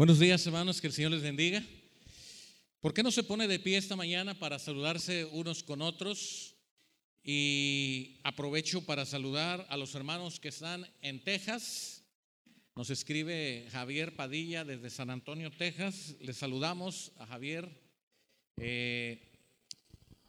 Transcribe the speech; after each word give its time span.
Buenos 0.00 0.18
días, 0.18 0.46
hermanos, 0.46 0.80
que 0.80 0.86
el 0.86 0.94
Señor 0.94 1.10
les 1.10 1.20
bendiga. 1.20 1.62
¿Por 2.80 2.94
qué 2.94 3.02
no 3.02 3.10
se 3.10 3.22
pone 3.22 3.46
de 3.46 3.58
pie 3.58 3.76
esta 3.76 3.96
mañana 3.96 4.32
para 4.32 4.58
saludarse 4.58 5.26
unos 5.26 5.62
con 5.62 5.82
otros? 5.82 6.56
Y 7.22 8.18
aprovecho 8.24 8.80
para 8.86 9.04
saludar 9.04 9.66
a 9.68 9.76
los 9.76 9.94
hermanos 9.94 10.40
que 10.40 10.48
están 10.48 10.86
en 11.02 11.22
Texas. 11.22 12.02
Nos 12.74 12.88
escribe 12.88 13.68
Javier 13.72 14.16
Padilla 14.16 14.64
desde 14.64 14.88
San 14.88 15.10
Antonio, 15.10 15.50
Texas. 15.50 16.16
Les 16.22 16.38
saludamos 16.38 17.12
a 17.18 17.26
Javier. 17.26 17.68
Eh, 18.56 19.20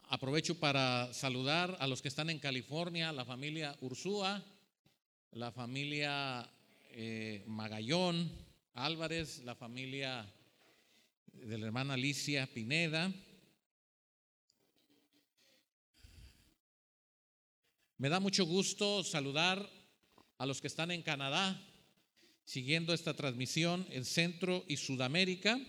aprovecho 0.02 0.60
para 0.60 1.14
saludar 1.14 1.78
a 1.80 1.86
los 1.86 2.02
que 2.02 2.08
están 2.08 2.28
en 2.28 2.40
California, 2.40 3.10
la 3.10 3.24
familia 3.24 3.74
Ursúa, 3.80 4.44
la 5.30 5.50
familia 5.50 6.46
eh, 6.90 7.42
Magallón, 7.46 8.30
Álvarez, 8.74 9.42
la 9.44 9.54
familia 9.54 10.26
de 11.34 11.58
la 11.58 11.66
hermana 11.66 11.92
Alicia 11.92 12.46
Pineda. 12.46 13.12
Me 17.98 18.08
da 18.08 18.18
mucho 18.18 18.46
gusto 18.46 19.04
saludar 19.04 19.68
a 20.38 20.46
los 20.46 20.62
que 20.62 20.68
están 20.68 20.90
en 20.90 21.02
Canadá 21.02 21.60
siguiendo 22.46 22.94
esta 22.94 23.14
transmisión 23.14 23.86
en 23.90 24.06
Centro 24.06 24.64
y 24.66 24.78
Sudamérica. 24.78 25.60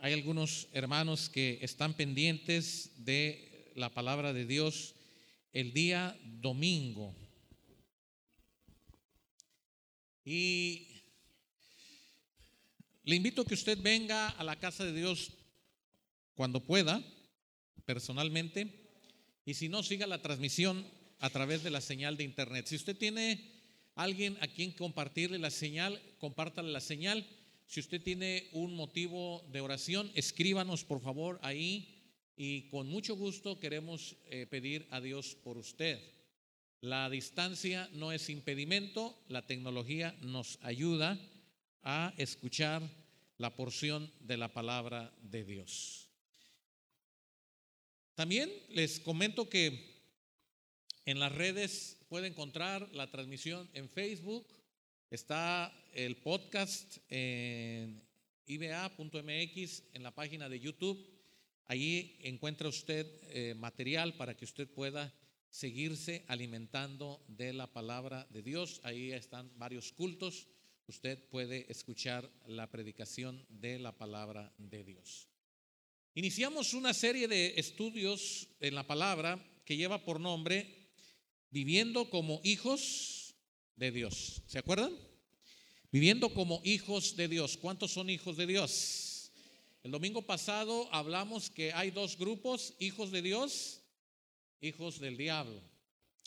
Hay 0.00 0.14
algunos 0.14 0.68
hermanos 0.72 1.28
que 1.28 1.58
están 1.60 1.92
pendientes 1.94 3.04
de 3.04 3.72
la 3.76 3.92
palabra 3.92 4.32
de 4.32 4.46
Dios 4.46 4.94
el 5.52 5.74
día 5.74 6.18
domingo. 6.24 7.14
Y 10.24 10.91
le 13.04 13.16
invito 13.16 13.42
a 13.42 13.44
que 13.44 13.54
usted 13.54 13.78
venga 13.80 14.28
a 14.28 14.44
la 14.44 14.58
casa 14.58 14.84
de 14.84 14.92
Dios 14.92 15.32
cuando 16.34 16.60
pueda, 16.60 17.02
personalmente, 17.84 18.82
y 19.44 19.54
si 19.54 19.68
no, 19.68 19.82
siga 19.82 20.06
la 20.06 20.22
transmisión 20.22 20.86
a 21.18 21.30
través 21.30 21.62
de 21.62 21.70
la 21.70 21.80
señal 21.80 22.16
de 22.16 22.24
internet. 22.24 22.66
Si 22.66 22.76
usted 22.76 22.96
tiene 22.96 23.50
alguien 23.94 24.38
a 24.40 24.46
quien 24.46 24.72
compartirle 24.72 25.38
la 25.38 25.50
señal, 25.50 26.00
compártale 26.18 26.70
la 26.70 26.80
señal. 26.80 27.26
Si 27.66 27.80
usted 27.80 28.00
tiene 28.02 28.48
un 28.52 28.74
motivo 28.74 29.44
de 29.50 29.60
oración, 29.60 30.10
escríbanos 30.14 30.84
por 30.84 31.00
favor 31.00 31.40
ahí 31.42 32.02
y 32.36 32.68
con 32.68 32.88
mucho 32.88 33.16
gusto 33.16 33.58
queremos 33.58 34.16
eh, 34.26 34.46
pedir 34.46 34.86
a 34.90 35.00
Dios 35.00 35.36
por 35.42 35.58
usted. 35.58 36.00
La 36.80 37.08
distancia 37.10 37.88
no 37.94 38.12
es 38.12 38.28
impedimento, 38.28 39.16
la 39.28 39.46
tecnología 39.46 40.16
nos 40.22 40.58
ayuda 40.62 41.18
a 41.82 42.12
escuchar 42.16 42.82
la 43.38 43.54
porción 43.54 44.10
de 44.20 44.36
la 44.36 44.52
palabra 44.52 45.12
de 45.22 45.44
Dios. 45.44 46.08
También 48.14 48.50
les 48.68 49.00
comento 49.00 49.48
que 49.48 49.92
en 51.04 51.18
las 51.18 51.32
redes 51.32 51.96
puede 52.08 52.28
encontrar 52.28 52.88
la 52.92 53.10
transmisión 53.10 53.68
en 53.72 53.88
Facebook, 53.88 54.46
está 55.10 55.72
el 55.94 56.16
podcast 56.16 56.98
en 57.08 58.02
iba.mx, 58.46 59.82
en 59.94 60.02
la 60.02 60.14
página 60.14 60.48
de 60.48 60.60
YouTube. 60.60 61.04
Allí 61.66 62.16
encuentra 62.20 62.68
usted 62.68 63.06
eh, 63.30 63.54
material 63.54 64.14
para 64.14 64.36
que 64.36 64.44
usted 64.44 64.68
pueda 64.68 65.12
seguirse 65.48 66.24
alimentando 66.28 67.24
de 67.28 67.52
la 67.52 67.66
palabra 67.66 68.26
de 68.30 68.42
Dios. 68.42 68.80
Ahí 68.84 69.12
están 69.12 69.50
varios 69.58 69.92
cultos. 69.92 70.48
Usted 70.92 71.18
puede 71.30 71.64
escuchar 71.72 72.30
la 72.46 72.70
predicación 72.70 73.46
de 73.48 73.78
la 73.78 73.96
palabra 73.96 74.52
de 74.58 74.84
Dios. 74.84 75.26
Iniciamos 76.14 76.74
una 76.74 76.92
serie 76.92 77.26
de 77.28 77.54
estudios 77.56 78.46
en 78.60 78.74
la 78.74 78.86
palabra 78.86 79.42
que 79.64 79.78
lleva 79.78 80.04
por 80.04 80.20
nombre 80.20 80.90
Viviendo 81.48 82.10
como 82.10 82.42
hijos 82.44 83.34
de 83.76 83.90
Dios. 83.90 84.42
¿Se 84.46 84.58
acuerdan? 84.58 84.92
Viviendo 85.90 86.34
como 86.34 86.60
hijos 86.62 87.16
de 87.16 87.26
Dios. 87.26 87.56
¿Cuántos 87.56 87.92
son 87.92 88.10
hijos 88.10 88.36
de 88.36 88.46
Dios? 88.46 89.32
El 89.82 89.92
domingo 89.92 90.20
pasado 90.20 90.92
hablamos 90.92 91.48
que 91.48 91.72
hay 91.72 91.90
dos 91.90 92.18
grupos, 92.18 92.74
hijos 92.78 93.10
de 93.10 93.22
Dios 93.22 93.82
hijos 94.60 95.00
del 95.00 95.16
diablo. 95.16 95.58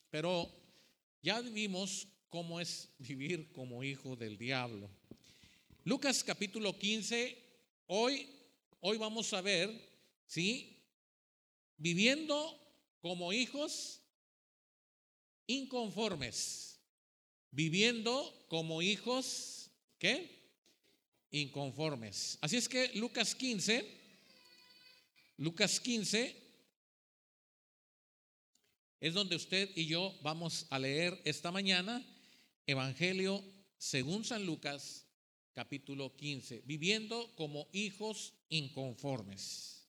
Pero 0.10 0.52
ya 1.22 1.40
vimos 1.42 2.08
cómo 2.36 2.60
es 2.60 2.90
vivir 3.00 3.54
como 3.54 3.82
hijo 3.82 4.18
del 4.18 4.38
diablo. 4.38 4.92
Lucas 5.86 6.22
capítulo 6.22 6.78
15, 6.78 7.34
hoy, 7.88 8.28
hoy 8.82 8.98
vamos 8.98 9.32
a 9.32 9.40
ver, 9.40 9.70
¿sí? 10.28 10.84
Viviendo 11.78 12.36
como 13.00 13.32
hijos 13.32 14.02
inconformes. 15.48 16.78
Viviendo 17.52 18.46
como 18.50 18.82
hijos, 18.82 19.72
¿qué? 19.98 20.52
Inconformes. 21.32 22.38
Así 22.42 22.58
es 22.58 22.68
que 22.68 22.92
Lucas 22.96 23.34
15, 23.34 23.98
Lucas 25.38 25.80
15, 25.80 26.36
es 29.00 29.14
donde 29.14 29.38
usted 29.38 29.70
y 29.74 29.86
yo 29.86 30.14
vamos 30.22 30.68
a 30.70 30.78
leer 30.78 31.22
esta 31.24 31.50
mañana 31.50 32.06
Evangelio 32.68 33.44
según 33.78 34.26
San 34.26 34.46
Lucas 34.46 35.06
capítulo 35.54 36.16
15, 36.16 36.64
viviendo 36.66 37.34
como 37.36 37.68
hijos 37.72 38.34
inconformes. 38.50 39.88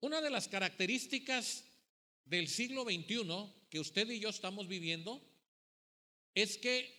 Una 0.00 0.20
de 0.20 0.30
las 0.30 0.46
características 0.46 1.64
del 2.26 2.46
siglo 2.46 2.84
XXI 2.84 3.52
que 3.70 3.80
usted 3.80 4.08
y 4.10 4.20
yo 4.20 4.28
estamos 4.28 4.68
viviendo 4.68 5.20
es 6.34 6.58
que 6.58 6.94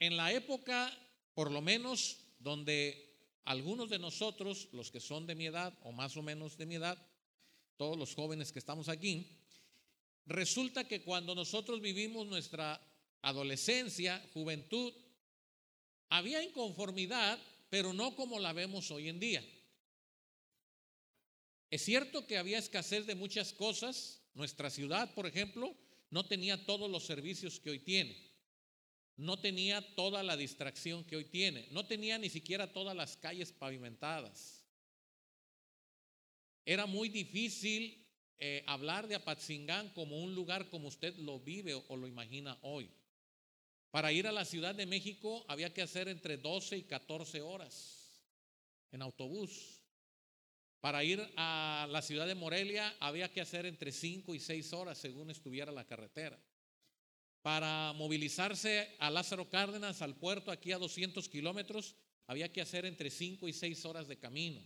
en 0.00 0.16
la 0.16 0.32
época, 0.32 0.92
por 1.34 1.52
lo 1.52 1.62
menos 1.62 2.18
donde 2.40 3.13
algunos 3.44 3.90
de 3.90 3.98
nosotros, 3.98 4.68
los 4.72 4.90
que 4.90 5.00
son 5.00 5.26
de 5.26 5.34
mi 5.34 5.46
edad 5.46 5.76
o 5.82 5.92
más 5.92 6.16
o 6.16 6.22
menos 6.22 6.56
de 6.56 6.66
mi 6.66 6.76
edad, 6.76 6.98
todos 7.76 7.98
los 7.98 8.14
jóvenes 8.14 8.52
que 8.52 8.58
estamos 8.58 8.88
aquí, 8.88 9.38
resulta 10.26 10.88
que 10.88 11.02
cuando 11.02 11.34
nosotros 11.34 11.80
vivimos 11.80 12.26
nuestra 12.26 12.80
adolescencia, 13.22 14.24
juventud, 14.32 14.92
había 16.08 16.42
inconformidad, 16.42 17.38
pero 17.68 17.92
no 17.92 18.14
como 18.14 18.38
la 18.38 18.52
vemos 18.52 18.90
hoy 18.90 19.08
en 19.08 19.20
día. 19.20 19.44
Es 21.70 21.82
cierto 21.82 22.26
que 22.26 22.38
había 22.38 22.58
escasez 22.58 23.06
de 23.06 23.14
muchas 23.14 23.52
cosas. 23.52 24.20
Nuestra 24.34 24.70
ciudad, 24.70 25.12
por 25.14 25.26
ejemplo, 25.26 25.74
no 26.10 26.24
tenía 26.24 26.64
todos 26.64 26.90
los 26.90 27.04
servicios 27.04 27.58
que 27.58 27.70
hoy 27.70 27.80
tiene 27.80 28.33
no 29.16 29.38
tenía 29.38 29.80
toda 29.94 30.22
la 30.22 30.36
distracción 30.36 31.04
que 31.04 31.16
hoy 31.16 31.24
tiene, 31.24 31.68
no 31.70 31.86
tenía 31.86 32.18
ni 32.18 32.28
siquiera 32.28 32.72
todas 32.72 32.96
las 32.96 33.16
calles 33.16 33.52
pavimentadas. 33.52 34.64
Era 36.64 36.86
muy 36.86 37.08
difícil 37.08 38.04
eh, 38.38 38.64
hablar 38.66 39.06
de 39.06 39.14
Apatzingán 39.14 39.90
como 39.90 40.18
un 40.18 40.34
lugar 40.34 40.68
como 40.68 40.88
usted 40.88 41.14
lo 41.18 41.38
vive 41.38 41.74
o, 41.74 41.96
lo 41.96 42.08
imagina 42.08 42.58
hoy. 42.62 42.90
Para 43.90 44.12
ir 44.12 44.26
a 44.26 44.32
la 44.32 44.44
Ciudad 44.44 44.74
de 44.74 44.86
México 44.86 45.44
había 45.46 45.72
que 45.72 45.82
hacer 45.82 46.08
entre 46.08 46.36
12 46.36 46.78
y 46.78 46.82
14 46.82 47.42
horas 47.42 48.24
en 48.90 49.02
autobús. 49.02 49.80
Para 50.80 51.04
ir 51.04 51.26
a 51.36 51.86
la 51.90 52.02
ciudad 52.02 52.26
de 52.26 52.34
Morelia 52.34 52.94
había 52.98 53.30
que 53.30 53.40
hacer 53.40 53.64
entre 53.64 53.92
5 53.92 54.34
y 54.34 54.40
6 54.40 54.72
horas 54.72 54.98
según 54.98 55.30
estuviera 55.30 55.70
la 55.70 55.86
carretera 55.86 56.38
para 57.44 57.92
movilizarse 57.92 58.96
a 58.98 59.10
Lázaro 59.10 59.50
Cárdenas, 59.50 60.00
al 60.00 60.16
puerto 60.16 60.50
aquí 60.50 60.72
a 60.72 60.78
200 60.78 61.28
kilómetros, 61.28 61.94
había 62.26 62.50
que 62.50 62.62
hacer 62.62 62.86
entre 62.86 63.10
5 63.10 63.46
y 63.46 63.52
6 63.52 63.84
horas 63.84 64.08
de 64.08 64.16
camino. 64.16 64.62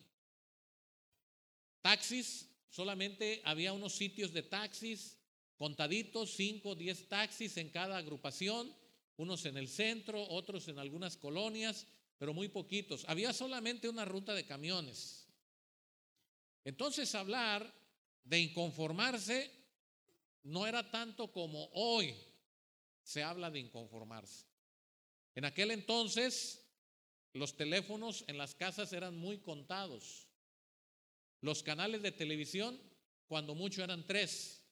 Taxis, 1.83 2.49
solamente 2.69 3.43
había 3.45 3.73
unos 3.73 3.95
sitios 3.95 4.33
de 4.33 4.45
taxis, 4.45 5.19
contaditos, 5.57 6.35
5 6.37 6.69
o 6.69 6.75
10 6.77 7.09
taxis 7.09 7.57
en 7.57 7.71
cada 7.71 7.97
agrupación, 7.99 8.73
unos 9.17 9.45
en 9.47 9.57
el 9.57 9.67
centro, 9.67 10.23
otros 10.29 10.69
en 10.69 10.79
algunas 10.79 11.17
colonias, 11.17 11.89
pero 12.17 12.33
muy 12.33 12.47
poquitos. 12.47 13.05
Había 13.09 13.33
solamente 13.33 13.89
una 13.89 14.05
ruta 14.05 14.35
de 14.35 14.47
camiones. 14.47 15.27
Entonces 16.63 17.13
hablar 17.17 17.75
de 18.23 18.39
inconformarse 18.39 19.51
no 20.45 20.65
era 20.65 20.89
tanto 20.93 21.33
como 21.33 21.71
hoy, 21.73 22.15
se 23.09 23.23
habla 23.23 23.51
de 23.51 23.59
inconformarse. 23.59 24.45
En 25.35 25.47
aquel 25.47 25.71
entonces 25.71 26.63
los 27.33 27.57
teléfonos 27.57 28.23
en 28.27 28.37
las 28.37 28.55
casas 28.55 28.93
eran 28.93 29.17
muy 29.17 29.39
contados. 29.39 30.29
Los 31.41 31.63
canales 31.63 32.03
de 32.03 32.13
televisión, 32.13 32.79
cuando 33.27 33.55
mucho, 33.55 33.83
eran 33.83 34.07
tres. 34.07 34.63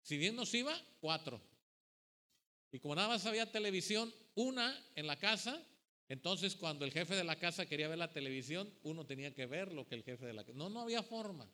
Si 0.00 0.16
bien 0.16 0.34
nos 0.34 0.52
iba, 0.54 0.76
cuatro. 1.00 1.40
Y 2.72 2.80
como 2.80 2.96
nada 2.96 3.06
más 3.06 3.26
había 3.26 3.52
televisión, 3.52 4.12
una 4.34 4.76
en 4.96 5.06
la 5.06 5.20
casa, 5.20 5.64
entonces 6.08 6.56
cuando 6.56 6.84
el 6.84 6.90
jefe 6.90 7.14
de 7.14 7.22
la 7.22 7.38
casa 7.38 7.66
quería 7.66 7.86
ver 7.86 7.98
la 7.98 8.12
televisión, 8.12 8.76
uno 8.82 9.06
tenía 9.06 9.36
que 9.36 9.46
ver 9.46 9.72
lo 9.72 9.86
que 9.86 9.94
el 9.94 10.02
jefe 10.02 10.26
de 10.26 10.32
la 10.32 10.42
casa. 10.42 10.58
No, 10.58 10.68
no 10.68 10.80
había 10.80 11.04
forma. 11.04 11.48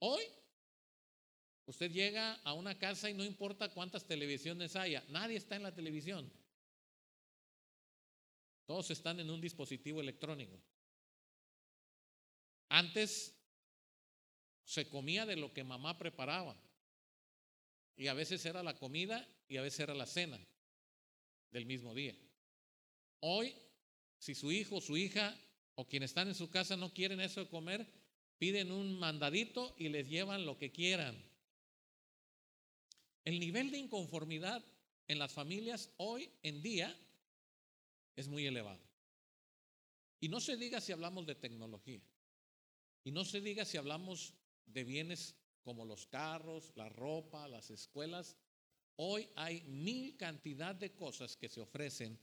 Hoy, 0.00 0.24
usted 1.66 1.90
llega 1.90 2.34
a 2.44 2.54
una 2.54 2.78
casa 2.78 3.10
y 3.10 3.14
no 3.14 3.24
importa 3.24 3.68
cuántas 3.68 4.06
televisiones 4.06 4.76
haya, 4.76 5.04
nadie 5.08 5.36
está 5.36 5.56
en 5.56 5.62
la 5.62 5.74
televisión. 5.74 6.30
Todos 8.66 8.90
están 8.90 9.18
en 9.18 9.30
un 9.30 9.40
dispositivo 9.40 10.00
electrónico. 10.00 10.60
Antes 12.68 13.34
se 14.64 14.88
comía 14.88 15.26
de 15.26 15.34
lo 15.34 15.52
que 15.52 15.64
mamá 15.64 15.98
preparaba. 15.98 16.56
Y 17.96 18.06
a 18.06 18.14
veces 18.14 18.46
era 18.46 18.62
la 18.62 18.78
comida 18.78 19.28
y 19.48 19.56
a 19.56 19.62
veces 19.62 19.80
era 19.80 19.94
la 19.94 20.06
cena 20.06 20.38
del 21.50 21.66
mismo 21.66 21.94
día. 21.94 22.16
Hoy, 23.18 23.54
si 24.18 24.34
su 24.34 24.52
hijo, 24.52 24.80
su 24.80 24.96
hija 24.96 25.36
o 25.74 25.88
quienes 25.88 26.10
están 26.10 26.28
en 26.28 26.36
su 26.36 26.48
casa 26.48 26.76
no 26.76 26.94
quieren 26.94 27.20
eso 27.20 27.40
de 27.40 27.50
comer, 27.50 27.86
piden 28.38 28.70
un 28.70 28.98
mandadito 28.98 29.74
y 29.76 29.88
les 29.88 30.08
llevan 30.08 30.46
lo 30.46 30.56
que 30.56 30.70
quieran. 30.70 31.20
El 33.24 33.38
nivel 33.38 33.70
de 33.70 33.78
inconformidad 33.78 34.64
en 35.08 35.18
las 35.18 35.32
familias 35.32 35.90
hoy 35.96 36.30
en 36.42 36.62
día 36.62 36.96
es 38.16 38.28
muy 38.28 38.46
elevado. 38.46 38.80
Y 40.20 40.28
no 40.28 40.40
se 40.40 40.56
diga 40.56 40.80
si 40.80 40.92
hablamos 40.92 41.26
de 41.26 41.34
tecnología. 41.34 42.02
Y 43.04 43.10
no 43.10 43.24
se 43.24 43.40
diga 43.40 43.64
si 43.64 43.76
hablamos 43.76 44.34
de 44.66 44.84
bienes 44.84 45.34
como 45.62 45.84
los 45.84 46.06
carros, 46.06 46.72
la 46.76 46.88
ropa, 46.88 47.48
las 47.48 47.70
escuelas. 47.70 48.36
Hoy 48.96 49.28
hay 49.36 49.62
mil 49.62 50.16
cantidad 50.16 50.74
de 50.74 50.94
cosas 50.94 51.36
que 51.36 51.48
se 51.48 51.60
ofrecen 51.60 52.18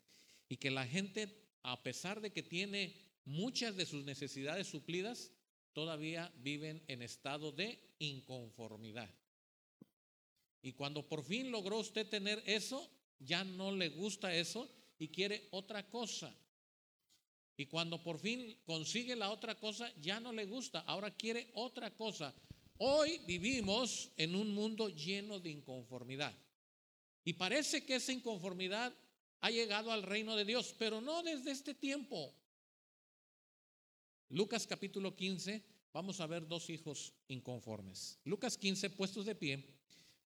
y 0.47 0.57
que 0.57 0.71
la 0.71 0.85
gente, 0.85 1.35
a 1.63 1.81
pesar 1.83 2.21
de 2.21 2.31
que 2.31 2.43
tiene 2.43 2.95
muchas 3.25 3.75
de 3.75 3.85
sus 3.85 4.05
necesidades 4.05 4.67
suplidas, 4.67 5.31
todavía 5.73 6.31
viven 6.37 6.83
en 6.87 7.01
estado 7.01 7.51
de 7.51 7.79
inconformidad. 7.99 9.09
Y 10.67 10.73
cuando 10.73 11.07
por 11.07 11.23
fin 11.23 11.49
logró 11.49 11.79
usted 11.79 12.09
tener 12.09 12.43
eso, 12.45 12.91
ya 13.19 13.45
no 13.45 13.71
le 13.71 13.87
gusta 13.87 14.35
eso 14.35 14.69
y 14.99 15.07
quiere 15.07 15.47
otra 15.51 15.89
cosa. 15.89 16.35
Y 17.55 17.67
cuando 17.67 18.03
por 18.03 18.19
fin 18.19 18.59
consigue 18.65 19.15
la 19.15 19.31
otra 19.31 19.55
cosa, 19.55 19.89
ya 20.01 20.19
no 20.19 20.33
le 20.33 20.45
gusta, 20.45 20.81
ahora 20.81 21.15
quiere 21.15 21.51
otra 21.53 21.95
cosa. 21.95 22.35
Hoy 22.79 23.21
vivimos 23.25 24.11
en 24.17 24.35
un 24.35 24.53
mundo 24.53 24.89
lleno 24.89 25.39
de 25.39 25.51
inconformidad. 25.51 26.37
Y 27.23 27.31
parece 27.31 27.85
que 27.85 27.95
esa 27.95 28.11
inconformidad 28.11 28.93
ha 29.39 29.49
llegado 29.49 29.93
al 29.93 30.03
reino 30.03 30.35
de 30.35 30.43
Dios, 30.43 30.75
pero 30.77 30.99
no 30.99 31.23
desde 31.23 31.51
este 31.51 31.75
tiempo. 31.75 32.35
Lucas 34.27 34.67
capítulo 34.67 35.15
15, 35.15 35.63
vamos 35.93 36.19
a 36.19 36.27
ver 36.27 36.45
dos 36.45 36.69
hijos 36.69 37.13
inconformes. 37.29 38.19
Lucas 38.25 38.57
15, 38.57 38.89
puestos 38.89 39.25
de 39.25 39.33
pie 39.33 39.76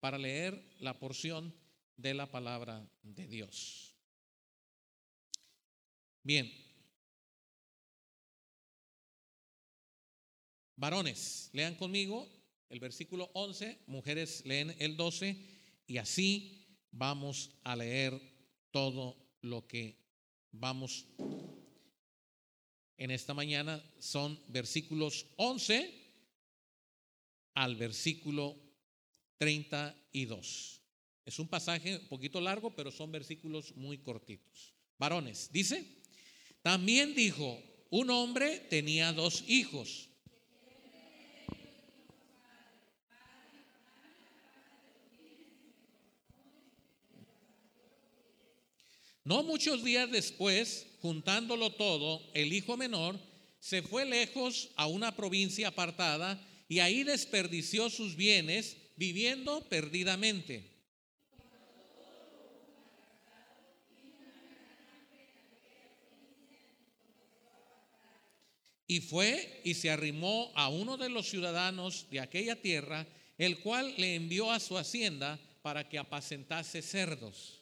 para 0.02 0.18
leer 0.18 0.62
la 0.80 1.00
porción 1.00 1.56
de 1.96 2.14
la 2.14 2.30
palabra 2.30 2.86
de 3.04 3.28
Dios. 3.28 3.96
Bien, 6.24 6.52
varones, 10.76 11.50
lean 11.54 11.76
conmigo 11.76 12.28
el 12.70 12.80
versículo 12.80 13.30
11, 13.34 13.84
mujeres 13.88 14.44
leen 14.46 14.76
el 14.80 14.98
12 14.98 15.38
y 15.88 15.98
así 15.98 16.80
vamos 16.92 17.52
a 17.64 17.76
leer 17.76 18.20
todo 18.72 19.18
lo 19.42 19.68
que 19.68 19.98
vamos 20.52 21.06
en 22.98 23.12
esta 23.12 23.34
mañana. 23.34 23.84
Son 24.00 24.42
versículos 24.48 25.28
11 25.38 26.02
al 27.54 27.76
versículo 27.76 28.71
32. 29.42 30.84
Es 31.26 31.40
un 31.40 31.48
pasaje 31.48 31.98
un 31.98 32.08
poquito 32.10 32.40
largo, 32.40 32.76
pero 32.76 32.92
son 32.92 33.12
versículos 33.12 33.76
muy 33.76 33.98
cortitos. 33.98 34.76
Varones, 35.00 35.50
dice, 35.52 35.84
también 36.62 37.16
dijo, 37.16 37.60
un 37.90 38.12
hombre 38.12 38.60
tenía 38.70 39.12
dos 39.14 39.44
hijos. 39.48 40.10
No 49.24 49.42
muchos 49.42 49.84
días 49.84 50.12
después, 50.12 50.86
juntándolo 51.02 51.72
todo, 51.72 52.22
el 52.36 52.54
hijo 52.54 52.78
menor 52.78 53.20
se 53.60 53.82
fue 53.82 54.06
lejos 54.06 54.70
a 54.76 54.86
una 54.86 55.16
provincia 55.16 55.70
apartada 55.70 56.40
y 56.70 56.78
ahí 56.78 57.04
desperdició 57.04 57.90
sus 57.90 58.16
bienes 58.16 58.78
viviendo 59.02 59.68
perdidamente. 59.68 60.64
Y 68.86 69.02
fue 69.02 69.62
y 69.64 69.74
se 69.74 69.90
arrimó 69.90 70.52
a 70.54 70.70
uno 70.70 70.98
de 70.98 71.10
los 71.10 71.28
ciudadanos 71.28 72.12
de 72.12 72.20
aquella 72.20 72.62
tierra, 72.62 73.08
el 73.40 73.58
cual 73.62 73.92
le 73.98 74.14
envió 74.14 74.52
a 74.52 74.60
su 74.60 74.78
hacienda 74.78 75.40
para 75.64 75.90
que 75.90 75.98
apacentase 75.98 76.84
cerdos. 76.84 77.60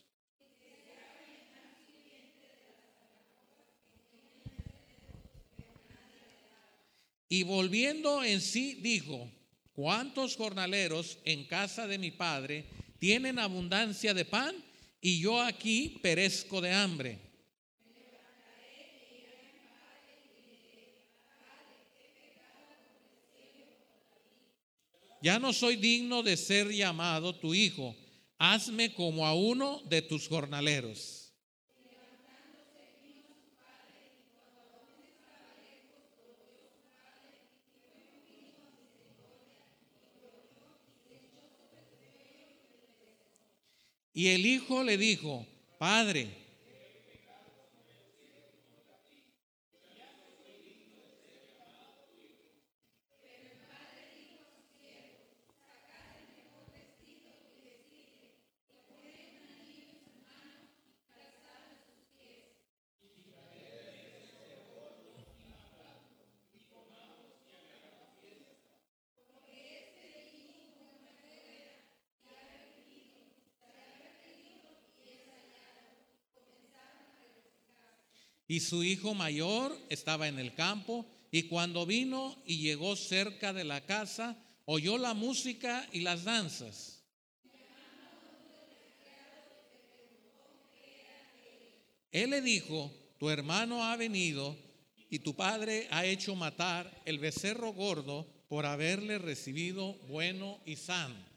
Y 7.30 7.44
volviendo 7.44 8.25
en 8.25 8.42
sí 8.42 8.74
dijo, 8.81 9.31
¿cuántos 9.79 10.35
jornaleros 10.35 11.19
en 11.23 11.45
casa 11.45 11.87
de 11.87 11.97
mi 11.97 12.11
padre 12.11 12.65
tienen 12.99 13.39
abundancia 13.39 14.13
de 14.13 14.25
pan 14.25 14.53
y 14.99 15.21
yo 15.21 15.39
aquí 15.39 15.99
perezco 16.03 16.59
de 16.59 16.73
hambre? 16.73 17.17
Ya 25.21 25.39
no 25.39 25.53
soy 25.53 25.77
digno 25.77 26.23
de 26.23 26.35
ser 26.35 26.69
llamado 26.73 27.33
tu 27.33 27.53
hijo, 27.53 27.95
hazme 28.37 28.94
como 28.94 29.25
a 29.25 29.33
uno 29.33 29.81
de 29.85 30.01
tus 30.01 30.27
jornaleros. 30.27 31.29
Y 44.19 44.28
el 44.28 44.45
hijo 44.45 44.83
le 44.83 44.97
dijo, 44.97 45.47
Padre, 45.78 46.28
Y 78.49 78.61
su 78.61 78.83
hijo 78.83 79.13
mayor 79.13 79.77
estaba 79.89 80.27
en 80.27 80.39
el 80.39 80.56
campo 80.56 81.06
y 81.29 81.44
cuando 81.44 81.85
vino 81.85 82.35
y 82.47 82.57
llegó 82.57 82.95
cerca 82.95 83.53
de 83.53 83.63
la 83.63 83.85
casa, 83.85 84.35
oyó 84.65 84.97
la 84.97 85.13
música 85.13 85.87
y 85.91 85.99
las 85.99 86.23
danzas. 86.23 87.03
Él 92.11 92.31
le 92.31 92.41
dijo, 92.41 92.91
tu 93.19 93.29
hermano 93.29 93.83
ha 93.83 93.95
venido 93.95 94.57
y 95.11 95.19
tu 95.19 95.35
padre 95.35 95.87
ha 95.91 96.06
hecho 96.06 96.35
matar 96.35 97.03
el 97.06 97.19
becerro 97.19 97.71
gordo 97.71 98.27
por 98.47 98.65
haberle 98.65 99.19
recibido 99.19 99.94
bueno 100.07 100.59
y 100.65 100.75
sano. 100.75 101.29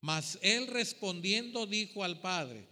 Mas 0.00 0.38
él 0.42 0.66
respondiendo 0.66 1.66
dijo 1.66 2.02
al 2.02 2.20
padre, 2.20 2.66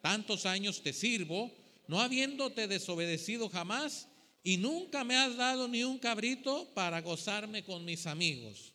tantos 0.00 0.46
años 0.46 0.82
te 0.82 0.92
sirvo 0.92 1.52
no 1.88 2.00
habiéndote 2.00 2.68
desobedecido 2.68 3.48
jamás, 3.48 4.08
y 4.44 4.58
nunca 4.58 5.04
me 5.04 5.16
has 5.16 5.36
dado 5.36 5.66
ni 5.68 5.82
un 5.82 5.98
cabrito 5.98 6.72
para 6.74 7.00
gozarme 7.00 7.64
con 7.64 7.84
mis 7.84 8.06
amigos. 8.06 8.74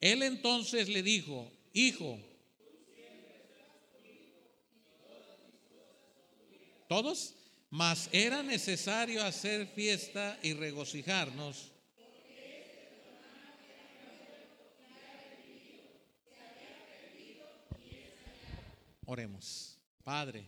Él 0.00 0.22
entonces 0.22 0.88
le 0.88 1.02
dijo, 1.02 1.50
hijo, 1.72 2.20
¿todos? 6.88 7.37
Mas 7.70 8.08
era 8.12 8.42
necesario 8.42 9.22
hacer 9.24 9.66
fiesta 9.66 10.38
y 10.42 10.54
regocijarnos. 10.54 11.72
Oremos. 19.04 19.78
Padre, 20.04 20.46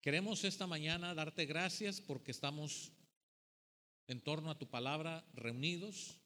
queremos 0.00 0.44
esta 0.44 0.66
mañana 0.66 1.14
darte 1.14 1.44
gracias 1.46 2.00
porque 2.00 2.30
estamos 2.30 2.92
en 4.06 4.20
torno 4.20 4.50
a 4.50 4.58
tu 4.58 4.68
palabra 4.68 5.24
reunidos 5.34 6.20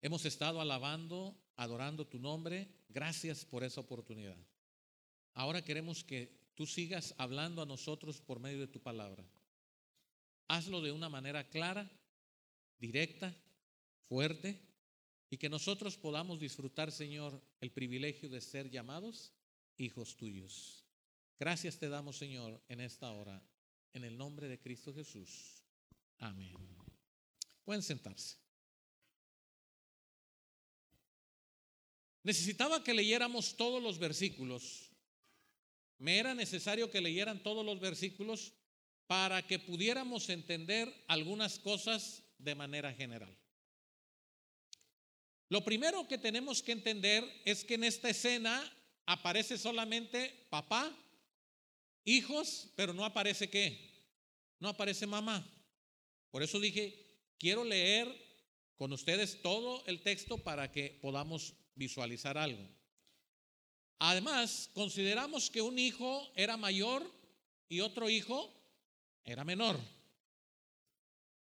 Hemos 0.00 0.24
estado 0.24 0.60
alabando, 0.60 1.36
adorando 1.56 2.06
tu 2.06 2.20
nombre. 2.20 2.68
Gracias 2.88 3.44
por 3.44 3.64
esa 3.64 3.80
oportunidad. 3.80 4.36
Ahora 5.34 5.62
queremos 5.62 6.04
que 6.04 6.37
tú 6.58 6.66
sigas 6.66 7.14
hablando 7.18 7.62
a 7.62 7.66
nosotros 7.66 8.20
por 8.20 8.40
medio 8.40 8.58
de 8.58 8.66
tu 8.66 8.80
palabra. 8.80 9.24
Hazlo 10.48 10.80
de 10.80 10.90
una 10.90 11.08
manera 11.08 11.48
clara, 11.48 11.88
directa, 12.80 13.32
fuerte, 14.08 14.60
y 15.30 15.36
que 15.36 15.48
nosotros 15.48 15.96
podamos 15.96 16.40
disfrutar, 16.40 16.90
Señor, 16.90 17.40
el 17.60 17.70
privilegio 17.70 18.28
de 18.28 18.40
ser 18.40 18.68
llamados 18.70 19.32
hijos 19.76 20.16
tuyos. 20.16 20.84
Gracias 21.38 21.78
te 21.78 21.88
damos, 21.88 22.18
Señor, 22.18 22.60
en 22.68 22.80
esta 22.80 23.12
hora, 23.12 23.40
en 23.92 24.02
el 24.02 24.18
nombre 24.18 24.48
de 24.48 24.58
Cristo 24.58 24.92
Jesús. 24.92 25.62
Amén. 26.18 26.56
Pueden 27.64 27.84
sentarse. 27.84 28.36
Necesitaba 32.24 32.82
que 32.82 32.94
leyéramos 32.94 33.56
todos 33.56 33.80
los 33.80 33.96
versículos. 34.00 34.87
Me 35.98 36.18
era 36.18 36.34
necesario 36.34 36.90
que 36.90 37.00
leyeran 37.00 37.42
todos 37.42 37.64
los 37.64 37.80
versículos 37.80 38.52
para 39.06 39.46
que 39.46 39.58
pudiéramos 39.58 40.28
entender 40.28 40.92
algunas 41.08 41.58
cosas 41.58 42.22
de 42.38 42.54
manera 42.54 42.92
general. 42.92 43.36
Lo 45.48 45.64
primero 45.64 46.06
que 46.06 46.18
tenemos 46.18 46.62
que 46.62 46.72
entender 46.72 47.24
es 47.44 47.64
que 47.64 47.74
en 47.74 47.84
esta 47.84 48.10
escena 48.10 48.70
aparece 49.06 49.56
solamente 49.56 50.46
papá, 50.50 50.94
hijos, 52.04 52.68
pero 52.76 52.92
no 52.92 53.04
aparece 53.04 53.48
qué, 53.48 53.90
no 54.60 54.68
aparece 54.68 55.06
mamá. 55.06 55.46
Por 56.30 56.42
eso 56.42 56.60
dije, 56.60 56.94
quiero 57.38 57.64
leer 57.64 58.14
con 58.76 58.92
ustedes 58.92 59.40
todo 59.40 59.82
el 59.86 60.02
texto 60.02 60.38
para 60.38 60.70
que 60.70 60.98
podamos 61.00 61.54
visualizar 61.74 62.36
algo. 62.36 62.77
Además, 63.98 64.70
consideramos 64.74 65.50
que 65.50 65.60
un 65.60 65.78
hijo 65.78 66.30
era 66.36 66.56
mayor 66.56 67.10
y 67.68 67.80
otro 67.80 68.08
hijo 68.08 68.52
era 69.24 69.44
menor. 69.44 69.78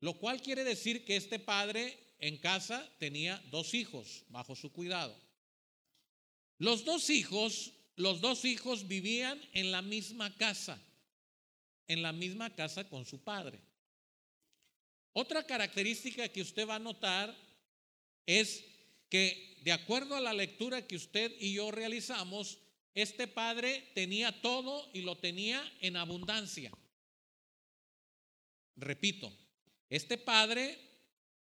Lo 0.00 0.14
cual 0.18 0.42
quiere 0.42 0.64
decir 0.64 1.04
que 1.04 1.16
este 1.16 1.38
padre 1.38 1.98
en 2.18 2.36
casa 2.38 2.88
tenía 2.98 3.42
dos 3.50 3.74
hijos 3.74 4.24
bajo 4.28 4.54
su 4.54 4.70
cuidado. 4.72 5.16
Los 6.58 6.84
dos 6.84 7.10
hijos, 7.10 7.72
los 7.96 8.20
dos 8.20 8.44
hijos 8.44 8.86
vivían 8.86 9.40
en 9.52 9.72
la 9.72 9.82
misma 9.82 10.36
casa, 10.36 10.80
en 11.88 12.02
la 12.02 12.12
misma 12.12 12.54
casa 12.54 12.88
con 12.88 13.06
su 13.06 13.22
padre. 13.22 13.60
Otra 15.12 15.44
característica 15.44 16.28
que 16.28 16.42
usted 16.42 16.68
va 16.68 16.76
a 16.76 16.80
notar 16.80 17.36
es 18.26 18.64
que 19.12 19.58
de 19.60 19.72
acuerdo 19.72 20.16
a 20.16 20.22
la 20.22 20.32
lectura 20.32 20.86
que 20.86 20.96
usted 20.96 21.36
y 21.38 21.52
yo 21.52 21.70
realizamos, 21.70 22.60
este 22.94 23.28
padre 23.28 23.90
tenía 23.94 24.40
todo 24.40 24.88
y 24.94 25.02
lo 25.02 25.18
tenía 25.18 25.62
en 25.80 25.98
abundancia. 25.98 26.72
Repito, 28.74 29.30
este 29.90 30.16
padre 30.16 30.78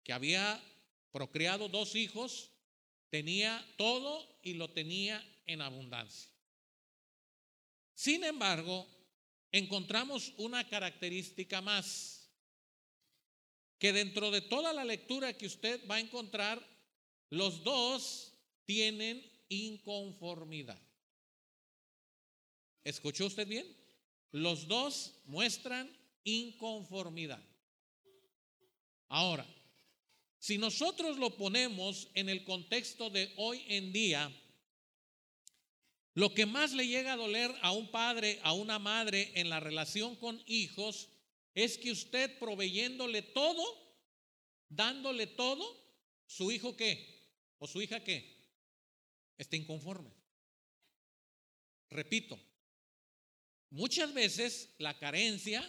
que 0.03 0.13
había 0.13 0.63
procreado 1.11 1.67
dos 1.67 1.95
hijos, 1.95 2.51
tenía 3.09 3.65
todo 3.75 4.39
y 4.43 4.53
lo 4.53 4.69
tenía 4.69 5.25
en 5.47 5.63
abundancia. 5.63 6.29
Sin 7.95 8.23
embargo, 8.23 8.87
encontramos 9.51 10.31
una 10.37 10.69
característica 10.69 11.59
más, 11.61 12.29
que 13.79 13.93
dentro 13.93 14.29
de 14.29 14.41
toda 14.41 14.73
la 14.73 14.85
lectura 14.85 15.35
que 15.35 15.47
usted 15.47 15.81
va 15.89 15.95
a 15.95 16.01
encontrar, 16.01 16.76
los 17.29 17.63
dos 17.63 18.33
tienen 18.65 19.23
inconformidad. 19.49 20.81
¿Escuchó 22.83 23.25
usted 23.25 23.47
bien? 23.47 23.67
Los 24.31 24.67
dos 24.67 25.15
muestran 25.25 25.89
inconformidad. 26.23 27.43
Ahora, 29.09 29.45
si 30.39 30.57
nosotros 30.57 31.17
lo 31.17 31.35
ponemos 31.35 32.09
en 32.13 32.29
el 32.29 32.43
contexto 32.43 33.09
de 33.09 33.33
hoy 33.37 33.63
en 33.67 33.91
día, 33.91 34.31
lo 36.13 36.33
que 36.33 36.45
más 36.45 36.73
le 36.73 36.87
llega 36.87 37.13
a 37.13 37.17
doler 37.17 37.53
a 37.61 37.71
un 37.71 37.91
padre, 37.91 38.39
a 38.43 38.53
una 38.53 38.79
madre 38.79 39.31
en 39.35 39.49
la 39.49 39.59
relación 39.59 40.15
con 40.15 40.41
hijos, 40.45 41.09
es 41.53 41.77
que 41.77 41.91
usted 41.91 42.37
proveyéndole 42.39 43.21
todo, 43.21 43.63
dándole 44.69 45.27
todo, 45.27 45.65
su 46.25 46.51
hijo 46.51 46.75
qué? 46.75 47.16
¿O 47.59 47.67
su 47.67 47.81
hija 47.81 48.03
qué? 48.03 48.37
Está 49.37 49.55
inconforme. 49.55 50.11
Repito, 51.89 52.39
muchas 53.69 54.13
veces 54.13 54.75
la 54.77 54.97
carencia, 54.97 55.63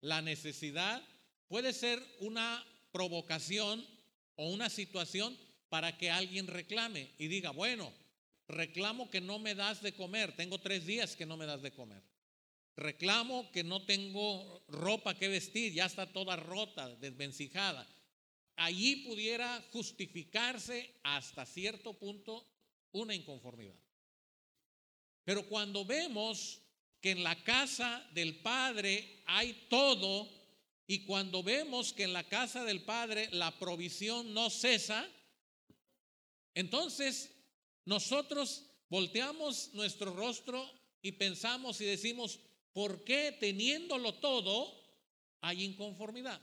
la 0.00 0.22
necesidad 0.22 1.02
puede 1.48 1.72
ser 1.72 2.02
una 2.20 2.64
provocación 2.92 3.84
o 4.36 4.48
una 4.50 4.70
situación 4.70 5.36
para 5.68 5.98
que 5.98 6.10
alguien 6.10 6.46
reclame 6.46 7.10
y 7.18 7.26
diga, 7.26 7.50
bueno, 7.50 7.92
reclamo 8.48 9.10
que 9.10 9.20
no 9.20 9.38
me 9.38 9.54
das 9.54 9.82
de 9.82 9.94
comer, 9.94 10.36
tengo 10.36 10.58
tres 10.58 10.86
días 10.86 11.16
que 11.16 11.26
no 11.26 11.36
me 11.36 11.46
das 11.46 11.62
de 11.62 11.72
comer. 11.72 12.02
Reclamo 12.76 13.50
que 13.52 13.64
no 13.64 13.84
tengo 13.84 14.62
ropa 14.68 15.18
que 15.18 15.28
vestir, 15.28 15.72
ya 15.72 15.86
está 15.86 16.12
toda 16.12 16.36
rota, 16.36 16.94
desvencijada 16.96 17.86
allí 18.56 18.96
pudiera 19.06 19.62
justificarse 19.72 20.94
hasta 21.02 21.46
cierto 21.46 21.94
punto 21.94 22.46
una 22.92 23.14
inconformidad. 23.14 23.76
Pero 25.24 25.46
cuando 25.48 25.84
vemos 25.84 26.62
que 27.00 27.10
en 27.10 27.22
la 27.22 27.42
casa 27.44 28.08
del 28.14 28.40
Padre 28.40 29.22
hay 29.26 29.66
todo 29.68 30.28
y 30.86 31.04
cuando 31.04 31.42
vemos 31.42 31.92
que 31.92 32.04
en 32.04 32.12
la 32.12 32.24
casa 32.28 32.64
del 32.64 32.82
Padre 32.84 33.28
la 33.32 33.58
provisión 33.58 34.32
no 34.32 34.50
cesa, 34.50 35.06
entonces 36.54 37.32
nosotros 37.84 38.64
volteamos 38.88 39.74
nuestro 39.74 40.14
rostro 40.14 40.68
y 41.02 41.12
pensamos 41.12 41.80
y 41.80 41.84
decimos, 41.84 42.40
¿por 42.72 43.04
qué 43.04 43.36
teniéndolo 43.38 44.14
todo 44.14 44.72
hay 45.40 45.64
inconformidad? 45.64 46.40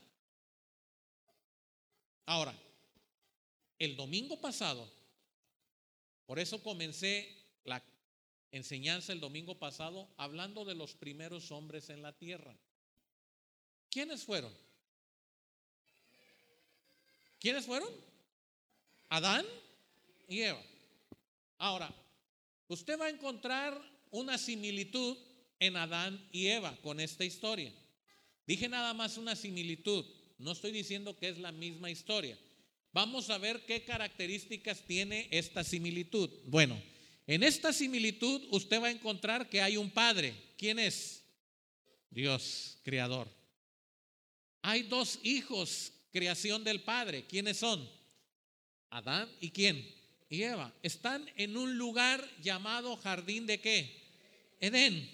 Ahora, 2.26 2.54
el 3.78 3.96
domingo 3.96 4.40
pasado, 4.40 4.90
por 6.26 6.38
eso 6.38 6.62
comencé 6.62 7.28
la 7.64 7.82
enseñanza 8.50 9.12
el 9.12 9.20
domingo 9.20 9.58
pasado 9.58 10.08
hablando 10.16 10.64
de 10.64 10.74
los 10.74 10.94
primeros 10.94 11.50
hombres 11.50 11.90
en 11.90 12.02
la 12.02 12.16
tierra. 12.16 12.56
¿Quiénes 13.90 14.24
fueron? 14.24 14.52
¿Quiénes 17.38 17.66
fueron? 17.66 17.88
Adán 19.10 19.44
y 20.28 20.40
Eva. 20.40 20.62
Ahora, 21.58 21.94
usted 22.68 22.98
va 22.98 23.06
a 23.06 23.10
encontrar 23.10 23.78
una 24.10 24.38
similitud 24.38 25.16
en 25.58 25.76
Adán 25.76 26.26
y 26.32 26.46
Eva 26.46 26.76
con 26.82 27.00
esta 27.00 27.24
historia. 27.24 27.72
Dije 28.46 28.68
nada 28.68 28.94
más 28.94 29.18
una 29.18 29.36
similitud. 29.36 30.04
No 30.44 30.52
estoy 30.52 30.72
diciendo 30.72 31.16
que 31.16 31.30
es 31.30 31.38
la 31.38 31.52
misma 31.52 31.90
historia. 31.90 32.38
Vamos 32.92 33.30
a 33.30 33.38
ver 33.38 33.64
qué 33.64 33.82
características 33.82 34.84
tiene 34.84 35.26
esta 35.30 35.64
similitud. 35.64 36.28
Bueno, 36.44 36.78
en 37.26 37.42
esta 37.42 37.72
similitud 37.72 38.42
usted 38.50 38.82
va 38.82 38.88
a 38.88 38.90
encontrar 38.90 39.48
que 39.48 39.62
hay 39.62 39.78
un 39.78 39.90
padre. 39.90 40.34
¿Quién 40.58 40.78
es? 40.78 41.24
Dios, 42.10 42.76
creador. 42.82 43.26
Hay 44.60 44.82
dos 44.82 45.18
hijos, 45.22 45.94
creación 46.12 46.62
del 46.62 46.82
padre. 46.82 47.24
¿Quiénes 47.26 47.56
son? 47.56 47.90
Adán 48.90 49.34
y 49.40 49.48
quién? 49.48 49.82
Y 50.28 50.42
Eva. 50.42 50.74
Están 50.82 51.26
en 51.36 51.56
un 51.56 51.78
lugar 51.78 52.22
llamado 52.42 52.98
jardín 52.98 53.46
de 53.46 53.62
qué? 53.62 53.98
Edén. 54.60 55.10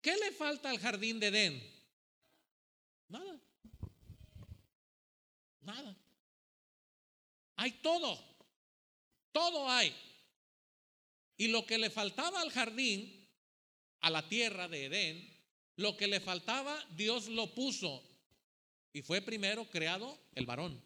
¿Qué 0.00 0.16
le 0.18 0.30
falta 0.30 0.70
al 0.70 0.78
jardín 0.78 1.18
de 1.18 1.26
Edén? 1.26 1.62
Nada. 3.08 3.40
Nada. 5.62 5.96
Hay 7.56 7.72
todo. 7.82 8.18
Todo 9.32 9.68
hay. 9.68 9.94
Y 11.36 11.48
lo 11.48 11.64
que 11.66 11.78
le 11.78 11.90
faltaba 11.90 12.40
al 12.40 12.50
jardín, 12.50 13.28
a 14.00 14.10
la 14.10 14.28
tierra 14.28 14.68
de 14.68 14.84
Edén, 14.86 15.32
lo 15.76 15.96
que 15.96 16.06
le 16.06 16.20
faltaba, 16.20 16.84
Dios 16.96 17.28
lo 17.28 17.54
puso. 17.54 18.02
Y 18.92 19.02
fue 19.02 19.22
primero 19.22 19.68
creado 19.70 20.18
el 20.34 20.46
varón. 20.46 20.80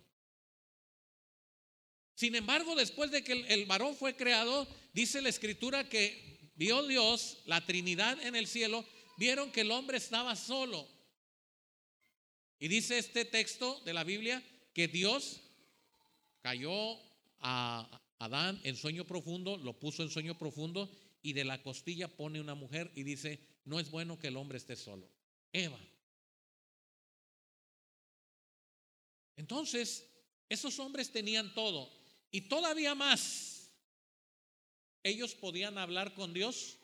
Sin 2.14 2.34
embargo, 2.34 2.74
después 2.74 3.10
de 3.10 3.22
que 3.22 3.32
el, 3.32 3.66
varón 3.66 3.94
fue 3.94 4.16
creado, 4.16 4.66
dice 4.94 5.20
la 5.20 5.28
escritura 5.28 5.88
que 5.88 6.50
vio 6.54 6.86
Dios, 6.86 7.38
la 7.44 7.64
Trinidad 7.66 8.18
en 8.22 8.36
el 8.36 8.46
cielo, 8.46 8.86
vieron 9.18 9.52
que 9.52 9.62
el 9.62 9.70
hombre 9.70 9.98
estaba 9.98 10.34
solo. 10.36 10.88
Y 12.58 12.68
dice 12.68 12.96
este 12.96 13.26
texto 13.26 13.80
de 13.84 13.92
la 13.92 14.02
Biblia 14.02 14.42
que 14.76 14.88
Dios 14.88 15.40
cayó 16.42 17.00
a 17.40 17.98
Adán 18.18 18.60
en 18.62 18.76
sueño 18.76 19.06
profundo, 19.06 19.56
lo 19.56 19.80
puso 19.80 20.02
en 20.02 20.10
sueño 20.10 20.36
profundo 20.36 20.94
y 21.22 21.32
de 21.32 21.44
la 21.44 21.62
costilla 21.62 22.08
pone 22.08 22.42
una 22.42 22.54
mujer 22.54 22.92
y 22.94 23.02
dice, 23.02 23.40
no 23.64 23.80
es 23.80 23.90
bueno 23.90 24.18
que 24.18 24.26
el 24.26 24.36
hombre 24.36 24.58
esté 24.58 24.76
solo. 24.76 25.08
Eva. 25.50 25.80
Entonces, 29.36 30.10
esos 30.46 30.78
hombres 30.78 31.10
tenían 31.10 31.54
todo 31.54 31.90
y 32.30 32.42
todavía 32.42 32.94
más. 32.94 33.72
Ellos 35.02 35.34
podían 35.34 35.78
hablar 35.78 36.12
con 36.12 36.34
Dios 36.34 36.76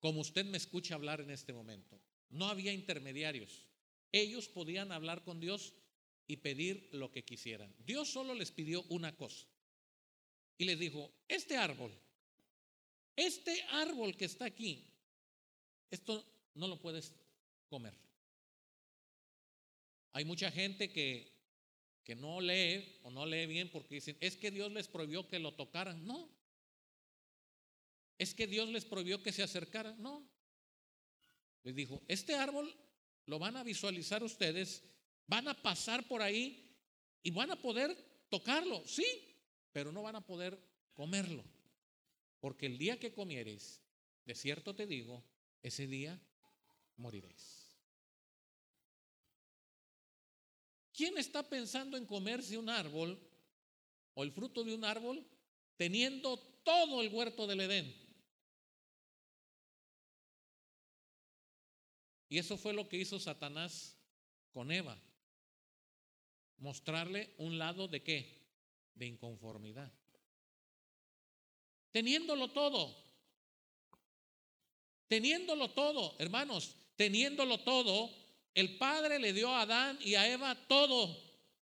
como 0.00 0.22
usted 0.22 0.46
me 0.46 0.56
escucha 0.56 0.94
hablar 0.94 1.20
en 1.20 1.30
este 1.30 1.52
momento. 1.52 2.00
No 2.30 2.46
había 2.46 2.72
intermediarios. 2.72 3.66
Ellos 4.10 4.48
podían 4.48 4.90
hablar 4.90 5.22
con 5.22 5.38
Dios 5.38 5.74
y 6.26 6.36
pedir 6.36 6.88
lo 6.92 7.10
que 7.10 7.24
quisieran. 7.24 7.74
Dios 7.78 8.10
solo 8.10 8.34
les 8.34 8.50
pidió 8.50 8.82
una 8.88 9.16
cosa. 9.16 9.46
Y 10.58 10.64
les 10.64 10.78
dijo, 10.78 11.12
este 11.28 11.56
árbol, 11.56 11.92
este 13.14 13.62
árbol 13.70 14.16
que 14.16 14.24
está 14.24 14.46
aquí, 14.46 14.84
esto 15.90 16.24
no 16.54 16.66
lo 16.66 16.80
puedes 16.80 17.14
comer. 17.68 17.94
Hay 20.12 20.24
mucha 20.24 20.50
gente 20.50 20.90
que, 20.90 21.30
que 22.02 22.14
no 22.14 22.40
lee 22.40 23.00
o 23.02 23.10
no 23.10 23.26
lee 23.26 23.46
bien 23.46 23.70
porque 23.70 23.96
dicen, 23.96 24.16
es 24.20 24.36
que 24.36 24.50
Dios 24.50 24.72
les 24.72 24.88
prohibió 24.88 25.28
que 25.28 25.38
lo 25.38 25.54
tocaran. 25.54 26.06
No. 26.06 26.30
Es 28.18 28.32
que 28.32 28.46
Dios 28.46 28.68
les 28.70 28.86
prohibió 28.86 29.22
que 29.22 29.32
se 29.32 29.42
acercaran. 29.42 30.00
No. 30.00 30.26
Les 31.64 31.74
dijo, 31.74 32.02
este 32.08 32.34
árbol 32.34 32.74
lo 33.26 33.38
van 33.38 33.56
a 33.56 33.64
visualizar 33.64 34.22
ustedes, 34.22 34.82
van 35.26 35.48
a 35.48 35.54
pasar 35.54 36.06
por 36.06 36.22
ahí 36.22 36.74
y 37.22 37.30
van 37.30 37.50
a 37.50 37.56
poder 37.56 37.96
tocarlo, 38.28 38.82
sí, 38.86 39.04
pero 39.72 39.92
no 39.92 40.02
van 40.02 40.16
a 40.16 40.26
poder 40.26 40.58
comerlo. 40.94 41.44
Porque 42.40 42.66
el 42.66 42.78
día 42.78 42.98
que 42.98 43.12
comieres, 43.12 43.82
de 44.24 44.34
cierto 44.34 44.74
te 44.74 44.86
digo, 44.86 45.24
ese 45.62 45.86
día 45.86 46.20
moriréis. 46.96 47.66
¿Quién 50.92 51.18
está 51.18 51.42
pensando 51.42 51.96
en 51.96 52.06
comerse 52.06 52.56
un 52.56 52.70
árbol 52.70 53.20
o 54.14 54.22
el 54.22 54.32
fruto 54.32 54.64
de 54.64 54.74
un 54.74 54.84
árbol 54.84 55.26
teniendo 55.76 56.38
todo 56.64 57.02
el 57.02 57.12
huerto 57.12 57.46
del 57.46 57.60
Edén? 57.60 57.94
Y 62.28 62.38
eso 62.38 62.56
fue 62.56 62.72
lo 62.72 62.88
que 62.88 62.96
hizo 62.96 63.20
Satanás 63.20 63.96
con 64.52 64.72
Eva. 64.72 64.98
Mostrarle 66.58 67.34
un 67.38 67.58
lado 67.58 67.88
de 67.88 68.02
qué? 68.02 68.42
De 68.94 69.06
inconformidad. 69.06 69.92
Teniéndolo 71.92 72.48
todo. 72.48 72.96
Teniéndolo 75.08 75.70
todo, 75.70 76.16
hermanos, 76.18 76.74
teniéndolo 76.96 77.60
todo, 77.60 78.10
el 78.54 78.76
Padre 78.76 79.18
le 79.18 79.32
dio 79.32 79.50
a 79.50 79.62
Adán 79.62 79.98
y 80.02 80.14
a 80.14 80.30
Eva 80.30 80.54
todo. 80.66 81.16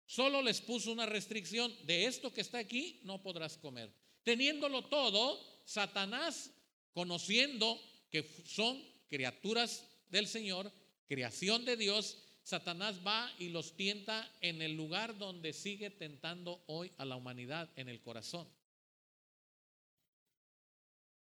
Solo 0.07 0.42
les 0.42 0.61
puso 0.61 0.92
una 0.92 1.07
restricción. 1.07 1.75
De 1.87 2.07
esto 2.07 2.33
que 2.33 2.42
está 2.42 2.59
aquí 2.59 3.01
no 3.05 3.23
podrás 3.23 3.57
comer. 3.57 3.92
Teniéndolo 4.23 4.85
todo, 4.85 5.40
Satanás, 5.64 6.51
conociendo 6.92 7.81
que 8.11 8.23
son 8.47 8.83
criaturas 9.09 9.87
del 10.09 10.29
Señor, 10.29 10.70
creación 11.07 11.64
de 11.64 11.77
Dios, 11.77 12.23
Satanás 12.44 13.00
va 13.04 13.35
y 13.38 13.48
los 13.48 13.74
tienta 13.74 14.30
en 14.42 14.61
el 14.61 14.76
lugar 14.76 15.16
donde 15.16 15.54
sigue 15.54 15.88
tentando 15.88 16.62
hoy 16.66 16.92
a 16.98 17.07
la 17.07 17.16
humanidad, 17.16 17.70
en 17.74 17.88
el 17.88 18.02
corazón. 18.02 18.46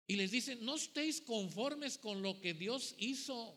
Y 0.07 0.15
les 0.15 0.31
dice, 0.31 0.55
no 0.55 0.75
estéis 0.75 1.19
conformes 1.19 1.97
con 1.97 2.21
lo 2.21 2.39
que 2.39 2.53
Dios 2.53 2.95
hizo. 2.97 3.53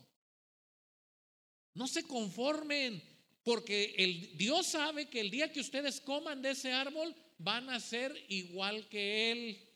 No 1.75 1.87
se 1.87 2.03
conformen, 2.03 3.01
porque 3.45 3.95
el, 3.97 4.37
Dios 4.37 4.67
sabe 4.67 5.09
que 5.09 5.21
el 5.21 5.31
día 5.31 5.53
que 5.53 5.61
ustedes 5.61 6.01
coman 6.01 6.43
de 6.43 6.51
ese 6.51 6.73
árbol 6.73 7.15
van 7.39 7.71
a 7.71 7.79
ser 7.79 8.13
igual 8.29 8.89
que 8.89 9.31
Él. 9.31 9.69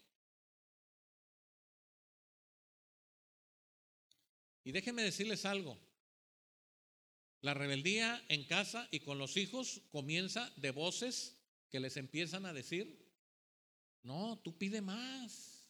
Y 4.65 4.73
déjenme 4.73 5.05
decirles 5.05 5.45
algo. 5.45 5.86
La 7.41 7.55
rebeldía 7.55 8.25
en 8.29 8.45
casa 8.45 8.89
y 8.91 9.01
con 9.01 9.19
los 9.19 9.37
hijos 9.37 9.83
comienza 9.91 10.53
de 10.57 10.71
voces 10.71 11.37
que 11.71 11.81
les 11.81 11.97
empiezan 11.97 12.47
a 12.47 12.53
decir, 12.53 13.07
no, 14.03 14.39
tú 14.39 14.57
pide 14.57 14.81
más. 14.81 15.69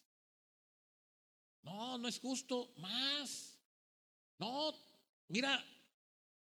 No, 1.61 1.97
no 1.97 2.07
es 2.07 2.19
justo, 2.19 2.73
más. 2.77 3.59
No, 4.39 4.73
mira, 5.27 5.63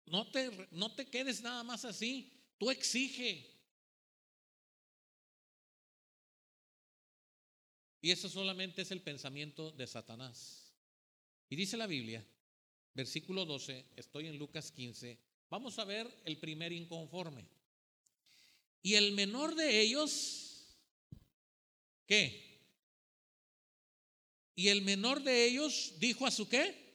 no 0.06 0.30
te, 0.32 0.68
no 0.72 0.94
te 0.96 1.06
quedes 1.06 1.42
nada 1.42 1.64
más 1.64 1.86
así, 1.86 2.32
tú 2.58 2.72
exige. 2.72 3.58
Y 8.02 8.12
eso 8.12 8.30
solamente 8.30 8.82
es 8.82 8.92
el 8.92 9.02
pensamiento 9.02 9.72
de 9.72 9.88
Satanás. 9.88 10.74
Y 11.50 11.56
dice 11.56 11.78
la 11.78 11.88
Biblia, 11.88 12.26
versículo 12.98 13.46
12, 13.46 13.86
estoy 13.96 14.26
en 14.26 14.40
Lucas 14.40 14.72
15, 14.72 15.20
vamos 15.52 15.78
a 15.78 15.86
ver 15.86 16.12
el 16.26 16.38
primer 16.40 16.74
inconforme. 16.74 17.48
Y 18.82 18.96
el 18.96 19.12
menor 19.12 19.54
de 19.54 19.80
ellos, 19.80 20.76
¿qué? 22.08 22.60
Y 24.56 24.70
el 24.70 24.82
menor 24.82 25.22
de 25.22 25.46
ellos 25.46 25.94
dijo 26.00 26.26
a 26.26 26.32
su 26.32 26.50
qué? 26.50 26.88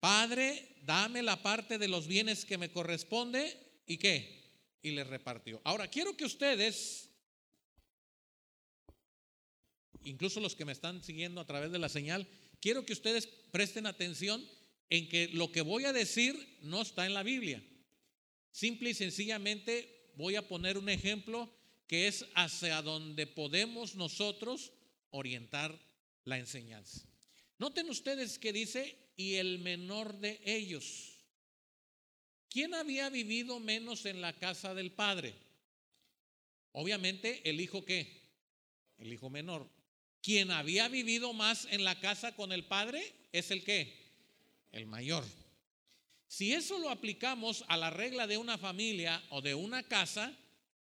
Padre, 0.00 0.76
dame 0.82 1.22
la 1.22 1.42
parte 1.42 1.78
de 1.78 1.88
los 1.88 2.06
bienes 2.06 2.44
que 2.44 2.58
me 2.58 2.70
corresponde 2.70 3.58
y 3.86 3.96
qué? 3.96 4.52
Y 4.82 4.90
le 4.90 5.04
repartió. 5.04 5.62
Ahora, 5.64 5.88
quiero 5.88 6.14
que 6.14 6.26
ustedes, 6.26 7.08
incluso 10.04 10.40
los 10.40 10.54
que 10.54 10.66
me 10.66 10.72
están 10.72 11.02
siguiendo 11.02 11.40
a 11.40 11.46
través 11.46 11.72
de 11.72 11.78
la 11.78 11.88
señal, 11.88 12.28
quiero 12.60 12.84
que 12.84 12.92
ustedes 12.92 13.26
presten 13.50 13.86
atención 13.86 14.44
en 14.90 15.08
que 15.08 15.28
lo 15.28 15.50
que 15.50 15.62
voy 15.62 15.84
a 15.84 15.92
decir 15.92 16.58
no 16.62 16.82
está 16.82 17.06
en 17.06 17.14
la 17.14 17.22
Biblia. 17.22 17.62
Simple 18.50 18.90
y 18.90 18.94
sencillamente 18.94 20.12
voy 20.16 20.36
a 20.36 20.46
poner 20.46 20.78
un 20.78 20.88
ejemplo 20.88 21.50
que 21.86 22.08
es 22.08 22.26
hacia 22.34 22.82
donde 22.82 23.26
podemos 23.26 23.94
nosotros 23.94 24.72
orientar 25.10 25.78
la 26.24 26.38
enseñanza. 26.38 27.06
Noten 27.58 27.88
ustedes 27.88 28.38
que 28.38 28.52
dice, 28.52 28.96
y 29.16 29.34
el 29.34 29.58
menor 29.58 30.18
de 30.18 30.40
ellos. 30.44 31.24
¿Quién 32.50 32.74
había 32.74 33.08
vivido 33.08 33.60
menos 33.60 34.06
en 34.06 34.20
la 34.20 34.34
casa 34.34 34.74
del 34.74 34.92
padre? 34.92 35.34
Obviamente 36.72 37.48
el 37.48 37.60
hijo 37.60 37.84
qué? 37.84 38.22
El 38.98 39.12
hijo 39.12 39.30
menor. 39.30 39.68
Quien 40.26 40.50
había 40.50 40.88
vivido 40.88 41.32
más 41.34 41.68
en 41.70 41.84
la 41.84 42.00
casa 42.00 42.34
con 42.34 42.50
el 42.50 42.64
padre 42.64 43.14
es 43.30 43.52
el 43.52 43.62
qué? 43.62 43.96
El 44.72 44.84
mayor. 44.84 45.24
Si 46.26 46.52
eso 46.52 46.80
lo 46.80 46.90
aplicamos 46.90 47.64
a 47.68 47.76
la 47.76 47.90
regla 47.90 48.26
de 48.26 48.36
una 48.36 48.58
familia 48.58 49.22
o 49.30 49.40
de 49.40 49.54
una 49.54 49.84
casa, 49.84 50.36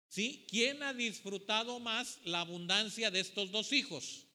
¿sí? 0.07 0.45
¿Quién 0.47 0.83
ha 0.83 0.93
disfrutado 0.93 1.79
más 1.79 2.19
la 2.25 2.41
abundancia 2.41 3.09
de 3.09 3.21
estos 3.21 3.49
dos 3.49 3.73
hijos? 3.73 4.27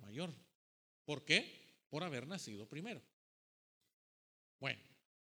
mayor. 0.00 0.34
¿Por 1.04 1.26
qué? 1.26 1.84
Por 1.90 2.02
haber 2.02 2.26
nacido 2.26 2.66
primero. 2.66 3.02
Bueno, 4.58 4.80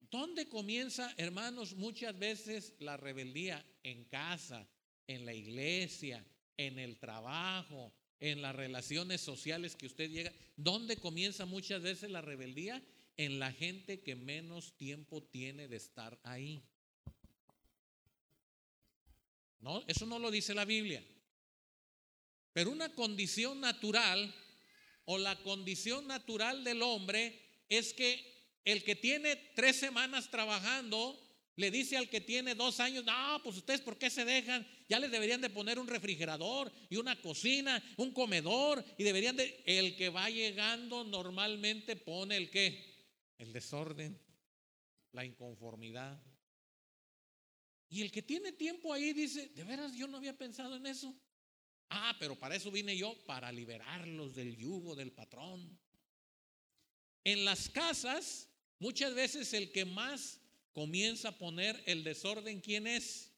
¿dónde 0.09 0.49
comienza, 0.49 1.13
hermanos, 1.17 1.75
muchas 1.75 2.17
veces 2.17 2.73
la 2.79 2.97
rebeldía? 2.97 3.63
En 3.83 4.05
casa. 4.05 4.67
en 5.05 5.27
la 5.27 5.33
iglesia, 5.33 6.25
en 6.57 6.79
el 6.79 6.97
trabajo, 6.97 7.93
en 8.23 8.41
las 8.41 8.55
relaciones 8.55 9.19
sociales 9.19 9.75
que 9.75 9.85
usted 9.85 10.09
llega. 10.09 10.31
¿Dónde 10.55 10.95
comienza 10.95 11.45
muchas 11.45 11.81
veces 11.81 12.09
la 12.09 12.21
rebeldía? 12.21 12.81
En 13.17 13.37
la 13.37 13.51
gente 13.51 13.99
que 13.99 14.15
menos 14.15 14.77
tiempo 14.77 15.21
tiene 15.21 15.67
de 15.67 15.75
estar 15.75 16.17
ahí. 16.23 16.63
No, 19.59 19.83
eso 19.87 20.05
no 20.05 20.19
lo 20.19 20.31
dice 20.31 20.53
la 20.53 20.63
Biblia. 20.63 21.03
Pero 22.53 22.71
una 22.71 22.93
condición 22.95 23.59
natural 23.59 24.33
o 25.03 25.17
la 25.17 25.35
condición 25.43 26.07
natural 26.07 26.63
del 26.63 26.81
hombre 26.81 27.37
es 27.67 27.93
que 27.93 28.23
el 28.63 28.85
que 28.85 28.95
tiene 28.95 29.35
tres 29.53 29.75
semanas 29.75 30.31
trabajando 30.31 31.19
le 31.55 31.69
dice 31.69 31.97
al 31.97 32.09
que 32.09 32.21
tiene 32.21 32.55
dos 32.55 32.79
años, 32.79 33.05
no, 33.05 33.41
pues 33.43 33.57
ustedes 33.57 33.81
por 33.81 33.97
qué 33.97 34.09
se 34.09 34.25
dejan, 34.25 34.65
ya 34.89 34.99
les 34.99 35.11
deberían 35.11 35.41
de 35.41 35.49
poner 35.49 35.77
un 35.77 35.87
refrigerador 35.87 36.71
y 36.89 36.95
una 36.97 37.21
cocina, 37.21 37.83
un 37.97 38.11
comedor 38.11 38.83
y 38.97 39.03
deberían 39.03 39.35
de, 39.35 39.63
el 39.65 39.95
que 39.95 40.09
va 40.09 40.29
llegando 40.29 41.03
normalmente 41.03 41.95
pone 41.95 42.37
el 42.37 42.49
qué, 42.49 43.05
el 43.37 43.53
desorden, 43.53 44.19
la 45.11 45.25
inconformidad. 45.25 46.19
Y 47.89 48.01
el 48.01 48.11
que 48.11 48.23
tiene 48.23 48.51
tiempo 48.53 48.91
ahí 48.91 49.13
dice, 49.13 49.49
de 49.49 49.63
veras 49.63 49.95
yo 49.95 50.07
no 50.07 50.17
había 50.17 50.35
pensado 50.35 50.75
en 50.75 50.87
eso. 50.87 51.15
Ah, 51.89 52.15
pero 52.19 52.35
para 52.39 52.55
eso 52.55 52.71
vine 52.71 52.97
yo, 52.97 53.15
para 53.27 53.51
liberarlos 53.51 54.33
del 54.33 54.57
yugo 54.57 54.95
del 54.95 55.11
patrón. 55.11 55.79
En 57.23 57.45
las 57.45 57.69
casas, 57.69 58.49
muchas 58.79 59.13
veces 59.13 59.53
el 59.53 59.71
que 59.71 59.85
más 59.85 60.39
comienza 60.73 61.29
a 61.29 61.37
poner 61.37 61.81
el 61.85 62.03
desorden, 62.03 62.59
¿quién 62.59 62.87
es? 62.87 63.31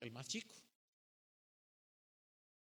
El 0.00 0.10
más 0.10 0.26
chico. 0.28 0.54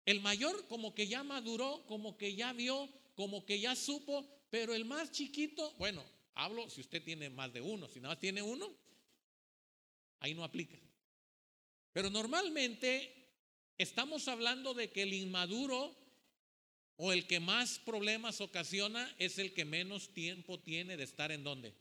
El 0.07 0.21
mayor 0.21 0.67
como 0.67 0.95
que 0.95 1.07
ya 1.07 1.23
maduró, 1.23 1.85
como 1.87 2.17
que 2.17 2.35
ya 2.35 2.53
vio, 2.53 2.89
como 3.15 3.45
que 3.45 3.61
ya 3.61 3.77
supo, 3.77 4.27
pero 4.51 4.75
el 4.75 4.85
más 4.85 5.13
chiquito, 5.13 5.73
bueno, 5.79 6.03
hablo 6.35 6.69
si 6.71 6.81
usted 6.81 7.05
tiene 7.05 7.29
más 7.31 7.53
de 7.53 7.61
uno, 7.61 7.87
si 7.89 8.01
nada 8.01 8.15
más 8.15 8.21
tiene 8.21 8.43
uno, 8.43 8.75
ahí 10.21 10.35
no 10.35 10.43
aplica. 10.43 10.79
Pero 11.93 12.09
normalmente 12.09 13.21
estamos 13.77 14.27
hablando 14.29 14.75
de 14.75 14.91
que 14.91 15.03
el 15.03 15.13
inmaduro 15.13 16.00
o 17.03 17.15
el 17.15 17.27
que 17.27 17.41
más 17.41 17.79
problemas 17.79 18.43
ocasiona 18.43 19.15
es 19.19 19.39
el 19.39 19.55
que 19.55 19.65
menos 19.65 20.13
tiempo 20.13 20.61
tiene 20.61 20.99
de 20.99 21.05
estar 21.05 21.33
en 21.33 21.43
dónde? 21.43 21.75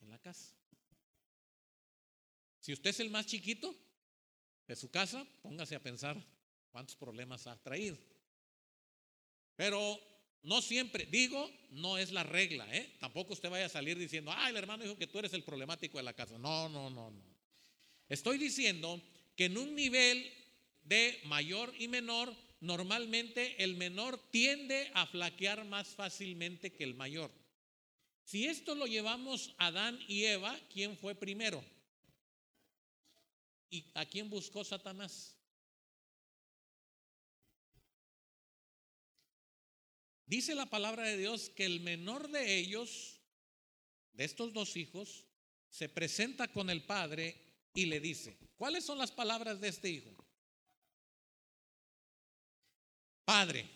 En 0.00 0.08
la 0.08 0.20
casa. 0.20 0.54
Si 2.60 2.72
usted 2.72 2.90
es 2.90 3.00
el 3.00 3.10
más 3.10 3.26
chiquito 3.26 3.74
de 4.68 4.76
su 4.76 4.88
casa, 4.88 5.26
póngase 5.42 5.74
a 5.74 5.82
pensar 5.82 6.16
cuántos 6.70 6.94
problemas 6.94 7.48
ha 7.48 7.60
traído. 7.60 7.98
Pero 9.56 10.00
no 10.44 10.62
siempre, 10.62 11.06
digo, 11.06 11.50
no 11.70 11.98
es 11.98 12.12
la 12.12 12.22
regla, 12.22 12.72
¿eh? 12.72 12.94
Tampoco 13.00 13.32
usted 13.32 13.50
vaya 13.50 13.66
a 13.66 13.68
salir 13.68 13.98
diciendo, 13.98 14.30
ah, 14.32 14.48
el 14.48 14.56
hermano 14.56 14.84
dijo 14.84 14.96
que 14.96 15.08
tú 15.08 15.18
eres 15.18 15.32
el 15.32 15.42
problemático 15.42 15.98
de 15.98 16.04
la 16.04 16.12
casa. 16.12 16.38
No, 16.38 16.68
no, 16.68 16.88
no, 16.88 17.10
no. 17.10 17.22
Estoy 18.08 18.38
diciendo 18.38 19.02
que 19.34 19.46
en 19.46 19.58
un 19.58 19.74
nivel 19.74 20.32
de 20.84 21.20
mayor 21.24 21.74
y 21.80 21.88
menor 21.88 22.32
normalmente 22.64 23.62
el 23.62 23.76
menor 23.76 24.18
tiende 24.30 24.90
a 24.94 25.06
flaquear 25.06 25.64
más 25.64 25.88
fácilmente 25.88 26.72
que 26.72 26.84
el 26.84 26.94
mayor. 26.94 27.30
Si 28.24 28.46
esto 28.46 28.74
lo 28.74 28.86
llevamos 28.86 29.54
a 29.58 29.66
Adán 29.66 29.98
y 30.08 30.24
Eva, 30.24 30.58
¿quién 30.72 30.96
fue 30.96 31.14
primero? 31.14 31.62
¿Y 33.68 33.84
a 33.94 34.06
quién 34.06 34.30
buscó 34.30 34.64
Satanás? 34.64 35.36
Dice 40.26 40.54
la 40.54 40.66
palabra 40.66 41.04
de 41.04 41.18
Dios 41.18 41.50
que 41.50 41.66
el 41.66 41.80
menor 41.80 42.30
de 42.30 42.56
ellos, 42.56 43.20
de 44.14 44.24
estos 44.24 44.54
dos 44.54 44.76
hijos, 44.76 45.26
se 45.68 45.90
presenta 45.90 46.48
con 46.48 46.70
el 46.70 46.82
padre 46.82 47.36
y 47.74 47.86
le 47.86 48.00
dice, 48.00 48.38
¿cuáles 48.56 48.84
son 48.84 48.96
las 48.96 49.12
palabras 49.12 49.60
de 49.60 49.68
este 49.68 49.90
hijo? 49.90 50.23
Padre, 53.24 53.68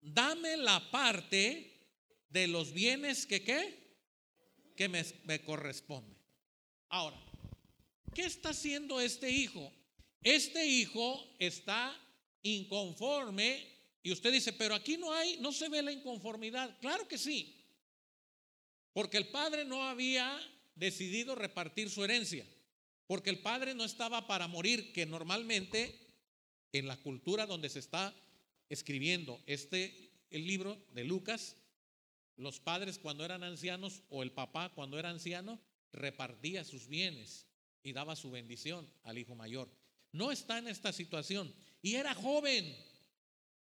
dame 0.00 0.56
la 0.56 0.90
parte 0.90 1.78
de 2.28 2.46
los 2.46 2.72
bienes 2.72 3.26
que? 3.26 3.38
Que 4.76 4.88
me, 4.88 5.04
me 5.24 5.40
corresponde. 5.42 6.16
Ahora, 6.88 7.20
¿qué 8.14 8.22
está 8.22 8.50
haciendo 8.50 9.00
este 9.00 9.30
hijo? 9.30 9.72
Este 10.22 10.66
hijo 10.66 11.34
está 11.38 11.96
inconforme 12.42 13.66
y 14.02 14.12
usted 14.12 14.32
dice, 14.32 14.52
pero 14.52 14.74
aquí 14.74 14.96
no 14.96 15.12
hay, 15.12 15.38
no 15.38 15.52
se 15.52 15.68
ve 15.68 15.82
la 15.82 15.92
inconformidad. 15.92 16.78
Claro 16.80 17.06
que 17.08 17.18
sí, 17.18 17.58
porque 18.92 19.16
el 19.16 19.28
padre 19.28 19.64
no 19.64 19.84
había 19.88 20.38
decidido 20.74 21.34
repartir 21.34 21.90
su 21.90 22.04
herencia, 22.04 22.46
porque 23.06 23.30
el 23.30 23.40
padre 23.40 23.74
no 23.74 23.84
estaba 23.84 24.26
para 24.26 24.48
morir, 24.48 24.92
que 24.92 25.06
normalmente 25.06 25.98
en 26.72 26.86
la 26.86 26.96
cultura 26.96 27.46
donde 27.46 27.68
se 27.68 27.78
está 27.78 28.14
escribiendo 28.68 29.40
este 29.46 30.10
el 30.30 30.46
libro 30.46 30.76
de 30.92 31.04
Lucas, 31.04 31.56
los 32.36 32.60
padres 32.60 32.98
cuando 32.98 33.24
eran 33.24 33.42
ancianos 33.42 34.02
o 34.10 34.22
el 34.22 34.32
papá 34.32 34.70
cuando 34.74 34.98
era 34.98 35.10
anciano 35.10 35.60
repartía 35.92 36.64
sus 36.64 36.86
bienes 36.86 37.46
y 37.82 37.92
daba 37.92 38.14
su 38.14 38.30
bendición 38.30 38.88
al 39.04 39.18
hijo 39.18 39.34
mayor. 39.34 39.70
No 40.12 40.30
está 40.30 40.58
en 40.58 40.68
esta 40.68 40.92
situación 40.92 41.52
y 41.82 41.94
era 41.94 42.14
joven. 42.14 42.76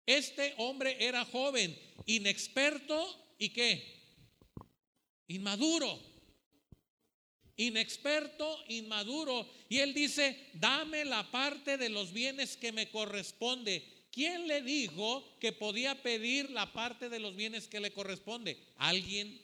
Este 0.07 0.55
hombre 0.59 0.97
era 1.05 1.25
joven, 1.25 1.77
inexperto 2.07 3.35
y 3.39 3.51
qué? 3.51 4.01
Inmaduro. 5.29 6.11
Inexperto, 7.57 8.59
inmaduro. 8.69 9.49
Y 9.69 9.79
él 9.79 9.93
dice, 9.93 10.49
dame 10.55 11.05
la 11.05 11.31
parte 11.31 11.77
de 11.77 11.91
los 11.91 12.13
bienes 12.13 12.57
que 12.57 12.73
me 12.73 12.91
corresponde. 12.91 14.00
¿Quién 14.11 14.49
le 14.49 14.63
dijo 14.63 15.39
que 15.39 15.53
podía 15.53 16.03
pedir 16.03 16.51
la 16.51 16.73
parte 16.73 17.09
de 17.09 17.21
los 17.21 17.37
bienes 17.37 17.69
que 17.69 17.81
le 17.81 17.93
corresponde? 17.93 18.61
¿Alguien? 18.77 19.41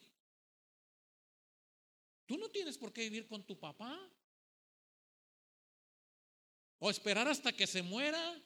Tú 2.26 2.36
no 2.36 2.48
tienes 2.50 2.76
por 2.76 2.92
qué 2.92 3.02
vivir 3.02 3.28
con 3.28 3.44
tu 3.44 3.58
papá. 3.58 3.96
O 6.78 6.90
esperar 6.90 7.28
hasta 7.28 7.52
que 7.52 7.66
se 7.66 7.82
muera. 7.82 8.42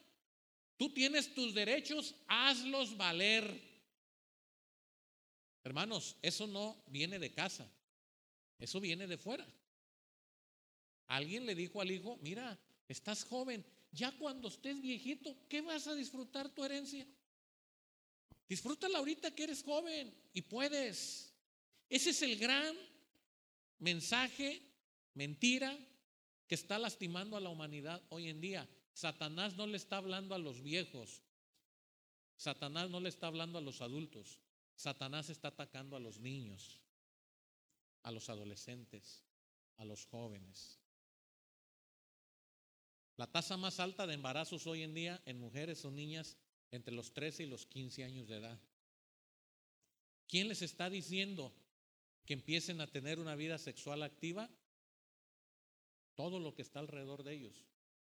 Tú 0.76 0.92
tienes 0.92 1.34
tus 1.34 1.54
derechos, 1.54 2.14
hazlos 2.26 2.96
valer. 2.96 3.70
Hermanos, 5.64 6.16
eso 6.22 6.46
no 6.46 6.82
viene 6.86 7.18
de 7.18 7.32
casa. 7.32 7.70
Eso 8.58 8.78
viene 8.78 9.06
de 9.06 9.16
fuera. 9.16 9.46
Alguien 11.06 11.46
le 11.46 11.54
dijo 11.54 11.80
al 11.80 11.90
hijo, 11.90 12.18
mira, 12.20 12.58
estás 12.88 13.24
joven, 13.24 13.64
ya 13.92 14.16
cuando 14.18 14.48
estés 14.48 14.80
viejito, 14.80 15.36
¿qué 15.48 15.60
vas 15.60 15.86
a 15.86 15.94
disfrutar 15.94 16.48
tu 16.50 16.64
herencia? 16.64 17.06
Disfrútala 18.48 18.98
ahorita 18.98 19.34
que 19.34 19.44
eres 19.44 19.62
joven 19.62 20.12
y 20.32 20.42
puedes. 20.42 21.32
Ese 21.88 22.10
es 22.10 22.22
el 22.22 22.36
gran 22.36 22.76
mensaje, 23.78 24.62
mentira, 25.14 25.76
que 26.46 26.54
está 26.56 26.78
lastimando 26.78 27.36
a 27.36 27.40
la 27.40 27.48
humanidad 27.48 28.02
hoy 28.08 28.28
en 28.28 28.40
día. 28.40 28.68
Satanás 28.92 29.56
no 29.56 29.66
le 29.66 29.76
está 29.76 29.98
hablando 29.98 30.34
a 30.34 30.38
los 30.38 30.62
viejos. 30.62 31.22
Satanás 32.36 32.90
no 32.90 33.00
le 33.00 33.08
está 33.08 33.28
hablando 33.28 33.58
a 33.58 33.60
los 33.60 33.80
adultos. 33.80 34.40
Satanás 34.74 35.28
está 35.30 35.48
atacando 35.48 35.94
a 35.94 36.00
los 36.00 36.18
niños, 36.18 36.80
a 38.02 38.10
los 38.10 38.30
adolescentes, 38.30 39.22
a 39.76 39.84
los 39.84 40.06
jóvenes. 40.06 40.79
La 43.16 43.26
tasa 43.26 43.56
más 43.56 43.80
alta 43.80 44.06
de 44.06 44.14
embarazos 44.14 44.66
hoy 44.66 44.82
en 44.82 44.94
día 44.94 45.20
en 45.26 45.38
mujeres 45.38 45.84
o 45.84 45.90
niñas 45.90 46.36
entre 46.70 46.94
los 46.94 47.12
13 47.12 47.44
y 47.44 47.46
los 47.46 47.66
15 47.66 48.04
años 48.04 48.28
de 48.28 48.36
edad. 48.36 48.58
¿Quién 50.26 50.48
les 50.48 50.62
está 50.62 50.88
diciendo 50.88 51.52
que 52.24 52.34
empiecen 52.34 52.80
a 52.80 52.86
tener 52.86 53.18
una 53.18 53.34
vida 53.34 53.58
sexual 53.58 54.02
activa? 54.02 54.48
Todo 56.14 56.38
lo 56.38 56.54
que 56.54 56.62
está 56.62 56.80
alrededor 56.80 57.24
de 57.24 57.34
ellos. 57.34 57.66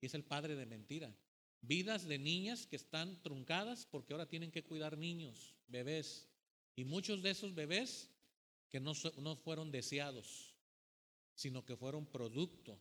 Y 0.01 0.07
es 0.07 0.13
el 0.13 0.23
padre 0.23 0.55
de 0.55 0.65
mentira. 0.65 1.15
Vidas 1.61 2.07
de 2.07 2.17
niñas 2.17 2.65
que 2.67 2.75
están 2.75 3.21
truncadas 3.21 3.85
porque 3.85 4.13
ahora 4.13 4.27
tienen 4.27 4.51
que 4.51 4.63
cuidar 4.63 4.97
niños, 4.97 5.55
bebés. 5.67 6.27
Y 6.75 6.83
muchos 6.83 7.21
de 7.21 7.29
esos 7.29 7.53
bebés 7.53 8.09
que 8.69 8.79
no, 8.79 8.93
no 9.17 9.35
fueron 9.35 9.71
deseados, 9.71 10.55
sino 11.35 11.63
que 11.63 11.77
fueron 11.77 12.05
producto 12.05 12.79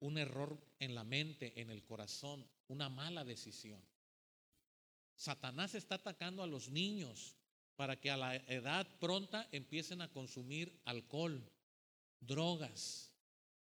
un 0.00 0.18
error 0.18 0.58
en 0.78 0.94
la 0.94 1.04
mente, 1.04 1.60
en 1.60 1.70
el 1.70 1.84
corazón, 1.84 2.46
una 2.68 2.88
mala 2.88 3.24
decisión. 3.24 3.80
Satanás 5.14 5.74
está 5.74 5.96
atacando 5.96 6.42
a 6.42 6.46
los 6.46 6.68
niños 6.68 7.36
para 7.76 7.98
que 8.00 8.10
a 8.10 8.16
la 8.16 8.36
edad 8.36 8.86
pronta 8.98 9.48
empiecen 9.52 10.00
a 10.00 10.10
consumir 10.10 10.80
alcohol, 10.84 11.50
drogas, 12.20 13.12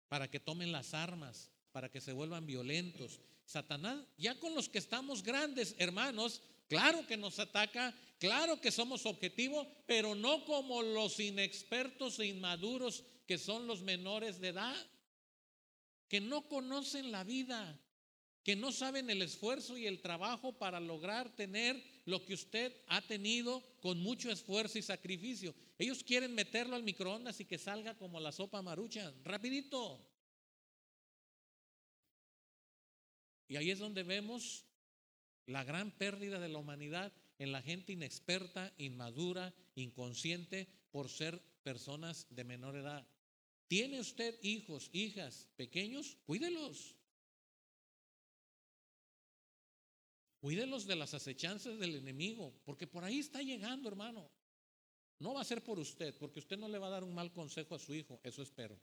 para 0.08 0.30
que 0.30 0.40
tomen 0.40 0.72
las 0.72 0.94
armas, 0.94 1.52
para 1.72 1.90
que 1.90 2.02
se 2.02 2.14
vuelvan 2.14 2.46
violentos. 2.46 3.20
Satanás, 3.46 4.04
ya 4.18 4.40
con 4.40 4.56
los 4.56 4.70
que 4.70 4.78
estamos 4.80 5.24
grandes, 5.24 5.76
hermanos, 5.78 6.42
claro 6.68 7.06
que 7.08 7.18
nos 7.18 7.40
ataca, 7.40 7.94
claro 8.20 8.60
que 8.60 8.72
somos 8.72 9.06
objetivos, 9.06 9.68
pero 9.86 10.16
no 10.16 10.46
como 10.46 10.82
los 10.82 11.20
inexpertos 11.20 12.20
e 12.20 12.28
inmaduros 12.28 13.04
que 13.28 13.38
son 13.38 13.68
los 13.68 13.82
menores 13.82 14.40
de 14.40 14.50
edad, 14.50 14.76
que 16.10 16.20
no 16.20 16.48
conocen 16.50 17.12
la 17.12 17.24
vida, 17.24 17.80
que 18.44 18.56
no 18.56 18.72
saben 18.72 19.10
el 19.10 19.22
esfuerzo 19.22 19.78
y 19.78 19.86
el 19.86 20.02
trabajo 20.02 20.58
para 20.58 20.80
lograr 20.80 21.36
tener 21.36 21.82
lo 22.06 22.26
que 22.26 22.34
usted 22.34 22.76
ha 22.88 23.02
tenido 23.02 23.64
con 23.80 24.00
mucho 24.00 24.32
esfuerzo 24.32 24.80
y 24.80 24.82
sacrificio. 24.82 25.54
Ellos 25.78 26.04
quieren 26.04 26.34
meterlo 26.34 26.76
al 26.76 26.84
microondas 26.84 27.40
y 27.40 27.46
que 27.46 27.60
salga 27.60 27.96
como 27.96 28.20
la 28.20 28.32
sopa 28.32 28.62
marucha, 28.62 29.14
rapidito. 29.24 30.04
Y 33.48 33.56
ahí 33.56 33.70
es 33.70 33.80
donde 33.80 34.04
vemos 34.04 34.66
la 35.46 35.64
gran 35.64 35.92
pérdida 35.92 36.40
de 36.40 36.50
la 36.50 36.58
humanidad 36.58 37.14
en 37.38 37.52
la 37.52 37.62
gente 37.62 37.94
inexperta, 37.94 38.74
inmadura, 38.78 39.54
inconsciente 39.76 40.68
por 40.92 41.10
ser 41.10 41.40
personas 41.64 42.28
de 42.32 42.44
menor 42.44 42.76
edad. 42.76 43.08
¿Tiene 43.70 44.00
usted 44.00 44.36
hijos, 44.42 44.90
hijas 44.94 45.48
pequeños? 45.56 46.18
Cuídelos. 46.26 46.96
Cuídelos 50.40 50.88
de 50.88 50.96
las 50.96 51.14
acechanzas 51.14 51.78
del 51.78 51.96
enemigo, 51.96 52.52
porque 52.66 52.88
por 52.88 53.04
ahí 53.04 53.20
está 53.20 53.44
llegando, 53.44 53.88
hermano. 53.88 54.32
No 55.20 55.36
va 55.36 55.42
a 55.42 55.46
ser 55.46 55.64
por 55.64 55.78
usted, 55.78 56.18
porque 56.18 56.40
usted 56.40 56.58
no 56.58 56.68
le 56.68 56.80
va 56.80 56.88
a 56.88 56.92
dar 56.98 57.04
un 57.04 57.14
mal 57.14 57.32
consejo 57.32 57.76
a 57.76 57.80
su 57.80 57.94
hijo, 57.94 58.20
eso 58.24 58.42
espero. 58.42 58.76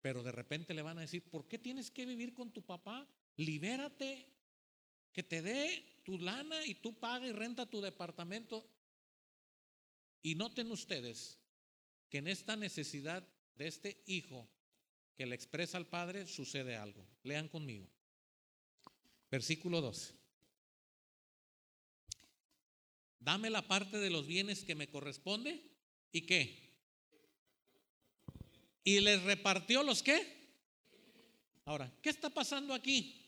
Pero 0.00 0.24
de 0.24 0.32
repente 0.32 0.74
le 0.74 0.82
van 0.82 0.98
a 0.98 1.02
decir, 1.02 1.30
¿por 1.30 1.46
qué 1.46 1.60
tienes 1.60 1.92
que 1.92 2.06
vivir 2.06 2.34
con 2.34 2.50
tu 2.50 2.62
papá? 2.62 3.08
Libérate, 3.36 4.26
que 5.12 5.22
te 5.22 5.42
dé 5.42 6.00
tu 6.02 6.18
lana 6.18 6.66
y 6.66 6.74
tú 6.74 6.98
paga 6.98 7.28
y 7.28 7.32
renta 7.32 7.70
tu 7.70 7.80
departamento. 7.80 8.68
Y 10.22 10.34
noten 10.34 10.72
ustedes 10.72 11.38
en 12.16 12.28
esta 12.28 12.56
necesidad 12.56 13.26
de 13.56 13.68
este 13.68 14.02
hijo 14.06 14.48
que 15.16 15.26
le 15.26 15.34
expresa 15.34 15.78
al 15.78 15.86
padre 15.86 16.26
sucede 16.26 16.76
algo. 16.76 17.06
Lean 17.22 17.48
conmigo. 17.48 17.88
Versículo 19.30 19.80
12. 19.80 20.14
Dame 23.18 23.50
la 23.50 23.66
parte 23.66 23.98
de 23.98 24.10
los 24.10 24.26
bienes 24.26 24.64
que 24.64 24.74
me 24.74 24.88
corresponde 24.88 25.60
y 26.12 26.22
qué. 26.22 26.74
Y 28.84 29.00
les 29.00 29.22
repartió 29.22 29.82
los 29.82 30.02
qué. 30.02 30.36
Ahora, 31.64 31.92
¿qué 32.00 32.10
está 32.10 32.30
pasando 32.30 32.72
aquí? 32.72 33.26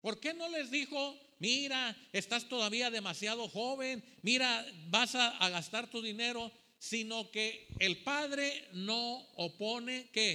¿Por 0.00 0.20
qué 0.20 0.34
no 0.34 0.48
les 0.48 0.70
dijo, 0.70 1.18
mira, 1.42 1.96
estás 2.12 2.48
todavía 2.48 2.88
demasiado 2.88 3.48
joven, 3.48 4.04
mira, 4.22 4.64
vas 4.90 5.16
a, 5.16 5.48
gastar 5.50 5.90
tu 5.90 6.00
dinero, 6.00 6.52
sino 6.78 7.32
que 7.32 7.66
el 7.80 8.04
padre 8.04 8.68
no 8.74 9.18
opone 9.34 10.08
qué? 10.12 10.30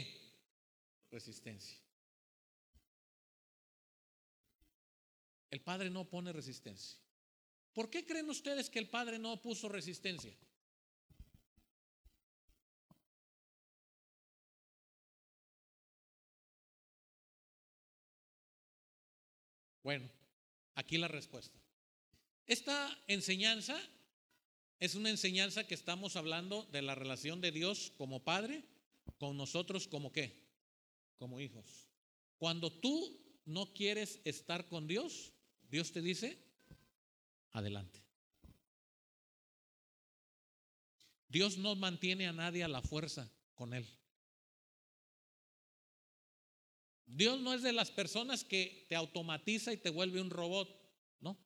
Resistencia. 1.09 1.79
El 5.49 5.61
Padre 5.61 5.89
no 5.89 6.03
pone 6.03 6.33
resistencia. 6.33 6.99
¿Por 7.71 7.89
qué 7.89 8.05
creen 8.05 8.29
ustedes 8.29 8.69
que 8.69 8.79
el 8.79 8.89
Padre 8.89 9.17
no 9.17 9.41
puso 9.41 9.69
resistencia? 9.69 10.35
Bueno, 19.83 20.09
aquí 20.77 20.97
la 20.97 21.07
respuesta. 21.07 21.59
Esta 22.45 22.97
enseñanza 23.07 23.77
es 24.79 24.95
una 24.95 25.09
enseñanza 25.09 25.65
que 25.65 25.73
estamos 25.73 26.15
hablando 26.15 26.63
de 26.71 26.83
la 26.83 26.95
relación 26.95 27.41
de 27.41 27.51
Dios 27.51 27.91
como 27.97 28.23
Padre 28.23 28.63
con 29.17 29.35
nosotros 29.35 29.87
como 29.87 30.11
qué? 30.11 30.47
Como 31.17 31.41
hijos. 31.41 31.87
Cuando 32.37 32.71
tú 32.71 33.19
no 33.45 33.73
quieres 33.73 34.21
estar 34.23 34.67
con 34.67 34.87
Dios, 34.87 35.33
Dios 35.67 35.91
te 35.91 36.01
dice, 36.01 36.37
adelante. 37.53 37.99
Dios 41.27 41.57
no 41.57 41.75
mantiene 41.75 42.27
a 42.27 42.33
nadie 42.33 42.63
a 42.63 42.67
la 42.67 42.83
fuerza 42.83 43.29
con 43.55 43.73
Él. 43.73 43.85
Dios 47.07 47.39
no 47.39 47.53
es 47.53 47.63
de 47.63 47.71
las 47.71 47.89
personas 47.89 48.43
que 48.43 48.85
te 48.89 48.95
automatiza 48.95 49.71
y 49.71 49.77
te 49.77 49.89
vuelve 49.89 50.21
un 50.21 50.29
robot, 50.29 50.69
¿no? 51.21 51.37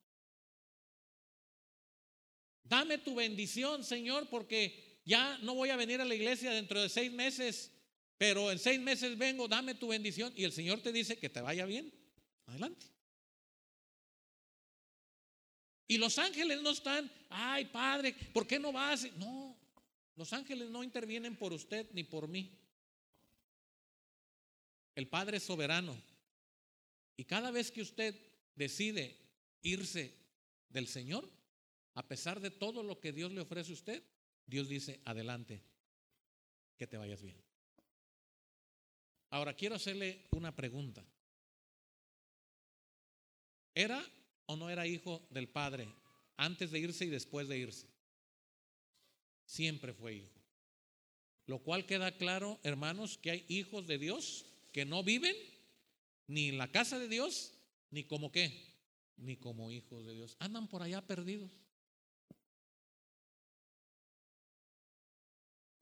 Dame 2.64 2.98
tu 2.98 3.16
bendición, 3.16 3.84
Señor, 3.84 4.28
porque 4.30 5.02
ya 5.06 5.38
no 5.44 5.54
voy 5.54 5.70
a 5.70 5.76
venir 5.76 6.02
a 6.02 6.06
la 6.06 6.16
iglesia 6.16 6.52
dentro 6.52 6.82
de 6.82 6.90
seis 6.90 7.12
meses, 7.12 7.72
pero 8.18 8.52
en 8.52 8.58
seis 8.58 8.80
meses 8.80 9.18
vengo, 9.18 9.48
dame 9.48 9.76
tu 9.76 9.88
bendición 9.88 10.34
y 10.36 10.44
el 10.44 10.52
Señor 10.52 10.82
te 10.82 10.92
dice 10.92 11.20
que 11.20 11.30
te 11.30 11.42
vaya 11.42 11.66
bien. 11.66 11.94
Adelante. 12.48 12.88
Y 15.88 15.98
los 15.98 16.18
ángeles 16.18 16.62
no 16.62 16.72
están, 16.72 17.12
ay 17.30 17.66
Padre, 17.66 18.16
¿por 18.34 18.48
qué 18.48 18.58
no 18.58 18.72
vas? 18.72 19.06
No, 19.18 19.60
los 20.16 20.34
ángeles 20.34 20.70
no 20.70 20.84
intervienen 20.84 21.36
por 21.36 21.54
usted 21.54 21.88
ni 21.94 22.04
por 22.04 22.28
mí. 22.28 22.58
El 24.96 25.08
Padre 25.08 25.38
es 25.38 25.44
soberano. 25.44 25.96
Y 27.18 27.26
cada 27.26 27.52
vez 27.52 27.72
que 27.72 27.82
usted 27.82 28.16
decide 28.56 29.18
irse 29.62 30.16
del 30.70 30.88
Señor, 30.88 31.30
a 31.94 32.08
pesar 32.08 32.40
de 32.40 32.52
todo 32.52 32.84
lo 32.84 33.00
que 33.00 33.12
Dios 33.12 33.32
le 33.32 33.42
ofrece 33.42 33.72
a 33.72 33.76
usted, 33.76 34.04
Dios 34.46 34.68
dice, 34.68 35.02
adelante, 35.06 35.62
que 36.78 36.88
te 36.88 36.98
vayas 36.98 37.22
bien. 37.22 37.42
Ahora 39.30 39.54
quiero 39.54 39.76
hacerle 39.76 40.28
una 40.32 40.56
pregunta. 40.56 41.06
¿Era 43.74 44.04
o 44.48 44.58
no 44.58 44.70
era 44.70 44.88
hijo 44.88 45.26
del 45.30 45.48
Padre 45.48 45.88
antes 46.36 46.72
de 46.72 46.80
irse 46.80 47.06
y 47.06 47.10
después 47.10 47.48
de 47.48 47.58
irse? 47.58 47.88
Siempre 49.46 49.94
fue 49.94 50.16
hijo. 50.16 50.42
Lo 51.46 51.60
cual 51.60 51.86
queda 51.86 52.18
claro, 52.18 52.60
hermanos, 52.64 53.18
que 53.18 53.32
hay 53.32 53.46
hijos 53.48 53.88
de 53.88 53.98
Dios 53.98 54.46
que 54.72 54.86
no 54.86 55.04
viven 55.04 55.36
ni 56.28 56.50
en 56.50 56.58
la 56.58 56.72
casa 56.72 56.98
de 56.98 57.08
Dios, 57.08 57.54
ni 57.90 58.04
como 58.04 58.32
qué, 58.32 58.76
ni 59.18 59.38
como 59.38 59.72
hijos 59.72 60.06
de 60.06 60.14
Dios. 60.14 60.36
Andan 60.40 60.68
por 60.68 60.82
allá 60.82 61.06
perdidos. 61.06 61.52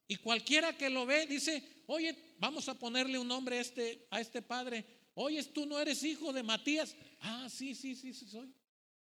Y 0.07 0.15
cualquiera 0.15 0.75
que 0.75 0.89
lo 0.89 1.05
ve 1.05 1.27
dice, 1.27 1.63
oye, 1.85 2.17
vamos 2.39 2.67
a 2.67 2.73
ponerle 2.73 3.19
un 3.19 3.27
nombre 3.27 3.59
a 3.59 3.61
este, 3.61 4.07
a 4.09 4.19
este 4.19 4.41
padre. 4.41 4.83
Oye, 5.13 5.43
tú 5.43 5.67
no 5.67 5.79
eres 5.79 6.01
hijo 6.03 6.33
de 6.33 6.41
Matías. 6.41 6.95
Ah, 7.19 7.47
sí, 7.47 7.75
sí, 7.75 7.95
sí, 7.95 8.13
sí 8.15 8.27
soy. 8.27 8.51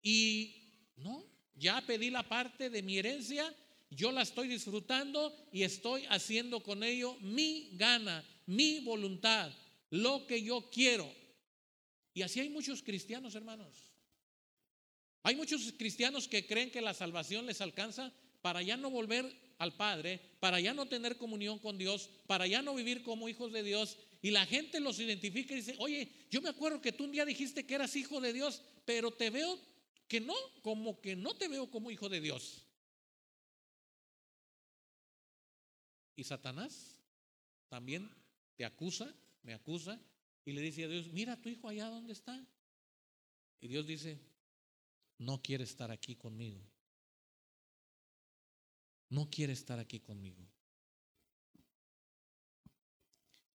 Y 0.01 0.91
no, 0.97 1.25
ya 1.55 1.81
pedí 1.81 2.09
la 2.09 2.27
parte 2.27 2.69
de 2.69 2.81
mi 2.81 2.97
herencia, 2.97 3.55
yo 3.89 4.11
la 4.11 4.23
estoy 4.23 4.49
disfrutando 4.49 5.33
y 5.51 5.63
estoy 5.63 6.05
haciendo 6.09 6.61
con 6.61 6.83
ello 6.83 7.17
mi 7.21 7.69
gana, 7.77 8.23
mi 8.45 8.81
voluntad, 8.81 9.51
lo 9.89 10.25
que 10.27 10.41
yo 10.41 10.69
quiero. 10.69 11.11
Y 12.13 12.21
así 12.21 12.39
hay 12.39 12.49
muchos 12.49 12.83
cristianos, 12.83 13.35
hermanos. 13.35 13.89
Hay 15.23 15.35
muchos 15.35 15.73
cristianos 15.77 16.27
que 16.27 16.45
creen 16.45 16.71
que 16.71 16.81
la 16.81 16.93
salvación 16.93 17.45
les 17.45 17.61
alcanza 17.61 18.13
para 18.41 18.61
ya 18.61 18.77
no 18.77 18.89
volver 18.89 19.31
al 19.57 19.75
Padre, 19.75 20.19
para 20.39 20.59
ya 20.59 20.73
no 20.73 20.87
tener 20.87 21.17
comunión 21.17 21.59
con 21.59 21.77
Dios, 21.77 22.09
para 22.25 22.47
ya 22.47 22.61
no 22.61 22.75
vivir 22.75 23.03
como 23.03 23.27
hijos 23.27 23.51
de 23.51 23.63
Dios. 23.63 23.97
Y 24.21 24.31
la 24.31 24.45
gente 24.45 24.79
los 24.79 24.99
identifica 24.99 25.53
y 25.53 25.57
dice, 25.57 25.75
oye, 25.79 26.09
yo 26.29 26.41
me 26.41 26.49
acuerdo 26.49 26.81
que 26.81 26.93
tú 26.93 27.03
un 27.03 27.11
día 27.11 27.25
dijiste 27.25 27.65
que 27.65 27.75
eras 27.75 27.95
hijo 27.95 28.21
de 28.21 28.33
Dios, 28.33 28.61
pero 28.85 29.11
te 29.11 29.29
veo 29.29 29.59
que 30.07 30.21
no, 30.21 30.35
como 30.61 30.99
que 31.01 31.15
no 31.15 31.35
te 31.35 31.47
veo 31.47 31.69
como 31.69 31.91
hijo 31.91 32.09
de 32.09 32.21
Dios. 32.21 32.65
Y 36.15 36.23
Satanás 36.23 36.97
también 37.69 38.09
te 38.55 38.65
acusa, 38.65 39.13
me 39.43 39.53
acusa, 39.53 39.99
y 40.45 40.53
le 40.53 40.61
dice 40.61 40.83
a 40.83 40.87
Dios, 40.87 41.07
mira 41.11 41.39
tu 41.41 41.49
hijo 41.49 41.67
allá 41.67 41.87
donde 41.87 42.13
está. 42.13 42.45
Y 43.61 43.67
Dios 43.67 43.85
dice, 43.85 44.19
no 45.17 45.41
quiere 45.41 45.63
estar 45.63 45.91
aquí 45.91 46.15
conmigo 46.15 46.61
no 49.09 49.29
quiere 49.29 49.53
estar 49.53 49.79
aquí 49.79 49.99
conmigo. 49.99 50.47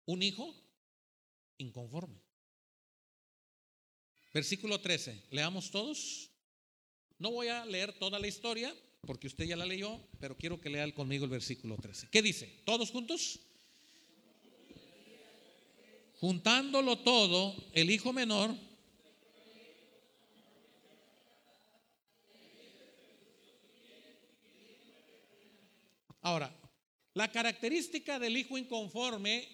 Un 0.07 0.23
hijo 0.23 0.55
inconforme. 1.59 2.21
Versículo 4.33 4.81
13, 4.81 5.27
leamos 5.31 5.71
todos. 5.71 6.31
No 7.19 7.31
voy 7.31 7.49
a 7.49 7.65
leer 7.67 7.97
toda 7.99 8.19
la 8.19 8.27
historia, 8.27 8.75
porque 9.03 9.27
usted 9.27 9.45
ya 9.45 9.57
la 9.57 9.67
leyó, 9.67 10.01
pero 10.19 10.37
quiero 10.37 10.61
que 10.61 10.71
lea 10.71 10.93
conmigo 10.93 11.25
el 11.25 11.31
versículo 11.31 11.77
13. 11.77 12.09
¿Qué 12.11 12.23
dice? 12.23 12.63
¿Todos 12.65 12.91
juntos? 12.91 13.41
Juntándolo 16.23 17.01
todo, 17.01 17.53
el 17.73 17.91
hijo 17.91 18.13
menor 18.13 18.55
Ahora, 26.21 26.55
la 27.15 27.33
característica 27.33 28.21
del 28.21 28.37
hijo 28.37 28.57
inconforme 28.57 29.49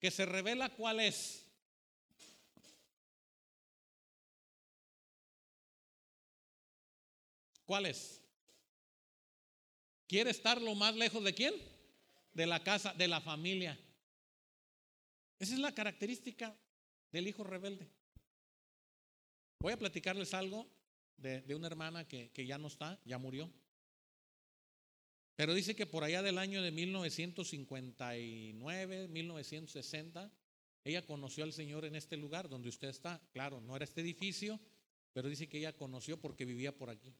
que 0.00 0.10
se 0.10 0.24
revela 0.24 0.70
cuál 0.70 1.00
es. 1.00 1.44
¿Cuál 7.66 7.84
es? 7.84 8.22
¿Quiere 10.06 10.30
estar 10.30 10.62
lo 10.62 10.74
más 10.74 10.94
lejos 10.94 11.22
de 11.22 11.34
quién? 11.34 11.54
De 12.32 12.46
la 12.46 12.64
casa, 12.64 12.94
de 12.94 13.08
la 13.08 13.20
familia. 13.20 13.78
Esa 15.44 15.52
es 15.52 15.60
la 15.60 15.74
característica 15.74 16.58
del 17.12 17.28
hijo 17.28 17.44
rebelde. 17.44 17.86
Voy 19.60 19.74
a 19.74 19.78
platicarles 19.78 20.32
algo 20.32 20.66
de, 21.18 21.54
una 21.54 21.66
hermana 21.66 22.08
que, 22.08 22.30
que 22.30 22.46
ya 22.46 22.56
no 22.56 22.68
está, 22.68 22.98
ya 23.04 23.18
murió. 23.18 23.52
Pero 25.36 25.52
dice 25.52 25.76
que 25.76 25.84
por 25.84 26.02
allá 26.02 26.22
del 26.22 26.38
año 26.38 26.62
de 26.62 26.70
1959, 26.70 29.08
1960, 29.08 30.32
ella 30.82 31.04
conoció 31.04 31.44
al 31.44 31.52
Señor 31.52 31.84
en 31.84 31.96
este 31.96 32.16
lugar 32.16 32.48
donde 32.48 32.70
usted 32.70 32.88
está. 32.88 33.20
Claro, 33.30 33.60
no 33.60 33.76
era 33.76 33.84
este 33.84 34.00
edificio, 34.00 34.58
pero 35.12 35.28
dice 35.28 35.46
que 35.46 35.58
ella 35.58 35.76
conoció 35.76 36.18
porque 36.18 36.46
vivía 36.46 36.74
por 36.74 36.88
aquí. 36.88 37.14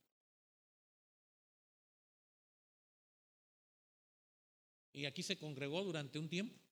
Y 4.94 5.04
aquí 5.04 5.22
se 5.22 5.36
congregó 5.36 5.84
durante 5.84 6.18
un 6.18 6.30
tiempo 6.30 6.63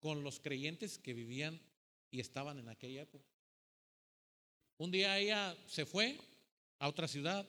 con 0.00 0.24
los 0.24 0.40
creyentes 0.40 0.98
que 0.98 1.14
vivían 1.14 1.60
y 2.10 2.20
estaban 2.20 2.58
en 2.58 2.68
aquella 2.68 3.02
época. 3.02 3.24
Un 4.78 4.90
día 4.90 5.18
ella 5.18 5.56
se 5.66 5.84
fue 5.84 6.18
a 6.78 6.88
otra 6.88 7.06
ciudad, 7.06 7.46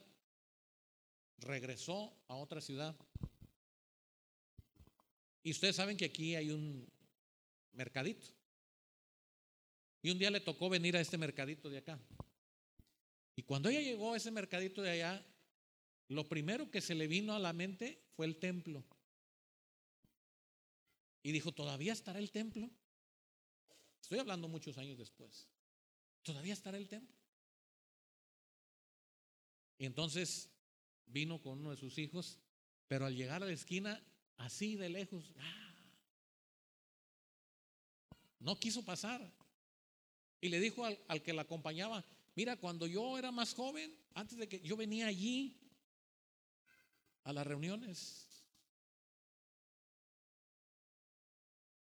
regresó 1.37 2.13
a 2.27 2.35
otra 2.35 2.61
ciudad. 2.61 2.95
Y 5.43 5.51
ustedes 5.51 5.75
saben 5.75 5.97
que 5.97 6.05
aquí 6.05 6.35
hay 6.35 6.51
un 6.51 6.87
mercadito. 7.71 8.27
Y 10.03 10.11
un 10.11 10.19
día 10.19 10.29
le 10.29 10.41
tocó 10.41 10.69
venir 10.69 10.97
a 10.97 11.01
este 11.01 11.17
mercadito 11.17 11.69
de 11.69 11.79
acá. 11.79 11.99
Y 13.35 13.43
cuando 13.43 13.69
ella 13.69 13.81
llegó 13.81 14.13
a 14.13 14.17
ese 14.17 14.29
mercadito 14.29 14.81
de 14.81 14.91
allá, 14.91 15.25
lo 16.09 16.27
primero 16.27 16.69
que 16.69 16.81
se 16.81 16.95
le 16.95 17.07
vino 17.07 17.33
a 17.33 17.39
la 17.39 17.53
mente 17.53 18.03
fue 18.15 18.25
el 18.25 18.37
templo. 18.37 18.83
Y 21.23 21.31
dijo, 21.31 21.51
¿todavía 21.51 21.93
estará 21.93 22.19
el 22.19 22.31
templo? 22.31 22.69
Estoy 24.01 24.19
hablando 24.19 24.47
muchos 24.47 24.77
años 24.77 24.97
después. 24.97 25.47
¿Todavía 26.23 26.53
estará 26.53 26.77
el 26.77 26.87
templo? 26.87 27.15
Y 29.77 29.85
entonces 29.85 30.49
vino 31.05 31.41
con 31.41 31.59
uno 31.59 31.71
de 31.71 31.77
sus 31.77 31.97
hijos, 31.97 32.39
pero 32.87 33.05
al 33.05 33.15
llegar 33.15 33.41
a 33.41 33.45
la 33.45 33.51
esquina, 33.51 34.03
así 34.37 34.75
de 34.75 34.89
lejos, 34.89 35.33
¡ah! 35.37 35.71
no 38.39 38.59
quiso 38.59 38.83
pasar. 38.83 39.31
Y 40.39 40.49
le 40.49 40.59
dijo 40.59 40.85
al, 40.85 40.99
al 41.07 41.21
que 41.21 41.33
la 41.33 41.43
acompañaba, 41.43 42.03
mira, 42.35 42.57
cuando 42.57 42.87
yo 42.87 43.17
era 43.17 43.31
más 43.31 43.53
joven, 43.53 43.95
antes 44.13 44.37
de 44.37 44.49
que 44.49 44.59
yo 44.61 44.75
venía 44.75 45.07
allí 45.07 45.59
a 47.23 47.33
las 47.33 47.45
reuniones, 47.45 48.27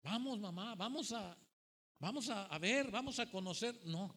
Vamos, 0.02 0.38
mamá, 0.38 0.74
vamos 0.74 1.12
a, 1.12 1.36
vamos 1.98 2.28
a, 2.30 2.58
ver, 2.58 2.90
vamos 2.90 3.18
a 3.18 3.30
conocer. 3.30 3.78
No, 3.84 4.14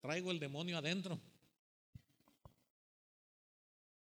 traigo 0.00 0.30
el 0.30 0.38
demonio 0.38 0.76
adentro. 0.76 1.20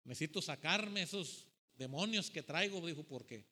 Necesito 0.04 0.42
sacarme 0.42 1.02
esos 1.02 1.46
demonios 1.76 2.30
que 2.30 2.42
traigo, 2.42 2.86
dijo, 2.86 3.04
porque 3.04 3.46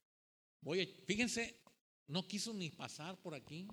voy 0.60 0.80
a, 0.80 1.06
fíjense, 1.06 1.58
no 2.06 2.26
quiso 2.26 2.52
ni 2.52 2.70
pasar 2.70 3.16
por 3.20 3.34
aquí. 3.34 3.66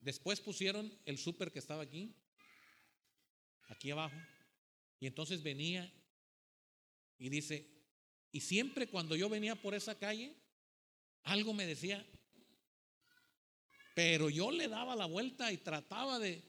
Después 0.00 0.40
pusieron 0.40 0.92
el 1.04 1.18
súper 1.18 1.52
que 1.52 1.58
estaba 1.58 1.82
aquí, 1.82 2.14
aquí 3.68 3.90
abajo, 3.90 4.16
y 5.00 5.06
entonces 5.06 5.42
venía 5.42 5.92
y 7.18 7.28
dice, 7.28 7.75
y 8.36 8.40
siempre 8.42 8.86
cuando 8.86 9.16
yo 9.16 9.30
venía 9.30 9.54
por 9.56 9.74
esa 9.74 9.98
calle, 9.98 10.36
algo 11.22 11.54
me 11.54 11.64
decía, 11.64 12.06
pero 13.94 14.28
yo 14.28 14.50
le 14.50 14.68
daba 14.68 14.94
la 14.94 15.06
vuelta 15.06 15.50
y 15.50 15.56
trataba 15.56 16.18
de, 16.18 16.42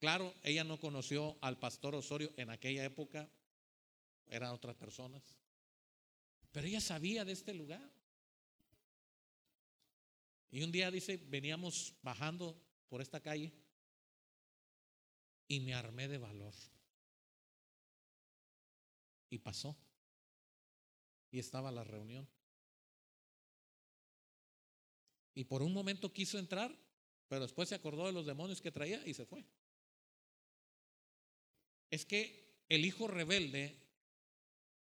Claro, 0.00 0.34
ella 0.42 0.64
no 0.64 0.80
conoció 0.80 1.36
al 1.42 1.58
pastor 1.58 1.94
Osorio 1.94 2.32
en 2.38 2.48
aquella 2.48 2.84
época, 2.84 3.28
eran 4.26 4.50
otras 4.52 4.76
personas, 4.76 5.22
pero 6.50 6.66
ella 6.66 6.80
sabía 6.80 7.26
de 7.26 7.32
este 7.32 7.52
lugar. 7.52 7.92
Y 10.50 10.62
un 10.62 10.72
día 10.72 10.90
dice, 10.90 11.18
veníamos 11.18 11.94
bajando 12.00 12.58
por 12.88 13.02
esta 13.02 13.20
calle 13.20 13.52
y 15.48 15.60
me 15.60 15.74
armé 15.74 16.08
de 16.08 16.16
valor. 16.16 16.54
Y 19.32 19.38
pasó. 19.38 19.76
Y 21.32 21.40
estaba 21.40 21.72
la 21.72 21.82
reunión. 21.82 22.28
Y 25.34 25.44
por 25.44 25.62
un 25.62 25.72
momento 25.72 26.12
quiso 26.12 26.38
entrar, 26.38 26.72
pero 27.26 27.40
después 27.40 27.68
se 27.68 27.74
acordó 27.74 28.06
de 28.06 28.12
los 28.12 28.26
demonios 28.26 28.60
que 28.60 28.70
traía 28.70 29.04
y 29.04 29.14
se 29.14 29.26
fue 29.26 29.44
es 31.92 32.06
que 32.06 32.64
el 32.70 32.86
hijo 32.86 33.06
rebelde, 33.06 33.78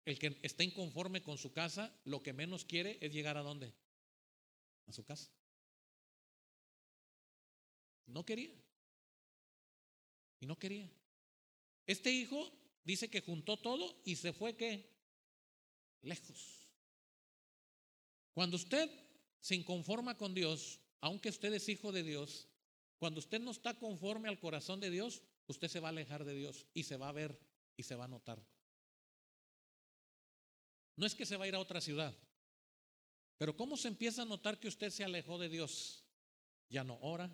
el 0.04 0.18
que 0.18 0.40
está 0.42 0.64
inconforme 0.64 1.22
con 1.22 1.38
su 1.38 1.54
casa, 1.54 1.96
lo 2.06 2.24
que 2.24 2.34
menos 2.34 2.66
quiere 2.66 2.98
es 3.02 3.14
llegar 3.14 3.38
a 3.38 3.44
dónde? 3.44 3.72
A 4.88 4.92
su 4.92 5.06
casa. 5.06 5.32
No 8.08 8.26
quería. 8.26 8.52
Y 10.40 10.48
no 10.48 10.58
quería. 10.58 10.90
Este 11.86 12.10
hijo 12.10 12.52
dice 12.88 13.10
que 13.10 13.20
juntó 13.20 13.58
todo 13.58 14.02
y 14.06 14.16
se 14.16 14.32
fue 14.32 14.56
qué? 14.56 14.90
Lejos. 16.02 16.70
Cuando 18.34 18.56
usted 18.56 18.90
se 19.42 19.56
inconforma 19.56 20.18
con 20.18 20.34
Dios, 20.34 20.80
aunque 21.02 21.28
usted 21.28 21.54
es 21.54 21.68
hijo 21.68 21.92
de 21.92 22.04
Dios, 22.04 22.48
cuando 22.98 23.20
usted 23.20 23.42
no 23.42 23.52
está 23.52 23.78
conforme 23.78 24.30
al 24.30 24.40
corazón 24.40 24.80
de 24.80 24.90
Dios, 24.90 25.22
usted 25.48 25.68
se 25.68 25.82
va 25.82 25.90
a 25.90 25.92
alejar 25.92 26.24
de 26.24 26.34
Dios 26.34 26.66
y 26.74 26.84
se 26.84 26.96
va 26.96 27.10
a 27.10 27.12
ver 27.12 27.38
y 27.76 27.84
se 27.84 27.96
va 27.96 28.06
a 28.06 28.08
notar. 28.08 28.42
No 30.96 31.06
es 31.06 31.14
que 31.14 31.26
se 31.26 31.36
va 31.36 31.44
a 31.44 31.48
ir 31.50 31.56
a 31.56 31.60
otra 31.60 31.82
ciudad, 31.82 32.18
pero 33.38 33.58
¿cómo 33.58 33.76
se 33.76 33.90
empieza 33.90 34.22
a 34.22 34.26
notar 34.26 34.60
que 34.60 34.70
usted 34.70 34.92
se 34.92 35.04
alejó 35.04 35.38
de 35.38 35.50
Dios? 35.50 36.06
Ya 36.70 36.86
no 36.86 36.98
ora, 37.02 37.30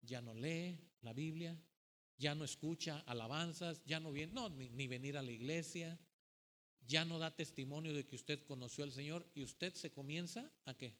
ya 0.00 0.22
no 0.22 0.32
lee 0.32 0.78
la 1.02 1.12
Biblia, 1.12 1.62
ya 2.20 2.34
no 2.34 2.44
escucha 2.44 3.02
alabanzas, 3.06 3.82
ya 3.86 3.98
no 3.98 4.12
viene, 4.12 4.34
no, 4.34 4.50
ni, 4.50 4.68
ni 4.68 4.86
venir 4.86 5.16
a 5.16 5.22
la 5.22 5.32
iglesia, 5.32 5.98
ya 6.86 7.02
no 7.06 7.18
da 7.18 7.34
testimonio 7.34 7.94
de 7.94 8.06
que 8.06 8.14
usted 8.14 8.44
conoció 8.44 8.84
al 8.84 8.92
Señor 8.92 9.26
y 9.34 9.42
usted 9.42 9.72
se 9.74 9.90
comienza 9.90 10.52
a 10.66 10.74
qué? 10.74 10.94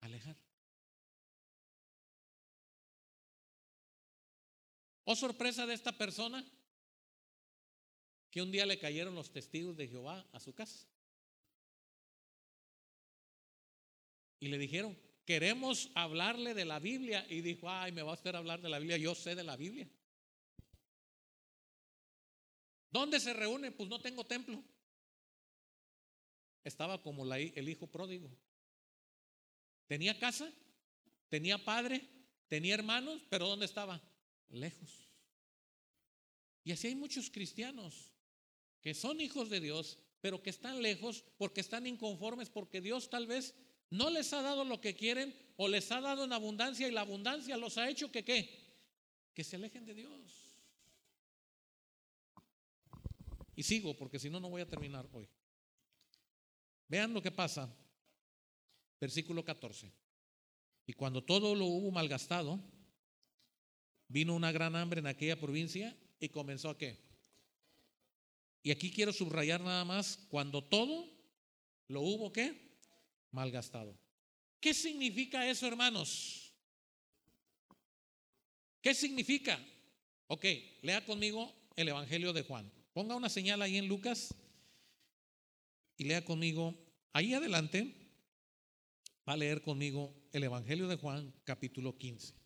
Alejar. 0.00 0.36
¿O 5.04 5.12
oh, 5.12 5.16
sorpresa 5.16 5.66
de 5.66 5.74
esta 5.74 5.92
persona? 5.92 6.42
Que 8.30 8.40
un 8.40 8.50
día 8.50 8.64
le 8.64 8.78
cayeron 8.78 9.14
los 9.14 9.30
testigos 9.30 9.76
de 9.76 9.88
Jehová 9.88 10.26
a 10.32 10.40
su 10.40 10.54
casa. 10.54 10.88
Y 14.38 14.48
le 14.48 14.56
dijeron, 14.56 14.96
queremos 15.30 15.92
hablarle 15.94 16.54
de 16.54 16.64
la 16.64 16.80
Biblia. 16.80 17.24
Y 17.30 17.40
dijo, 17.40 17.70
ay, 17.70 17.92
me 17.92 18.02
va 18.02 18.10
a 18.10 18.14
hacer 18.14 18.34
hablar 18.34 18.60
de 18.60 18.68
la 18.68 18.80
Biblia. 18.80 18.96
Yo 18.96 19.14
sé 19.14 19.36
de 19.36 19.44
la 19.44 19.56
Biblia. 19.56 19.88
¿Dónde 22.90 23.20
se 23.20 23.32
reúne? 23.32 23.70
Pues 23.70 23.88
no 23.88 24.00
tengo 24.00 24.24
templo. 24.24 24.60
Estaba 26.64 27.00
como 27.00 27.32
el 27.32 27.68
hijo 27.68 27.86
pródigo. 27.86 28.28
Tenía 29.86 30.18
casa, 30.18 30.52
tenía 31.28 31.64
padre, 31.64 32.08
tenía 32.48 32.74
hermanos, 32.74 33.22
pero 33.30 33.46
¿dónde 33.46 33.66
estaba? 33.66 34.02
lejos. 34.48 35.08
Y 36.64 36.72
así 36.72 36.88
hay 36.88 36.96
muchos 36.96 37.30
cristianos 37.30 38.12
que 38.80 38.94
son 38.94 39.20
hijos 39.20 39.48
de 39.48 39.60
Dios, 39.60 39.96
pero 40.20 40.42
que 40.42 40.50
están 40.50 40.82
lejos 40.82 41.24
porque 41.38 41.60
están 41.60 41.86
inconformes, 41.86 42.50
porque 42.50 42.80
Dios 42.80 43.08
tal 43.08 43.28
vez 43.28 43.54
no 43.90 44.08
les 44.08 44.32
ha 44.32 44.40
dado 44.40 44.64
lo 44.64 44.80
que 44.80 44.94
quieren 44.94 45.34
o 45.56 45.68
les 45.68 45.90
ha 45.90 46.00
dado 46.00 46.24
en 46.24 46.32
abundancia 46.32 46.88
y 46.88 46.92
la 46.92 47.02
abundancia 47.02 47.56
los 47.56 47.76
ha 47.76 47.88
hecho 47.90 48.10
que 48.10 48.24
qué? 48.24 48.48
Que 49.34 49.44
se 49.44 49.56
alejen 49.56 49.84
de 49.84 49.94
Dios. 49.94 50.50
Y 53.56 53.62
sigo 53.62 53.96
porque 53.96 54.18
si 54.18 54.30
no, 54.30 54.40
no 54.40 54.48
voy 54.48 54.62
a 54.62 54.68
terminar 54.68 55.08
hoy. 55.12 55.28
Vean 56.88 57.12
lo 57.12 57.20
que 57.20 57.30
pasa. 57.30 57.68
Versículo 59.00 59.44
14. 59.44 59.92
Y 60.86 60.92
cuando 60.92 61.22
todo 61.22 61.54
lo 61.54 61.66
hubo 61.66 61.90
malgastado, 61.90 62.60
vino 64.08 64.34
una 64.34 64.52
gran 64.52 64.76
hambre 64.76 65.00
en 65.00 65.06
aquella 65.06 65.38
provincia 65.38 65.96
y 66.18 66.28
comenzó 66.28 66.70
a 66.70 66.78
qué? 66.78 66.98
Y 68.62 68.70
aquí 68.70 68.90
quiero 68.90 69.12
subrayar 69.12 69.60
nada 69.60 69.84
más, 69.84 70.26
cuando 70.28 70.62
todo 70.62 71.08
lo 71.88 72.02
hubo 72.02 72.32
qué? 72.32 72.69
Malgastado. 73.32 73.96
¿Qué 74.60 74.74
significa 74.74 75.48
eso, 75.48 75.66
hermanos? 75.66 76.52
¿Qué 78.82 78.94
significa? 78.94 79.58
Ok, 80.26 80.44
lea 80.82 81.04
conmigo 81.04 81.52
el 81.76 81.88
Evangelio 81.88 82.32
de 82.32 82.42
Juan. 82.42 82.70
Ponga 82.92 83.16
una 83.16 83.28
señal 83.28 83.62
ahí 83.62 83.76
en 83.76 83.88
Lucas 83.88 84.34
y 85.96 86.04
lea 86.04 86.24
conmigo. 86.24 86.74
Ahí 87.12 87.34
adelante 87.34 87.94
va 89.28 89.34
a 89.34 89.36
leer 89.36 89.62
conmigo 89.62 90.14
el 90.32 90.44
Evangelio 90.44 90.88
de 90.88 90.96
Juan, 90.96 91.32
capítulo 91.44 91.96
15. 91.98 92.39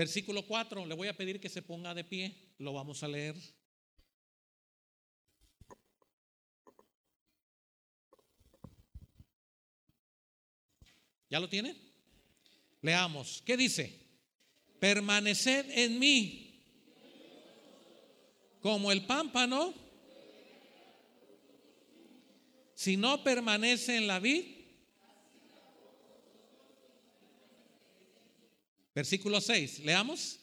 Versículo 0.00 0.46
4, 0.46 0.86
le 0.86 0.94
voy 0.94 1.08
a 1.08 1.14
pedir 1.14 1.38
que 1.38 1.50
se 1.50 1.60
ponga 1.60 1.92
de 1.92 2.04
pie, 2.04 2.34
lo 2.56 2.72
vamos 2.72 3.02
a 3.02 3.08
leer. 3.08 3.36
¿Ya 11.28 11.38
lo 11.38 11.50
tiene? 11.50 11.76
Leamos. 12.80 13.42
¿Qué 13.44 13.58
dice? 13.58 13.94
Permaneced 14.78 15.68
en 15.68 15.98
mí 15.98 16.64
como 18.62 18.92
el 18.92 19.04
pámpano. 19.04 19.74
Si 22.72 22.96
no 22.96 23.22
permanece 23.22 23.98
en 23.98 24.06
la 24.06 24.18
vid. 24.18 24.59
Versículo 28.94 29.40
6. 29.40 29.80
Leamos. 29.80 30.40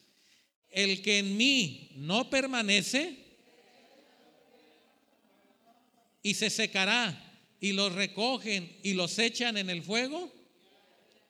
El 0.69 1.01
que 1.01 1.19
en 1.19 1.37
mí 1.37 1.91
no 1.95 2.29
permanece 2.29 3.17
y 6.21 6.33
se 6.33 6.49
secará 6.49 7.23
y 7.59 7.71
los 7.71 7.93
recogen 7.93 8.77
y 8.83 8.93
los 8.93 9.17
echan 9.17 9.57
en 9.57 9.69
el 9.69 9.81
fuego 9.81 10.31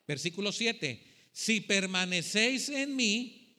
Versículo 0.08 0.54
7. 0.54 1.04
Si 1.34 1.60
permanecéis 1.62 2.70
en 2.70 2.96
mí, 2.96 3.54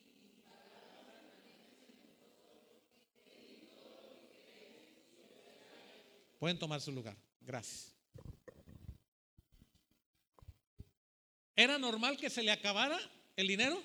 pueden 6.39 6.59
tomar 6.59 6.81
su 6.81 6.91
lugar. 6.91 7.17
Gracias. 7.43 7.95
¿Era 11.55 11.79
normal 11.79 12.17
que 12.17 12.31
se 12.31 12.43
le 12.43 12.51
acabara 12.51 12.99
el 13.39 13.47
dinero? 13.47 13.81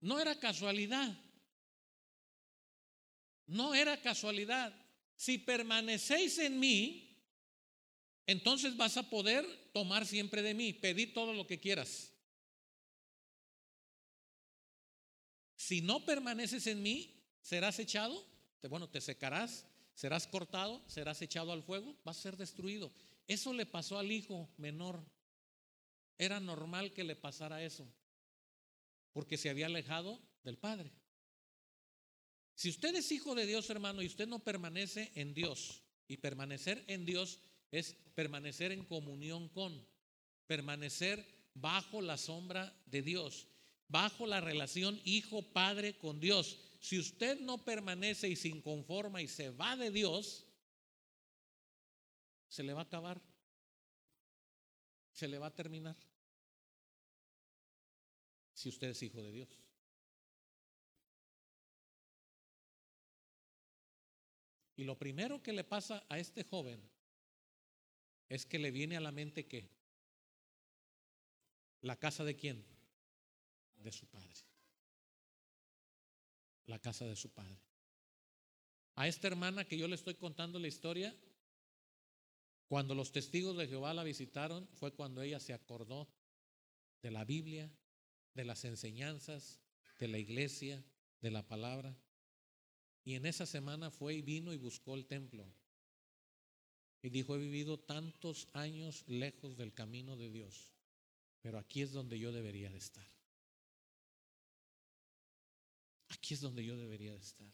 No 0.00 0.20
era 0.20 0.38
casualidad. 0.38 1.18
No 3.48 3.74
era 3.74 4.00
casualidad. 4.00 4.72
Si 5.16 5.36
permanecéis 5.38 6.38
en 6.38 6.60
mí, 6.60 7.18
entonces 8.24 8.76
vas 8.76 8.96
a 8.96 9.10
poder 9.10 9.44
tomar 9.72 10.06
siempre 10.06 10.42
de 10.42 10.54
mí, 10.54 10.72
pedir 10.74 11.12
todo 11.12 11.32
lo 11.32 11.44
que 11.48 11.58
quieras. 11.58 12.12
Si 15.56 15.80
no 15.80 16.04
permaneces 16.04 16.68
en 16.68 16.84
mí, 16.84 17.20
serás 17.40 17.80
echado, 17.80 18.24
bueno, 18.68 18.88
te 18.88 19.00
secarás, 19.00 19.66
serás 19.96 20.28
cortado, 20.28 20.84
serás 20.86 21.20
echado 21.20 21.50
al 21.50 21.64
fuego, 21.64 21.96
vas 22.04 22.18
a 22.18 22.22
ser 22.22 22.36
destruido. 22.36 22.92
Eso 23.26 23.52
le 23.52 23.66
pasó 23.66 23.98
al 23.98 24.12
hijo 24.12 24.48
menor. 24.56 25.15
Era 26.18 26.40
normal 26.40 26.92
que 26.92 27.04
le 27.04 27.16
pasara 27.16 27.62
eso, 27.62 27.86
porque 29.12 29.36
se 29.36 29.50
había 29.50 29.66
alejado 29.66 30.20
del 30.42 30.58
Padre. 30.58 30.92
Si 32.54 32.70
usted 32.70 32.94
es 32.94 33.12
hijo 33.12 33.34
de 33.34 33.46
Dios, 33.46 33.68
hermano, 33.68 34.02
y 34.02 34.06
usted 34.06 34.26
no 34.26 34.38
permanece 34.38 35.12
en 35.14 35.34
Dios, 35.34 35.82
y 36.08 36.16
permanecer 36.18 36.84
en 36.86 37.04
Dios 37.04 37.40
es 37.70 37.94
permanecer 38.14 38.72
en 38.72 38.84
comunión 38.84 39.48
con, 39.48 39.86
permanecer 40.46 41.26
bajo 41.54 42.00
la 42.00 42.16
sombra 42.16 42.74
de 42.86 43.02
Dios, 43.02 43.48
bajo 43.88 44.26
la 44.26 44.40
relación 44.40 45.00
hijo-padre 45.04 45.98
con 45.98 46.20
Dios. 46.20 46.58
Si 46.80 46.98
usted 46.98 47.40
no 47.40 47.64
permanece 47.64 48.28
y 48.28 48.36
se 48.36 48.48
inconforma 48.48 49.20
y 49.20 49.28
se 49.28 49.50
va 49.50 49.76
de 49.76 49.90
Dios, 49.90 50.46
se 52.48 52.62
le 52.62 52.72
va 52.72 52.80
a 52.80 52.84
acabar, 52.84 53.20
se 55.16 55.26
le 55.26 55.38
va 55.38 55.46
a 55.46 55.54
terminar. 55.54 55.96
Si 58.52 58.68
usted 58.68 58.88
es 58.88 59.02
hijo 59.02 59.22
de 59.22 59.32
Dios. 59.32 59.48
Y 64.76 64.84
lo 64.84 64.98
primero 64.98 65.42
que 65.42 65.54
le 65.54 65.64
pasa 65.64 66.04
a 66.10 66.18
este 66.18 66.44
joven 66.44 66.82
es 68.28 68.44
que 68.44 68.58
le 68.58 68.70
viene 68.70 68.98
a 68.98 69.00
la 69.00 69.10
mente 69.10 69.46
que 69.46 69.70
la 71.80 71.96
casa 71.96 72.22
de 72.22 72.36
quién? 72.36 72.62
De 73.76 73.92
su 73.92 74.06
padre. 74.08 74.34
La 76.66 76.78
casa 76.78 77.06
de 77.06 77.16
su 77.16 77.30
padre. 77.30 77.56
A 78.96 79.08
esta 79.08 79.28
hermana 79.28 79.64
que 79.64 79.78
yo 79.78 79.88
le 79.88 79.94
estoy 79.94 80.16
contando 80.16 80.58
la 80.58 80.68
historia, 80.68 81.16
cuando 82.68 82.94
los 82.94 83.12
testigos 83.12 83.56
de 83.56 83.68
Jehová 83.68 83.94
la 83.94 84.02
visitaron, 84.02 84.68
fue 84.74 84.92
cuando 84.92 85.22
ella 85.22 85.38
se 85.38 85.52
acordó 85.52 86.08
de 87.02 87.10
la 87.10 87.24
Biblia, 87.24 87.70
de 88.34 88.44
las 88.44 88.64
enseñanzas, 88.64 89.60
de 89.98 90.08
la 90.08 90.18
iglesia, 90.18 90.84
de 91.20 91.30
la 91.30 91.46
palabra. 91.46 91.96
Y 93.04 93.14
en 93.14 93.24
esa 93.24 93.46
semana 93.46 93.90
fue 93.90 94.14
y 94.14 94.22
vino 94.22 94.52
y 94.52 94.56
buscó 94.56 94.94
el 94.94 95.06
templo. 95.06 95.46
Y 97.02 97.10
dijo, 97.10 97.36
he 97.36 97.38
vivido 97.38 97.78
tantos 97.78 98.48
años 98.52 99.04
lejos 99.06 99.56
del 99.56 99.72
camino 99.72 100.16
de 100.16 100.28
Dios, 100.28 100.72
pero 101.40 101.58
aquí 101.58 101.82
es 101.82 101.92
donde 101.92 102.18
yo 102.18 102.32
debería 102.32 102.68
de 102.70 102.78
estar. 102.78 103.06
Aquí 106.08 106.34
es 106.34 106.40
donde 106.40 106.64
yo 106.64 106.76
debería 106.76 107.12
de 107.12 107.20
estar. 107.20 107.46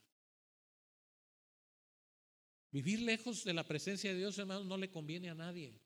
Vivir 2.73 3.01
lejos 3.01 3.45
de 3.45 3.53
la 3.53 3.64
presencia 3.64 4.11
de 4.11 4.18
Dios, 4.18 4.39
hermano, 4.39 4.64
no 4.64 4.79
le 4.79 4.91
conviene 4.91 5.29
a 5.29 5.35
nadie. 5.35 5.79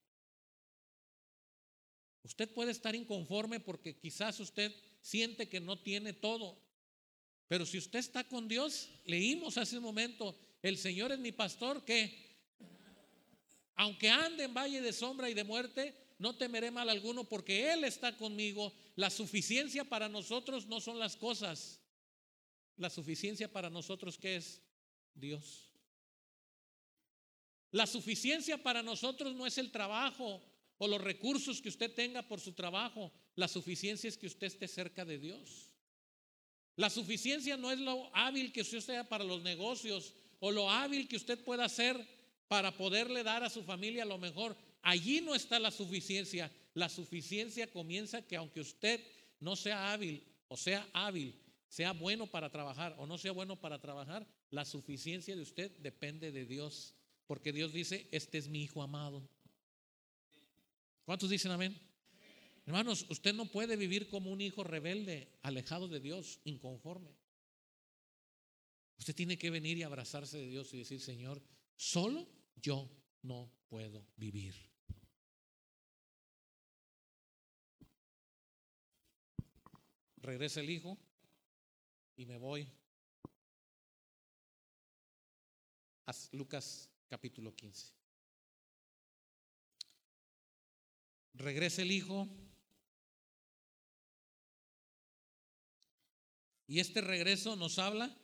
Usted 2.23 2.49
puede 2.53 2.71
estar 2.71 2.95
inconforme 2.95 3.59
porque 3.59 3.99
quizás 3.99 4.39
usted 4.39 4.73
siente 5.01 5.49
que 5.49 5.61
no 5.61 5.81
tiene 5.81 6.13
todo. 6.13 6.59
Pero 7.49 7.67
si 7.67 7.79
usted 7.79 7.99
está 7.99 8.25
con 8.25 8.47
Dios, 8.49 8.89
leímos 9.05 9.59
hace 9.59 9.79
un 9.79 9.83
momento, 9.83 10.39
el 10.63 10.79
Señor 10.79 11.11
es 11.13 11.19
mi 11.19 11.33
pastor, 11.33 11.85
que 11.85 12.25
aunque 13.75 14.09
ande 14.09 14.45
en 14.45 14.55
valle 14.55 14.81
de 14.81 14.93
sombra 14.93 15.29
y 15.29 15.35
de 15.35 15.45
muerte, 15.45 15.95
no 16.19 16.37
temeré 16.37 16.71
mal 16.71 16.89
alguno 16.89 17.25
porque 17.25 17.73
Él 17.73 17.85
está 17.85 18.17
conmigo. 18.17 18.73
La 18.95 19.11
suficiencia 19.11 19.85
para 19.85 20.09
nosotros 20.09 20.67
no 20.67 20.81
son 20.81 20.99
las 20.99 21.17
cosas. 21.17 21.81
La 22.77 22.91
suficiencia 22.91 23.53
para 23.53 23.71
nosotros, 23.71 24.19
¿qué 24.19 24.37
es? 24.37 24.63
Dios. 25.15 25.76
La 27.77 27.87
suficiencia 27.87 28.57
para 28.57 28.83
nosotros 28.83 29.35
no 29.35 29.47
es 29.47 29.59
el 29.59 29.71
trabajo 29.71 30.43
o 30.79 30.89
los 30.89 30.99
recursos 30.99 31.61
que 31.61 31.69
usted 31.69 31.93
tenga 31.93 32.23
por 32.23 32.41
su 32.41 32.53
trabajo. 32.53 33.13
La 33.35 33.49
suficiencia 33.49 34.09
es 34.09 34.17
que 34.17 34.29
usted 34.29 34.47
esté 34.47 34.67
cerca 34.67 35.05
de 35.05 35.19
Dios. 35.19 35.75
La 36.77 36.89
suficiencia 36.89 37.59
no 37.59 37.71
es 37.71 37.79
lo 37.79 38.09
hábil 38.17 38.51
que 38.51 38.63
usted 38.63 38.81
sea 38.81 39.07
para 39.07 39.25
los 39.25 39.43
negocios 39.43 40.15
o 40.41 40.51
lo 40.51 40.71
hábil 40.71 41.07
que 41.07 41.17
usted 41.17 41.45
pueda 41.45 41.67
hacer 41.67 42.03
para 42.49 42.75
poderle 42.75 43.23
dar 43.23 43.45
a 43.45 43.51
su 43.51 43.63
familia 43.63 44.07
lo 44.07 44.17
mejor. 44.17 44.57
Allí 44.81 45.21
no 45.21 45.35
está 45.35 45.59
la 45.59 45.71
suficiencia. 45.71 46.51
La 46.73 46.89
suficiencia 46.89 47.71
comienza 47.71 48.23
que 48.23 48.37
aunque 48.37 48.63
usted 48.63 49.05
no 49.39 49.55
sea 49.55 49.93
hábil 49.93 50.25
o 50.49 50.57
sea 50.57 50.89
hábil, 50.95 51.39
sea 51.69 51.93
bueno 51.93 52.27
para 52.27 52.49
trabajar 52.49 52.95
o 52.97 53.07
no 53.07 53.19
sea 53.19 53.33
bueno 53.33 53.61
para 53.61 53.79
trabajar, 53.83 54.27
la 54.49 54.65
suficiencia 54.65 55.37
de 55.37 55.43
usted 55.43 55.71
depende 55.81 56.33
de 56.33 56.47
Dios. 56.47 56.95
Porque 57.27 57.53
Dios 57.53 57.73
dice, 57.73 58.09
este 58.13 58.39
es 58.39 58.49
mi 58.49 58.63
hijo 58.63 58.83
amado. 58.83 59.29
¿Cuántos 61.05 61.31
dicen 61.31 61.53
amén? 61.53 61.79
Hermanos, 62.65 63.07
usted 63.09 63.33
no 63.33 63.47
puede 63.47 63.77
vivir 63.77 64.09
como 64.09 64.31
un 64.31 64.41
hijo 64.41 64.65
rebelde, 64.65 65.39
alejado 65.43 65.89
de 65.89 66.01
Dios, 66.01 66.41
inconforme. 66.45 67.17
Usted 68.99 69.15
tiene 69.15 69.39
que 69.39 69.51
venir 69.51 69.79
y 69.79 69.83
abrazarse 69.83 70.39
de 70.39 70.49
Dios 70.49 70.73
y 70.75 70.79
decir, 70.79 71.01
Señor, 71.01 71.43
solo 71.77 72.27
yo 72.57 72.91
no 73.23 73.53
puedo 73.69 74.07
vivir. 74.17 74.55
Regresa 80.17 80.61
el 80.61 80.71
hijo 80.71 80.99
y 82.17 82.27
me 82.27 82.37
voy 82.37 82.69
Lucas 86.33 86.89
capítulo 87.09 87.55
15. 87.55 87.93
Regresa 91.35 91.83
el 91.83 91.93
hijo 91.93 92.29
y 96.67 96.81
este 96.81 97.01
regreso 97.01 97.57
nos 97.57 97.79
habla 97.79 98.17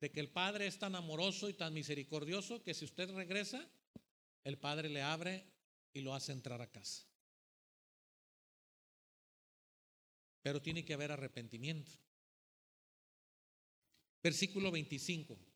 de 0.00 0.12
que 0.12 0.20
el 0.20 0.30
Padre 0.30 0.66
es 0.66 0.78
tan 0.78 0.94
amoroso 0.94 1.48
y 1.48 1.54
tan 1.54 1.74
misericordioso 1.74 2.62
que 2.62 2.74
si 2.74 2.84
usted 2.84 3.10
regresa, 3.10 3.68
el 4.44 4.58
Padre 4.58 4.88
le 4.88 5.02
abre 5.02 5.44
y 5.92 6.00
lo 6.00 6.14
hace 6.14 6.32
entrar 6.32 6.60
a 6.62 6.70
casa. 6.70 7.04
Pero 10.42 10.62
tiene 10.62 10.84
que 10.84 10.94
haber 10.94 11.10
arrepentimiento. 11.10 11.90
Versículo 14.22 14.70
25. 14.70 15.47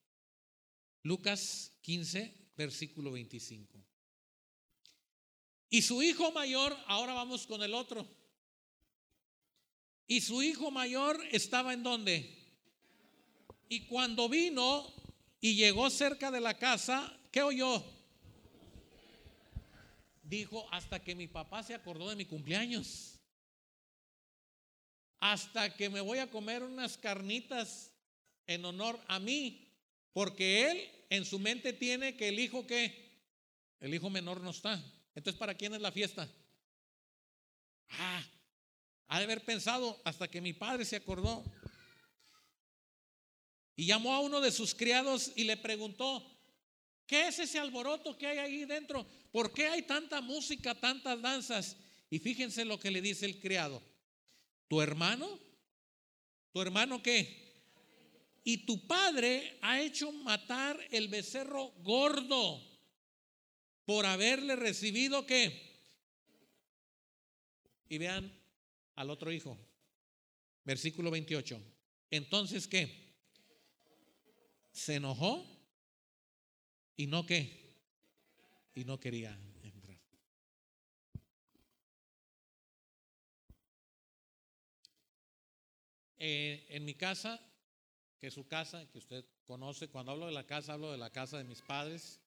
Lucas 1.02 1.72
15, 1.82 2.52
versículo 2.56 3.12
25. 3.12 3.82
Y 5.70 5.82
su 5.82 6.02
hijo 6.02 6.30
mayor, 6.32 6.76
ahora 6.86 7.14
vamos 7.14 7.46
con 7.46 7.62
el 7.62 7.74
otro. 7.74 8.06
Y 10.06 10.20
su 10.20 10.42
hijo 10.42 10.70
mayor 10.70 11.18
estaba 11.32 11.72
en 11.72 11.82
donde. 11.82 12.38
Y 13.68 13.86
cuando 13.86 14.28
vino 14.28 14.92
y 15.40 15.54
llegó 15.54 15.88
cerca 15.88 16.30
de 16.30 16.40
la 16.40 16.58
casa, 16.58 17.18
¿qué 17.30 17.42
oyó? 17.42 17.82
Dijo, 20.22 20.66
hasta 20.70 21.02
que 21.02 21.14
mi 21.14 21.26
papá 21.26 21.62
se 21.62 21.74
acordó 21.74 22.10
de 22.10 22.16
mi 22.16 22.26
cumpleaños. 22.26 23.18
Hasta 25.20 25.74
que 25.74 25.88
me 25.88 26.00
voy 26.02 26.18
a 26.18 26.30
comer 26.30 26.62
unas 26.62 26.98
carnitas 26.98 27.92
en 28.46 28.64
honor 28.66 29.00
a 29.08 29.18
mí. 29.18 29.71
Porque 30.12 30.70
él 30.70 30.90
en 31.10 31.24
su 31.24 31.38
mente 31.38 31.72
tiene 31.72 32.16
que 32.16 32.28
el 32.28 32.38
hijo 32.38 32.66
que, 32.66 33.20
el 33.80 33.94
hijo 33.94 34.10
menor 34.10 34.40
no 34.40 34.50
está. 34.50 34.82
Entonces, 35.14 35.38
¿para 35.38 35.54
quién 35.54 35.74
es 35.74 35.80
la 35.80 35.92
fiesta? 35.92 36.28
Ah, 37.90 38.24
ha 39.08 39.18
de 39.18 39.24
haber 39.24 39.44
pensado 39.44 40.00
hasta 40.04 40.28
que 40.28 40.40
mi 40.40 40.52
padre 40.52 40.84
se 40.84 40.96
acordó. 40.96 41.44
Y 43.76 43.86
llamó 43.86 44.14
a 44.14 44.20
uno 44.20 44.40
de 44.40 44.52
sus 44.52 44.74
criados 44.74 45.32
y 45.34 45.44
le 45.44 45.56
preguntó, 45.56 46.26
¿qué 47.06 47.28
es 47.28 47.38
ese 47.38 47.58
alboroto 47.58 48.16
que 48.16 48.26
hay 48.26 48.38
ahí 48.38 48.64
dentro? 48.64 49.06
¿Por 49.30 49.52
qué 49.52 49.68
hay 49.68 49.82
tanta 49.82 50.20
música, 50.20 50.74
tantas 50.74 51.20
danzas? 51.20 51.76
Y 52.10 52.18
fíjense 52.18 52.64
lo 52.64 52.78
que 52.78 52.90
le 52.90 53.00
dice 53.00 53.26
el 53.26 53.40
criado. 53.40 53.82
¿Tu 54.68 54.80
hermano? 54.80 55.38
¿Tu 56.52 56.60
hermano 56.60 57.02
qué? 57.02 57.51
Y 58.44 58.66
tu 58.66 58.86
padre 58.86 59.58
ha 59.62 59.80
hecho 59.80 60.10
matar 60.10 60.78
el 60.90 61.08
becerro 61.08 61.70
gordo 61.82 62.60
por 63.84 64.04
haberle 64.04 64.56
recibido 64.56 65.26
qué. 65.26 65.70
Y 67.88 67.98
vean 67.98 68.32
al 68.96 69.10
otro 69.10 69.30
hijo. 69.30 69.58
Versículo 70.64 71.10
28. 71.10 71.60
Entonces, 72.10 72.66
¿qué? 72.66 73.14
Se 74.72 74.96
enojó 74.96 75.46
y 76.96 77.06
no 77.06 77.26
qué. 77.26 77.76
Y 78.74 78.84
no 78.84 78.98
quería 78.98 79.38
entrar. 79.62 79.98
Eh, 86.24 86.66
en 86.68 86.84
mi 86.84 86.94
casa, 86.94 87.40
que 88.22 88.28
es 88.28 88.34
su 88.34 88.46
casa, 88.46 88.88
que 88.88 88.98
usted 88.98 89.24
conoce, 89.44 89.88
cuando 89.88 90.12
hablo 90.12 90.26
de 90.26 90.32
la 90.32 90.46
casa, 90.46 90.74
hablo 90.74 90.92
de 90.92 90.96
la 90.96 91.10
casa 91.10 91.38
de 91.38 91.44
mis 91.44 91.60
padres. 91.60 92.20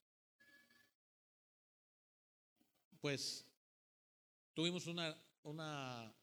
pues 2.99 3.45
tuvimos 4.53 4.87
una, 4.87 5.17
una 5.43 6.13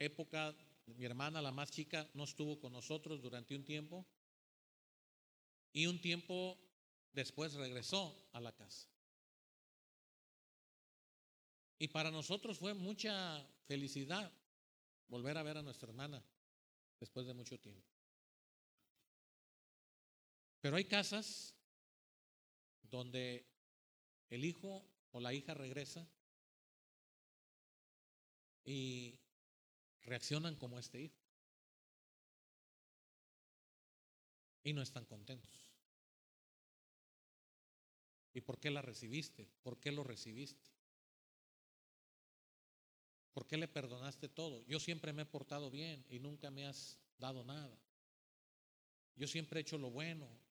época, 0.00 0.56
mi 0.86 1.04
hermana, 1.04 1.40
la 1.40 1.52
más 1.52 1.70
chica, 1.70 2.10
no 2.14 2.24
estuvo 2.24 2.58
con 2.58 2.72
nosotros 2.72 3.22
durante 3.22 3.54
un 3.54 3.64
tiempo 3.64 4.04
y 5.72 5.86
un 5.86 6.00
tiempo 6.00 6.58
después 7.12 7.54
regresó 7.54 8.28
a 8.32 8.40
la 8.40 8.50
casa. 8.56 8.88
Y 11.78 11.86
para 11.86 12.10
nosotros 12.10 12.58
fue 12.58 12.74
mucha 12.74 13.46
felicidad 13.68 14.32
volver 15.06 15.38
a 15.38 15.44
ver 15.44 15.58
a 15.58 15.62
nuestra 15.62 15.90
hermana 15.90 16.24
después 16.98 17.24
de 17.24 17.34
mucho 17.34 17.56
tiempo. 17.60 17.93
Pero 20.64 20.78
hay 20.78 20.86
casas 20.86 21.54
donde 22.80 23.46
el 24.30 24.46
hijo 24.46 24.82
o 25.10 25.20
la 25.20 25.34
hija 25.34 25.52
regresa 25.52 26.08
y 28.64 29.20
reaccionan 30.04 30.56
como 30.56 30.78
este 30.78 31.02
hijo. 31.02 31.20
Y 34.62 34.72
no 34.72 34.80
están 34.80 35.04
contentos. 35.04 35.70
¿Y 38.32 38.40
por 38.40 38.58
qué 38.58 38.70
la 38.70 38.80
recibiste? 38.80 39.46
¿Por 39.62 39.78
qué 39.78 39.92
lo 39.92 40.02
recibiste? 40.02 40.70
¿Por 43.34 43.46
qué 43.46 43.58
le 43.58 43.68
perdonaste 43.68 44.30
todo? 44.30 44.62
Yo 44.62 44.80
siempre 44.80 45.12
me 45.12 45.24
he 45.24 45.26
portado 45.26 45.70
bien 45.70 46.06
y 46.08 46.20
nunca 46.20 46.50
me 46.50 46.64
has 46.66 46.98
dado 47.18 47.44
nada. 47.44 47.78
Yo 49.14 49.26
siempre 49.26 49.60
he 49.60 49.62
hecho 49.62 49.76
lo 49.76 49.90
bueno 49.90 50.43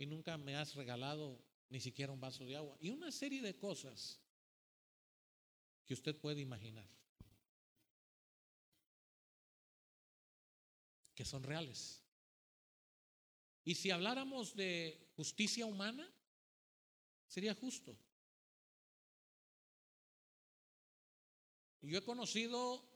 y 0.00 0.06
nunca 0.06 0.38
me 0.38 0.56
has 0.56 0.74
regalado 0.76 1.38
ni 1.68 1.78
siquiera 1.78 2.10
un 2.10 2.18
vaso 2.18 2.46
de 2.46 2.56
agua. 2.56 2.74
Y 2.80 2.88
una 2.88 3.12
serie 3.12 3.42
de 3.42 3.54
cosas 3.58 4.18
que 5.84 5.92
usted 5.92 6.16
puede 6.16 6.40
imaginar. 6.40 6.88
Que 11.14 11.26
son 11.26 11.42
reales. 11.42 12.02
Y 13.62 13.74
si 13.74 13.90
habláramos 13.90 14.56
de 14.56 15.12
justicia 15.16 15.66
humana, 15.66 16.10
sería 17.26 17.54
justo. 17.54 17.94
Yo 21.82 21.98
he 21.98 22.04
conocido 22.04 22.88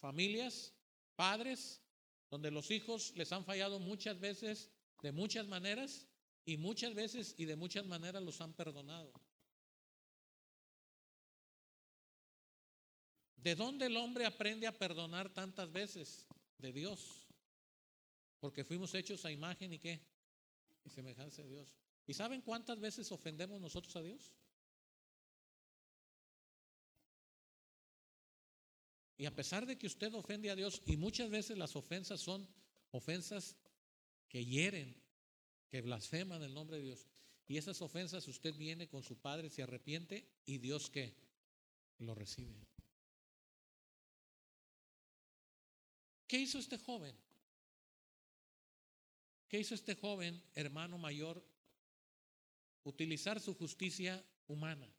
familias, 0.00 0.72
padres, 1.14 1.82
donde 2.30 2.50
los 2.50 2.70
hijos 2.70 3.12
les 3.16 3.30
han 3.32 3.44
fallado 3.44 3.78
muchas 3.78 4.18
veces, 4.18 4.70
de 5.02 5.12
muchas 5.12 5.46
maneras, 5.46 6.08
y 6.44 6.56
muchas 6.56 6.94
veces 6.94 7.34
y 7.38 7.44
de 7.44 7.56
muchas 7.56 7.86
maneras 7.86 8.22
los 8.22 8.40
han 8.40 8.52
perdonado. 8.52 9.12
¿De 13.36 13.54
dónde 13.56 13.86
el 13.86 13.96
hombre 13.96 14.24
aprende 14.24 14.66
a 14.66 14.78
perdonar 14.78 15.32
tantas 15.32 15.70
veces? 15.72 16.28
De 16.58 16.72
Dios. 16.72 17.26
Porque 18.38 18.64
fuimos 18.64 18.94
hechos 18.94 19.24
a 19.24 19.32
imagen 19.32 19.72
y 19.72 19.78
qué? 19.78 20.00
Y 20.84 20.90
semejanza 20.90 21.42
de 21.42 21.50
Dios. 21.50 21.76
¿Y 22.06 22.14
saben 22.14 22.40
cuántas 22.40 22.78
veces 22.78 23.10
ofendemos 23.10 23.60
nosotros 23.60 23.94
a 23.96 24.02
Dios? 24.02 24.32
Y 29.16 29.26
a 29.26 29.34
pesar 29.34 29.66
de 29.66 29.78
que 29.78 29.86
usted 29.86 30.12
ofende 30.14 30.50
a 30.50 30.56
Dios, 30.56 30.82
y 30.86 30.96
muchas 30.96 31.30
veces 31.30 31.56
las 31.56 31.76
ofensas 31.76 32.20
son 32.20 32.48
ofensas 32.90 33.56
que 34.28 34.44
hieren, 34.44 35.01
que 35.72 35.80
blasfeman 35.80 36.42
el 36.42 36.52
nombre 36.52 36.76
de 36.76 36.82
Dios. 36.82 37.06
Y 37.48 37.56
esas 37.56 37.80
ofensas 37.80 38.28
usted 38.28 38.54
viene 38.54 38.90
con 38.90 39.02
su 39.02 39.16
padre, 39.18 39.48
se 39.48 39.62
arrepiente 39.62 40.28
y 40.44 40.58
Dios 40.58 40.90
que 40.90 41.16
lo 42.00 42.14
recibe. 42.14 42.68
¿Qué 46.26 46.36
hizo 46.36 46.58
este 46.58 46.76
joven? 46.76 47.16
¿Qué 49.48 49.60
hizo 49.60 49.74
este 49.74 49.94
joven, 49.94 50.42
hermano 50.54 50.98
mayor? 50.98 51.42
Utilizar 52.84 53.40
su 53.40 53.54
justicia 53.54 54.22
humana. 54.48 54.94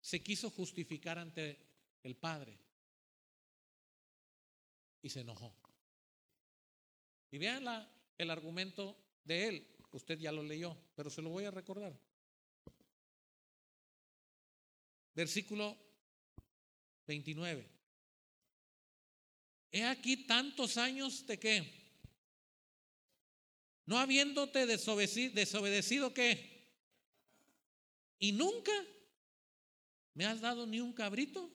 Se 0.00 0.24
quiso 0.24 0.50
justificar 0.50 1.20
ante 1.20 1.56
el 2.02 2.16
Padre 2.16 2.58
y 5.00 5.08
se 5.08 5.20
enojó. 5.20 5.54
Y 7.30 7.38
vean 7.38 7.64
la, 7.64 8.01
el 8.22 8.30
argumento 8.30 8.96
de 9.24 9.48
él. 9.48 9.68
Usted 9.92 10.18
ya 10.18 10.32
lo 10.32 10.42
leyó, 10.42 10.76
pero 10.94 11.10
se 11.10 11.20
lo 11.20 11.30
voy 11.30 11.44
a 11.44 11.50
recordar. 11.50 11.98
Versículo 15.14 15.76
29. 17.06 17.68
He 19.70 19.84
aquí 19.84 20.26
tantos 20.26 20.76
años 20.76 21.26
de 21.26 21.38
qué? 21.38 21.82
no 23.86 23.98
habiéndote 23.98 24.66
desobedecido, 24.66 25.34
desobedecido 25.34 26.14
qué. 26.14 26.66
Y 28.18 28.32
nunca 28.32 28.72
me 30.14 30.26
has 30.26 30.40
dado 30.40 30.66
ni 30.66 30.80
un 30.80 30.92
cabrito. 30.92 31.50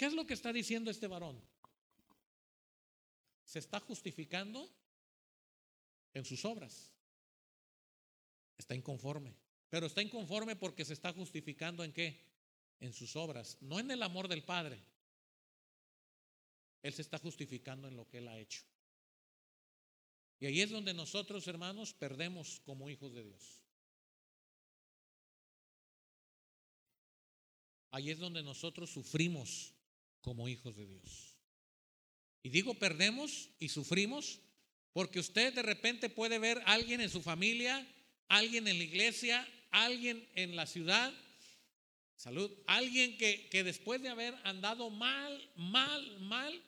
¿Qué 0.00 0.06
es 0.06 0.14
lo 0.14 0.26
que 0.26 0.32
está 0.32 0.50
diciendo 0.50 0.90
este 0.90 1.06
varón? 1.08 1.38
Se 3.44 3.58
está 3.58 3.80
justificando 3.80 4.66
en 6.14 6.24
sus 6.24 6.42
obras. 6.46 6.90
Está 8.56 8.74
inconforme. 8.74 9.36
Pero 9.68 9.84
está 9.84 10.00
inconforme 10.00 10.56
porque 10.56 10.86
se 10.86 10.94
está 10.94 11.12
justificando 11.12 11.84
en 11.84 11.92
qué? 11.92 12.18
En 12.80 12.94
sus 12.94 13.14
obras, 13.14 13.58
no 13.60 13.78
en 13.78 13.90
el 13.90 14.02
amor 14.02 14.26
del 14.26 14.42
Padre. 14.42 14.82
Él 16.80 16.94
se 16.94 17.02
está 17.02 17.18
justificando 17.18 17.86
en 17.86 17.94
lo 17.94 18.08
que 18.08 18.18
Él 18.18 18.28
ha 18.28 18.38
hecho. 18.38 18.62
Y 20.38 20.46
ahí 20.46 20.62
es 20.62 20.70
donde 20.70 20.94
nosotros, 20.94 21.46
hermanos, 21.46 21.92
perdemos 21.92 22.60
como 22.60 22.88
hijos 22.88 23.12
de 23.12 23.24
Dios. 23.24 23.60
Ahí 27.90 28.08
es 28.10 28.18
donde 28.18 28.42
nosotros 28.42 28.88
sufrimos 28.88 29.74
como 30.20 30.48
hijos 30.48 30.76
de 30.76 30.86
Dios. 30.86 31.34
Y 32.42 32.48
digo 32.48 32.74
perdemos 32.74 33.50
y 33.58 33.68
sufrimos 33.68 34.40
porque 34.92 35.20
usted 35.20 35.54
de 35.54 35.62
repente 35.62 36.08
puede 36.08 36.38
ver 36.38 36.58
a 36.66 36.72
alguien 36.72 37.00
en 37.00 37.10
su 37.10 37.22
familia, 37.22 37.86
alguien 38.28 38.66
en 38.66 38.78
la 38.78 38.84
iglesia, 38.84 39.46
alguien 39.70 40.26
en 40.34 40.56
la 40.56 40.66
ciudad, 40.66 41.12
salud, 42.16 42.50
alguien 42.66 43.16
que, 43.16 43.48
que 43.48 43.62
después 43.62 44.02
de 44.02 44.08
haber 44.08 44.34
andado 44.44 44.90
mal, 44.90 45.50
mal, 45.56 46.20
mal, 46.20 46.62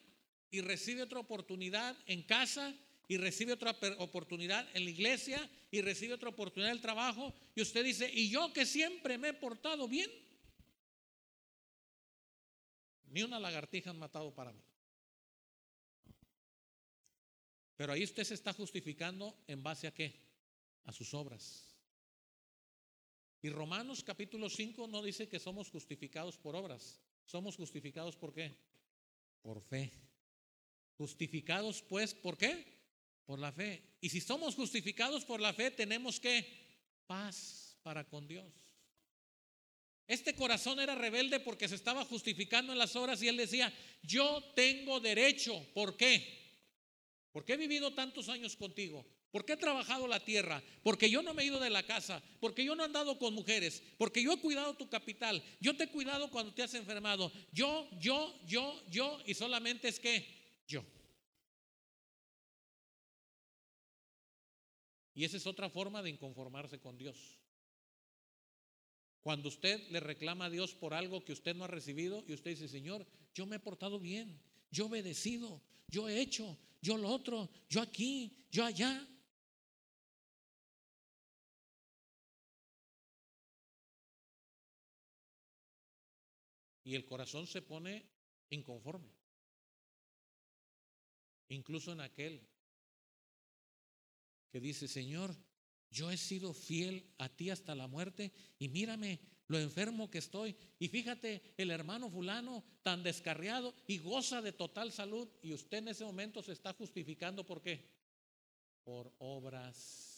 y 0.51 0.61
recibe 0.61 1.03
otra 1.03 1.19
oportunidad 1.19 1.97
en 2.07 2.23
casa, 2.23 2.75
y 3.09 3.17
recibe 3.17 3.53
otra 3.53 3.77
oportunidad 3.99 4.69
en 4.75 4.85
la 4.85 4.91
iglesia, 4.91 5.51
y 5.71 5.81
recibe 5.81 6.15
otra 6.15 6.29
oportunidad 6.29 6.71
en 6.71 6.77
el 6.77 6.83
trabajo, 6.83 7.35
y 7.55 7.63
usted 7.63 7.85
dice, 7.85 8.11
¿y 8.13 8.31
yo 8.31 8.53
que 8.53 8.67
siempre 8.67 9.19
me 9.19 9.31
he 9.31 9.35
portado 9.35 9.89
bien? 9.89 10.11
Ni 13.13 13.23
una 13.23 13.39
lagartija 13.39 13.91
han 13.91 13.99
matado 13.99 14.35
para 14.35 14.53
mí. 14.53 14.63
Pero 17.77 17.93
ahí 17.93 18.03
usted 18.05 18.25
se 18.25 18.33
está 18.35 18.55
justificando 18.55 19.37
en 19.47 19.63
base 19.63 19.87
a 19.87 19.93
qué? 19.93 20.19
A 20.85 20.93
sus 20.93 21.13
obras. 21.13 21.77
Y 23.43 23.51
Romanos 23.51 24.03
capítulo 24.03 24.49
5 24.49 24.87
no 24.89 25.03
dice 25.03 25.29
que 25.29 25.39
somos 25.39 25.71
justificados 25.71 26.39
por 26.39 26.57
obras. 26.57 27.03
Somos 27.27 27.57
justificados 27.57 28.17
por 28.17 28.33
qué? 28.33 28.57
Por 29.43 29.61
fe. 29.61 29.93
Justificados 30.97 31.83
pues, 31.83 32.15
¿por 32.15 32.39
qué? 32.39 32.65
Por 33.27 33.39
la 33.39 33.53
fe. 33.53 33.97
Y 34.01 34.09
si 34.09 34.23
somos 34.23 34.55
justificados 34.55 35.27
por 35.27 35.41
la 35.41 35.53
fe, 35.53 35.71
tenemos 35.71 36.19
que 36.19 36.47
paz 37.07 37.77
para 37.83 38.09
con 38.09 38.27
Dios. 38.27 38.72
Este 40.13 40.35
corazón 40.35 40.79
era 40.79 40.95
rebelde 40.95 41.41
porque 41.41 41.67
se 41.67 41.75
estaba 41.75 42.05
justificando 42.05 42.71
en 42.71 42.79
las 42.79 42.95
obras 42.97 43.23
y 43.23 43.29
él 43.29 43.39
decía, 43.39 43.73
yo 44.03 44.45
tengo 44.55 45.01
derecho. 45.01 45.67
¿Por 45.73 45.97
qué? 45.97 46.61
Porque 47.33 47.55
he 47.55 47.57
vivido 47.57 47.95
tantos 47.95 48.29
años 48.29 48.55
contigo. 48.55 49.07
Porque 49.31 49.55
he 49.55 49.57
trabajado 49.57 50.07
la 50.07 50.23
tierra, 50.23 50.63
porque 50.83 51.09
yo 51.09 51.23
no 51.23 51.33
me 51.33 51.43
he 51.43 51.47
ido 51.47 51.59
de 51.59 51.71
la 51.71 51.87
casa, 51.87 52.23
porque 52.41 52.63
yo 52.63 52.75
no 52.75 52.83
he 52.83 52.85
andado 52.85 53.19
con 53.19 53.33
mujeres, 53.33 53.83
porque 53.97 54.23
yo 54.23 54.35
he 54.35 54.39
cuidado 54.39 54.75
tu 54.75 54.91
capital, 54.91 55.43
yo 55.59 55.75
te 55.75 55.85
he 55.85 55.89
cuidado 55.89 56.31
cuando 56.31 56.53
te 56.53 56.63
has 56.63 56.75
enfermado, 56.75 57.33
yo, 57.51 57.89
yo, 57.99 58.39
yo, 58.47 58.83
yo, 58.91 59.19
y 59.25 59.33
solamente 59.33 59.89
es 59.89 59.99
que 59.99 60.27
yo. 60.69 60.85
Y 65.15 65.25
esa 65.25 65.39
es 65.39 65.47
otra 65.47 65.71
forma 65.71 66.03
de 66.03 66.11
inconformarse 66.11 66.79
con 66.79 66.99
Dios. 66.99 67.42
Cuando 69.23 69.49
usted 69.49 69.89
le 69.91 70.01
reclama 70.01 70.47
a 70.47 70.51
Dios 70.51 70.75
por 70.75 70.95
algo 70.95 71.25
que 71.25 71.33
usted 71.33 71.55
no 71.55 71.65
ha 71.65 71.69
recibido 71.69 72.25
y 72.27 72.33
usted 72.33 72.51
dice, 72.51 72.69
Señor, 72.69 73.07
yo 73.33 73.47
me 73.47 73.57
he 73.57 73.61
portado 73.61 74.01
bien, 74.01 74.43
yo 74.71 74.85
he 74.85 74.89
obedecido, 74.89 75.63
yo 75.87 76.09
he 76.09 76.21
hecho, 76.21 76.59
yo 76.81 76.97
lo 76.99 77.09
otro, 77.09 77.49
yo 77.69 77.81
aquí, 77.81 78.37
yo 78.51 78.65
allá. 78.65 79.09
Y 86.83 86.97
el 86.97 87.07
corazón 87.07 87.47
se 87.47 87.63
pone 87.63 88.05
inconforme. 88.51 89.15
Incluso 91.49 91.93
en 91.93 92.01
aquel 92.01 92.45
que 94.51 94.59
dice, 94.59 94.89
Señor, 94.89 95.37
yo 95.93 96.11
he 96.11 96.17
sido 96.17 96.55
fiel 96.55 97.05
a 97.19 97.29
ti 97.29 97.51
hasta 97.51 97.75
la 97.75 97.87
muerte 97.87 98.33
y 98.59 98.69
mírame 98.69 99.21
lo 99.47 99.59
enfermo 99.59 100.11
que 100.11 100.19
estoy. 100.19 100.57
Y 100.79 100.89
fíjate, 100.89 101.55
el 101.59 101.71
hermano 101.71 102.09
fulano 102.09 102.65
tan 102.83 103.03
descarriado 103.03 103.75
y 103.87 103.99
goza 103.99 104.41
de 104.41 104.53
total 104.53 104.91
salud 104.91 105.29
y 105.43 105.53
usted 105.53 105.79
en 105.79 105.89
ese 105.89 106.05
momento 106.05 106.43
se 106.43 106.53
está 106.53 106.73
justificando 106.73 107.45
por 107.45 107.61
qué? 107.61 107.87
Por 108.85 109.13
obras. 109.19 110.09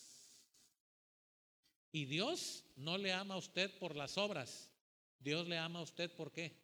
Y 1.90 2.04
Dios 2.04 2.64
no 2.76 2.96
le 2.96 3.12
ama 3.12 3.34
a 3.34 3.38
usted 3.38 3.76
por 3.78 3.96
las 3.96 4.16
obras. 4.16 4.70
Dios 5.18 5.48
le 5.48 5.58
ama 5.58 5.80
a 5.80 5.82
usted 5.82 6.14
por 6.14 6.30
qué? 6.30 6.56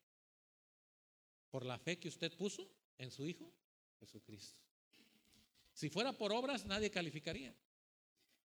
Por 1.51 1.67
la 1.67 1.79
fe 1.79 1.99
que 1.99 2.09
usted 2.09 2.37
puso 2.37 2.71
en 2.97 3.11
su 3.11 3.27
Hijo 3.27 3.53
Jesucristo. 3.99 4.61
Si 5.73 5.89
fuera 5.89 6.13
por 6.13 6.33
obras, 6.33 6.65
nadie 6.65 6.91
calificaría. 6.91 7.55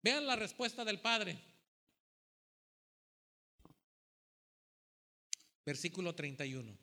Vean 0.02 0.26
la 0.26 0.36
respuesta 0.36 0.84
del 0.84 1.00
Padre. 1.00 1.38
Versículo 5.64 6.14
31. 6.14 6.76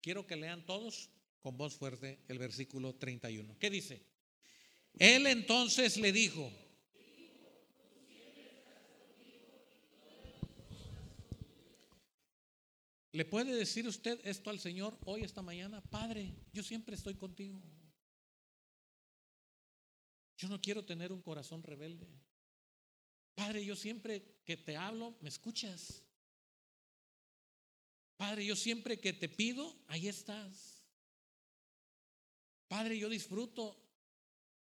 Quiero 0.00 0.26
que 0.26 0.36
lean 0.36 0.66
todos 0.66 1.10
con 1.40 1.56
voz 1.56 1.76
fuerte 1.76 2.24
el 2.28 2.38
versículo 2.38 2.94
31. 2.94 3.56
¿Qué 3.58 3.70
dice? 3.70 4.02
Él 4.98 5.26
entonces 5.26 5.96
le 5.96 6.12
dijo, 6.12 6.50
¿Le 13.14 13.24
puede 13.24 13.54
decir 13.54 13.86
usted 13.86 14.18
esto 14.24 14.50
al 14.50 14.58
Señor 14.58 14.98
hoy, 15.04 15.22
esta 15.22 15.40
mañana? 15.40 15.80
Padre, 15.82 16.34
yo 16.52 16.64
siempre 16.64 16.96
estoy 16.96 17.14
contigo. 17.14 17.62
Yo 20.36 20.48
no 20.48 20.60
quiero 20.60 20.84
tener 20.84 21.12
un 21.12 21.22
corazón 21.22 21.62
rebelde. 21.62 22.08
Padre, 23.34 23.64
yo 23.64 23.76
siempre 23.76 24.40
que 24.44 24.56
te 24.56 24.76
hablo, 24.76 25.16
me 25.20 25.28
escuchas. 25.28 26.04
Padre, 28.16 28.46
yo 28.46 28.56
siempre 28.56 29.00
que 29.00 29.12
te 29.12 29.28
pido, 29.28 29.76
ahí 29.88 30.08
estás. 30.08 30.84
Padre, 32.68 32.98
yo 32.98 33.08
disfruto 33.08 33.80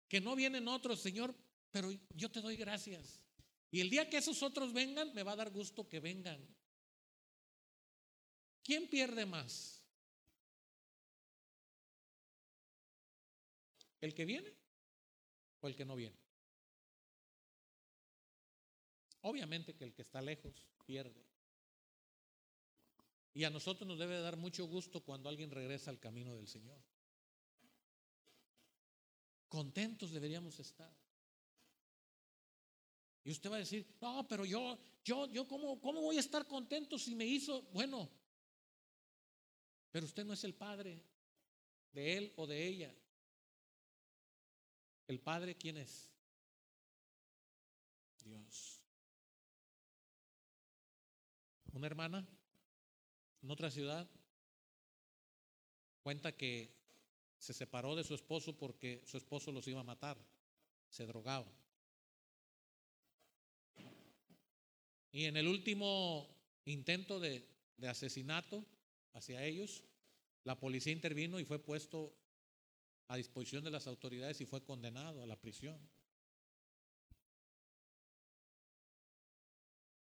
que 0.08 0.20
no 0.20 0.36
vienen 0.36 0.68
otros, 0.68 1.00
Señor, 1.00 1.34
pero 1.70 1.90
yo 2.14 2.30
te 2.30 2.40
doy 2.40 2.56
gracias. 2.56 3.24
Y 3.70 3.80
el 3.80 3.90
día 3.90 4.08
que 4.08 4.18
esos 4.18 4.42
otros 4.42 4.72
vengan, 4.72 5.14
me 5.14 5.22
va 5.22 5.32
a 5.32 5.36
dar 5.36 5.50
gusto 5.50 5.88
que 5.88 6.00
vengan. 6.00 6.46
¿Quién 8.62 8.88
pierde 8.88 9.26
más? 9.26 9.82
¿El 14.00 14.14
que 14.14 14.24
viene 14.24 14.61
o 15.62 15.68
el 15.68 15.74
que 15.74 15.86
no 15.86 15.96
viene? 15.96 16.18
Obviamente 19.22 19.74
que 19.74 19.84
el 19.84 19.94
que 19.94 20.02
está 20.02 20.20
lejos 20.20 20.66
pierde. 20.84 21.24
Y 23.34 23.44
a 23.44 23.50
nosotros 23.50 23.88
nos 23.88 23.98
debe 23.98 24.20
dar 24.20 24.36
mucho 24.36 24.66
gusto 24.66 25.00
cuando 25.02 25.28
alguien 25.28 25.50
regresa 25.50 25.90
al 25.90 25.98
camino 25.98 26.34
del 26.34 26.48
Señor. 26.48 26.78
Contentos 29.48 30.10
deberíamos 30.10 30.58
estar. 30.58 30.94
Y 33.24 33.30
usted 33.30 33.50
va 33.50 33.56
a 33.56 33.60
decir, 33.60 33.86
no, 34.00 34.26
pero 34.26 34.44
yo, 34.44 34.78
yo, 35.04 35.26
yo, 35.30 35.46
¿cómo, 35.46 35.80
cómo 35.80 36.00
voy 36.00 36.16
a 36.16 36.20
estar 36.20 36.46
contento 36.46 36.98
si 36.98 37.14
me 37.14 37.24
hizo? 37.24 37.62
Bueno, 37.72 38.10
pero 39.92 40.06
usted 40.06 40.24
no 40.24 40.32
es 40.32 40.42
el 40.42 40.54
padre 40.54 41.04
de 41.92 42.16
él 42.16 42.32
o 42.36 42.46
de 42.46 42.66
ella. 42.66 42.94
¿El 45.06 45.20
padre 45.20 45.56
quién 45.56 45.76
es? 45.76 46.10
Dios. 48.24 48.80
Una 51.72 51.86
hermana 51.86 52.26
en 53.42 53.50
otra 53.50 53.70
ciudad 53.70 54.08
cuenta 56.02 56.36
que 56.36 56.74
se 57.38 57.52
separó 57.52 57.96
de 57.96 58.04
su 58.04 58.14
esposo 58.14 58.56
porque 58.56 59.02
su 59.04 59.16
esposo 59.16 59.50
los 59.50 59.66
iba 59.66 59.80
a 59.80 59.84
matar, 59.84 60.16
se 60.88 61.06
drogaba. 61.06 61.50
Y 65.10 65.24
en 65.24 65.36
el 65.36 65.48
último 65.48 66.28
intento 66.64 67.18
de, 67.18 67.48
de 67.76 67.88
asesinato 67.88 68.64
hacia 69.12 69.44
ellos, 69.44 69.84
La 70.44 70.58
policía 70.58 70.92
intervino 70.92 71.38
y 71.38 71.44
fue 71.44 71.60
puesto 71.60 72.12
a 73.12 73.16
disposición 73.16 73.62
de 73.62 73.70
las 73.70 73.86
autoridades 73.86 74.40
y 74.40 74.46
fue 74.46 74.64
condenado 74.64 75.22
a 75.22 75.26
la 75.26 75.36
prisión. 75.36 75.78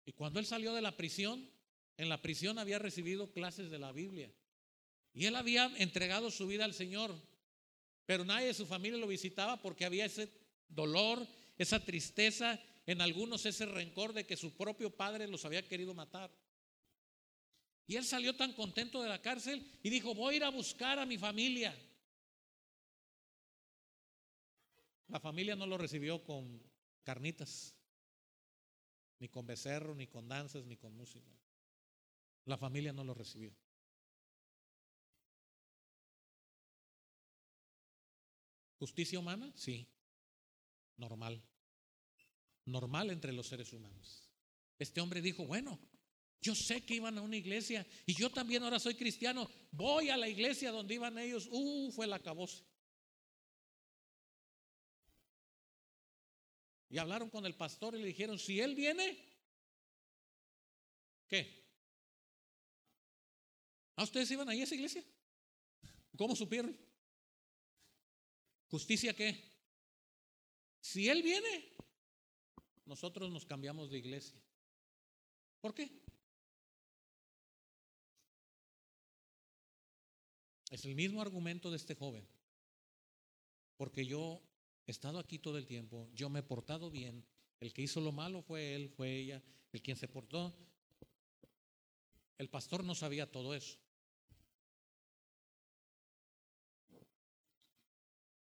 Y 0.06 0.12
cuando 0.12 0.40
él 0.40 0.46
salió 0.46 0.72
de 0.76 0.84
la 0.84 0.96
prisión, 0.96 1.50
en 1.98 2.10
la 2.10 2.22
prisión 2.22 2.60
había 2.60 2.78
recibido 2.78 3.32
clases 3.32 3.72
de 3.72 3.80
la 3.80 3.92
Biblia. 3.92 4.32
Y 5.16 5.26
él 5.26 5.36
había 5.36 5.74
entregado 5.78 6.30
su 6.30 6.46
vida 6.46 6.64
al 6.64 6.76
Señor. 6.76 7.20
Pero 8.06 8.24
nadie 8.24 8.48
de 8.48 8.54
su 8.54 8.68
familia 8.68 9.00
lo 9.00 9.08
visitaba 9.08 9.60
porque 9.60 9.86
había 9.86 10.06
ese 10.06 10.32
dolor, 10.68 11.28
esa 11.58 11.84
tristeza, 11.84 12.60
en 12.86 13.02
algunos 13.02 13.48
ese 13.48 13.66
rencor 13.66 14.14
de 14.14 14.28
que 14.28 14.38
su 14.38 14.56
propio 14.56 14.96
padre 14.96 15.28
los 15.28 15.44
había 15.44 15.68
querido 15.68 15.96
matar. 15.96 16.30
Y 17.88 17.96
él 17.96 18.06
salió 18.06 18.36
tan 18.36 18.54
contento 18.54 19.02
de 19.02 19.10
la 19.10 19.24
cárcel 19.24 19.66
y 19.82 19.90
dijo, 19.90 20.14
voy 20.14 20.36
a 20.36 20.38
ir 20.38 20.44
a 20.44 20.50
buscar 20.50 21.00
a 21.00 21.06
mi 21.08 21.18
familia. 21.18 21.76
La 25.12 25.20
familia 25.20 25.58
no 25.58 25.68
lo 25.68 25.78
recibió 25.78 26.24
con 26.24 26.64
carnitas, 27.04 27.76
ni 29.20 29.28
con 29.28 29.46
becerro, 29.46 29.94
ni 29.94 30.08
con 30.08 30.30
danzas, 30.30 30.66
ni 30.66 30.78
con 30.78 30.96
música. 30.96 31.30
La 32.46 32.58
familia 32.58 32.94
no 32.94 33.04
lo 33.04 33.14
recibió. 33.14 33.54
¿Justicia 38.80 39.20
humana? 39.20 39.52
Sí. 39.54 39.86
Normal. 40.96 41.44
Normal 42.64 43.12
entre 43.12 43.34
los 43.34 43.48
seres 43.48 43.74
humanos. 43.74 44.32
Este 44.80 45.02
hombre 45.02 45.22
dijo, 45.22 45.46
bueno, 45.46 45.78
yo 46.40 46.56
sé 46.56 46.86
que 46.86 46.96
iban 46.96 47.18
a 47.18 47.22
una 47.22 47.36
iglesia 47.36 47.86
y 48.06 48.14
yo 48.14 48.30
también 48.30 48.64
ahora 48.64 48.80
soy 48.80 48.96
cristiano. 48.96 49.50
Voy 49.72 50.10
a 50.10 50.16
la 50.16 50.30
iglesia 50.30 50.72
donde 50.72 50.94
iban 50.94 51.18
ellos. 51.18 51.50
Uh, 51.52 51.92
fue 51.92 52.08
la 52.08 52.16
acabose. 52.16 52.64
Y 56.92 56.98
hablaron 56.98 57.30
con 57.30 57.46
el 57.46 57.56
pastor 57.56 57.96
y 57.96 58.02
le 58.02 58.08
dijeron, 58.08 58.38
si 58.38 58.60
él 58.60 58.76
viene, 58.76 59.18
¿qué? 61.30 61.66
¿A 63.96 64.04
ustedes 64.04 64.30
iban 64.32 64.50
ahí 64.50 64.60
a 64.60 64.66
esa 64.66 64.76
iglesia? 64.76 65.02
¿Cómo 66.18 66.36
supieron? 66.36 66.78
¿Justicia 68.68 69.16
qué? 69.16 69.42
Si 70.82 71.08
él 71.08 71.24
viene, 71.24 71.74
nosotros 72.84 73.32
nos 73.32 73.46
cambiamos 73.46 73.90
de 73.90 73.98
iglesia. 73.98 74.42
¿Por 75.62 75.74
qué? 75.74 75.90
Es 80.70 80.84
el 80.84 80.96
mismo 80.96 81.22
argumento 81.22 81.72
de 81.72 81.78
este 81.78 81.96
joven. 81.96 82.28
Porque 83.78 84.06
yo 84.06 84.42
he 84.86 84.92
estado 84.92 85.20
aquí 85.20 85.40
todo 85.40 85.58
el 85.58 85.66
tiempo, 85.66 86.10
yo 86.14 86.30
me 86.30 86.40
he 86.40 86.44
portado 86.44 86.90
bien, 86.90 87.26
el 87.60 87.74
que 87.74 87.84
hizo 87.84 88.02
lo 88.02 88.12
malo 88.12 88.42
fue 88.42 88.76
él, 88.76 88.90
fue 88.90 89.16
ella, 89.16 89.42
el 89.72 89.82
quien 89.82 89.96
se 89.96 90.08
portó. 90.08 90.54
El 92.38 92.50
pastor 92.50 92.84
no 92.84 92.96
sabía 92.96 93.32
todo 93.32 93.54
eso. 93.54 93.78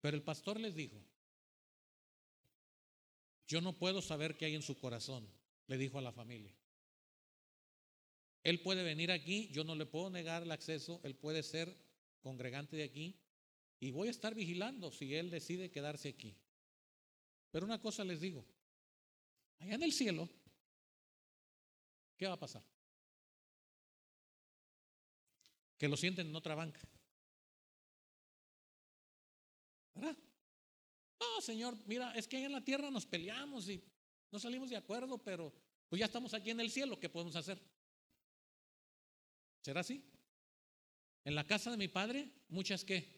Pero 0.01 0.17
el 0.17 0.23
pastor 0.23 0.61
les 0.61 0.77
dijo, 0.77 0.97
yo 3.49 3.61
no 3.61 3.77
puedo 3.77 4.01
saber 4.01 4.37
qué 4.37 4.45
hay 4.45 4.55
en 4.55 4.63
su 4.63 4.79
corazón, 4.79 5.29
le 5.67 5.77
dijo 5.77 5.99
a 5.99 6.03
la 6.03 6.13
familia. 6.13 6.55
Él 8.45 8.61
puede 8.61 8.85
venir 8.85 9.11
aquí, 9.11 9.49
yo 9.49 9.65
no 9.65 9.75
le 9.75 9.87
puedo 9.87 10.11
negar 10.11 10.45
el 10.45 10.53
acceso, 10.53 11.01
él 11.03 11.17
puede 11.17 11.43
ser 11.43 11.77
congregante 12.21 12.77
de 12.77 12.85
aquí, 12.85 13.19
y 13.81 13.91
voy 13.91 14.09
a 14.09 14.11
estar 14.11 14.35
vigilando 14.35 14.91
si 14.91 15.15
él 15.15 15.31
decide 15.31 15.71
quedarse 15.71 16.09
aquí. 16.09 16.37
Pero 17.51 17.65
una 17.65 17.81
cosa 17.81 18.05
les 18.05 18.21
digo, 18.21 18.45
allá 19.61 19.75
en 19.75 19.83
el 19.83 19.93
cielo, 19.93 20.29
¿qué 22.17 22.27
va 22.27 22.35
a 22.35 22.39
pasar? 22.39 22.63
Que 25.79 25.89
lo 25.89 25.97
sienten 25.97 26.27
en 26.27 26.37
otra 26.37 26.55
banca. 26.55 26.81
¿Verdad? 29.95 30.17
No, 31.21 31.41
Señor, 31.41 31.77
mira, 31.87 32.13
es 32.13 32.27
que 32.29 32.37
ahí 32.37 32.45
en 32.45 32.53
la 32.53 32.65
tierra 32.65 32.91
nos 32.91 33.07
peleamos 33.07 33.69
y 33.69 33.83
no 34.31 34.39
salimos 34.39 34.71
de 34.71 34.77
acuerdo, 34.77 35.19
pero 35.19 35.53
pues 35.89 36.01
ya 36.01 36.07
estamos 36.07 36.35
aquí 36.35 36.51
en 36.51 36.61
el 36.61 36.71
cielo, 36.71 36.99
¿qué 36.99 37.09
podemos 37.09 37.35
hacer? 37.37 37.61
¿Será 39.63 39.81
así? 39.81 40.05
En 41.25 41.35
la 41.35 41.45
casa 41.45 41.71
de 41.71 41.77
mi 41.77 41.89
padre, 41.89 42.31
muchas 42.49 42.85
qué. 42.85 43.18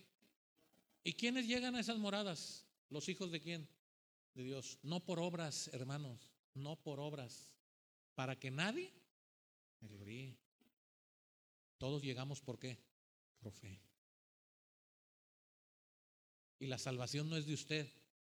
¿Y 1.03 1.15
quiénes 1.15 1.47
llegan 1.47 1.75
a 1.75 1.81
esas 1.81 1.99
moradas? 1.99 2.67
¿Los 2.89 3.09
hijos 3.09 3.31
de 3.31 3.41
quién? 3.41 3.69
De 4.35 4.45
Dios. 4.45 4.79
No 4.83 5.01
por 5.01 5.21
obras, 5.21 5.69
hermanos, 5.73 6.31
no 6.55 6.77
por 6.77 7.01
obras. 7.01 7.51
Para 8.15 8.39
que 8.39 8.51
nadie 8.51 8.93
me 9.81 9.89
gloríe. 9.89 10.37
Todos 11.79 12.03
llegamos 12.03 12.41
por 12.41 12.59
qué? 12.59 12.79
Por 13.41 13.53
fe. 13.53 13.81
Y 16.59 16.67
la 16.67 16.77
salvación 16.77 17.31
no 17.31 17.37
es 17.37 17.47
de 17.47 17.55
usted, 17.55 17.89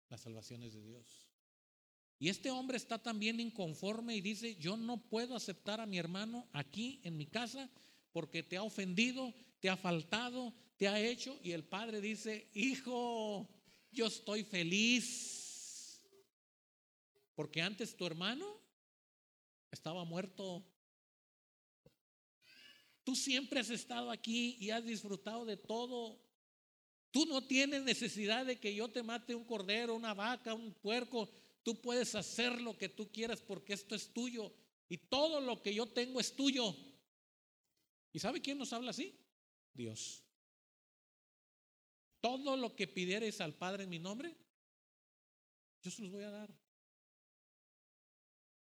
la 0.08 0.16
salvación 0.16 0.62
es 0.62 0.72
de 0.72 0.82
Dios. 0.82 1.28
Y 2.18 2.30
este 2.30 2.50
hombre 2.50 2.78
está 2.78 3.02
también 3.02 3.38
inconforme 3.38 4.16
y 4.16 4.22
dice, 4.22 4.56
yo 4.56 4.78
no 4.78 4.96
puedo 4.96 5.36
aceptar 5.36 5.80
a 5.80 5.86
mi 5.86 5.98
hermano 5.98 6.48
aquí 6.52 7.00
en 7.04 7.18
mi 7.18 7.26
casa 7.26 7.70
porque 8.12 8.42
te 8.42 8.56
ha 8.56 8.62
ofendido, 8.62 9.34
te 9.64 9.70
ha 9.70 9.78
faltado, 9.78 10.52
te 10.76 10.86
ha 10.86 11.00
hecho. 11.00 11.40
Y 11.42 11.52
el 11.52 11.64
padre 11.64 12.02
dice, 12.02 12.50
hijo, 12.52 13.48
yo 13.90 14.08
estoy 14.08 14.44
feliz. 14.44 16.04
Porque 17.34 17.62
antes 17.62 17.96
tu 17.96 18.04
hermano 18.04 18.60
estaba 19.70 20.04
muerto. 20.04 20.62
Tú 23.04 23.16
siempre 23.16 23.58
has 23.58 23.70
estado 23.70 24.10
aquí 24.10 24.58
y 24.60 24.68
has 24.68 24.84
disfrutado 24.84 25.46
de 25.46 25.56
todo. 25.56 26.20
Tú 27.10 27.24
no 27.24 27.46
tienes 27.46 27.84
necesidad 27.84 28.44
de 28.44 28.60
que 28.60 28.74
yo 28.74 28.90
te 28.90 29.02
mate 29.02 29.34
un 29.34 29.46
cordero, 29.46 29.94
una 29.94 30.12
vaca, 30.12 30.52
un 30.52 30.74
puerco. 30.74 31.30
Tú 31.62 31.80
puedes 31.80 32.14
hacer 32.14 32.60
lo 32.60 32.76
que 32.76 32.90
tú 32.90 33.10
quieras 33.10 33.40
porque 33.40 33.72
esto 33.72 33.94
es 33.94 34.12
tuyo. 34.12 34.52
Y 34.90 34.98
todo 34.98 35.40
lo 35.40 35.62
que 35.62 35.74
yo 35.74 35.86
tengo 35.86 36.20
es 36.20 36.36
tuyo. 36.36 36.76
¿Y 38.12 38.18
sabe 38.18 38.42
quién 38.42 38.58
nos 38.58 38.70
habla 38.74 38.90
así? 38.90 39.23
Dios. 39.74 40.22
Todo 42.20 42.56
lo 42.56 42.74
que 42.74 42.86
pidierais 42.86 43.40
al 43.40 43.54
Padre 43.54 43.84
en 43.84 43.90
mi 43.90 43.98
nombre, 43.98 44.34
yo 45.82 45.90
se 45.90 46.00
los 46.02 46.10
voy 46.10 46.24
a 46.24 46.30
dar. 46.30 46.54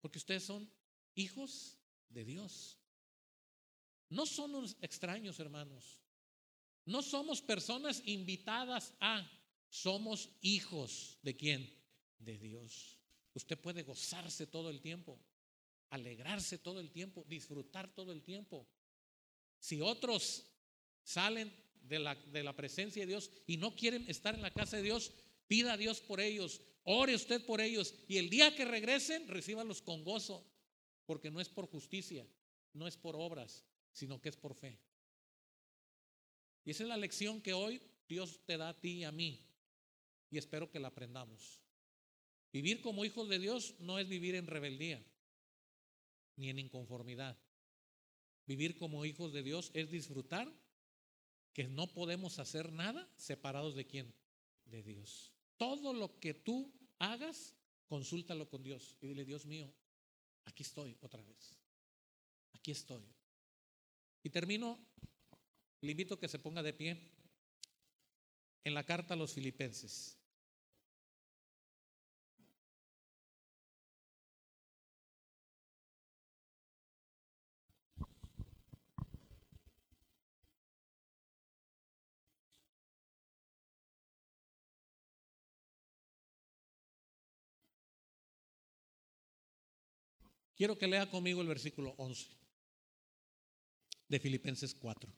Porque 0.00 0.18
ustedes 0.18 0.44
son 0.44 0.70
hijos 1.14 1.78
de 2.08 2.24
Dios. 2.24 2.78
No 4.08 4.26
son 4.26 4.54
unos 4.54 4.76
extraños, 4.80 5.38
hermanos. 5.40 6.00
No 6.86 7.02
somos 7.02 7.40
personas 7.42 8.02
invitadas 8.06 8.94
a, 9.00 9.26
somos 9.68 10.30
hijos 10.40 11.18
de 11.22 11.36
quién? 11.36 11.82
De 12.18 12.38
Dios. 12.38 12.98
Usted 13.32 13.58
puede 13.58 13.82
gozarse 13.82 14.46
todo 14.46 14.70
el 14.70 14.80
tiempo, 14.80 15.18
alegrarse 15.90 16.58
todo 16.58 16.80
el 16.80 16.90
tiempo, 16.90 17.24
disfrutar 17.26 17.92
todo 17.94 18.12
el 18.12 18.22
tiempo. 18.22 18.68
Si 19.58 19.80
otros 19.80 20.53
salen 21.04 21.52
de 21.82 21.98
la, 21.98 22.14
de 22.14 22.42
la 22.42 22.56
presencia 22.56 23.02
de 23.02 23.06
Dios 23.06 23.30
y 23.46 23.56
no 23.56 23.76
quieren 23.76 24.04
estar 24.08 24.34
en 24.34 24.42
la 24.42 24.52
casa 24.52 24.76
de 24.76 24.82
Dios, 24.82 25.12
pida 25.46 25.74
a 25.74 25.76
Dios 25.76 26.00
por 26.00 26.20
ellos, 26.20 26.60
ore 26.82 27.14
usted 27.14 27.44
por 27.44 27.60
ellos 27.60 27.94
y 28.08 28.18
el 28.18 28.30
día 28.30 28.54
que 28.56 28.64
regresen, 28.64 29.28
recíbalos 29.28 29.82
con 29.82 30.02
gozo, 30.02 30.44
porque 31.06 31.30
no 31.30 31.40
es 31.40 31.48
por 31.48 31.66
justicia, 31.66 32.26
no 32.72 32.86
es 32.86 32.96
por 32.96 33.16
obras, 33.16 33.64
sino 33.92 34.20
que 34.20 34.30
es 34.30 34.36
por 34.36 34.54
fe. 34.54 34.78
Y 36.64 36.70
esa 36.70 36.82
es 36.82 36.88
la 36.88 36.96
lección 36.96 37.40
que 37.40 37.52
hoy 37.52 37.80
Dios 38.08 38.40
te 38.46 38.56
da 38.56 38.70
a 38.70 38.80
ti 38.80 38.98
y 38.98 39.04
a 39.04 39.12
mí, 39.12 39.46
y 40.30 40.38
espero 40.38 40.70
que 40.70 40.80
la 40.80 40.88
aprendamos. 40.88 41.60
Vivir 42.52 42.80
como 42.80 43.04
hijos 43.04 43.28
de 43.28 43.38
Dios 43.38 43.74
no 43.80 43.98
es 43.98 44.08
vivir 44.08 44.34
en 44.34 44.46
rebeldía, 44.46 45.04
ni 46.36 46.50
en 46.50 46.58
inconformidad. 46.58 47.36
Vivir 48.46 48.76
como 48.76 49.04
hijos 49.04 49.32
de 49.32 49.42
Dios 49.42 49.70
es 49.74 49.90
disfrutar 49.90 50.52
que 51.54 51.68
no 51.68 51.86
podemos 51.86 52.38
hacer 52.40 52.72
nada 52.72 53.08
separados 53.16 53.76
de 53.76 53.86
quién? 53.86 54.12
De 54.66 54.82
Dios. 54.82 55.32
Todo 55.56 55.94
lo 55.94 56.18
que 56.18 56.34
tú 56.34 56.74
hagas, 56.98 57.54
consúltalo 57.86 58.50
con 58.50 58.62
Dios 58.62 58.96
y 59.00 59.06
dile, 59.06 59.24
Dios 59.24 59.46
mío, 59.46 59.72
aquí 60.44 60.64
estoy 60.64 60.98
otra 61.00 61.22
vez. 61.22 61.56
Aquí 62.52 62.72
estoy. 62.72 63.04
Y 64.24 64.30
termino, 64.30 64.78
le 65.80 65.92
invito 65.92 66.14
a 66.14 66.20
que 66.20 66.28
se 66.28 66.40
ponga 66.40 66.62
de 66.62 66.72
pie 66.72 66.98
en 68.64 68.74
la 68.74 68.84
carta 68.84 69.14
a 69.14 69.16
los 69.16 69.32
filipenses. 69.32 70.18
Quiero 90.56 90.78
que 90.78 90.86
lea 90.86 91.10
conmigo 91.10 91.40
el 91.40 91.48
versículo 91.48 91.94
11 91.98 92.28
de 94.08 94.20
Filipenses 94.20 94.74
4. 94.74 95.10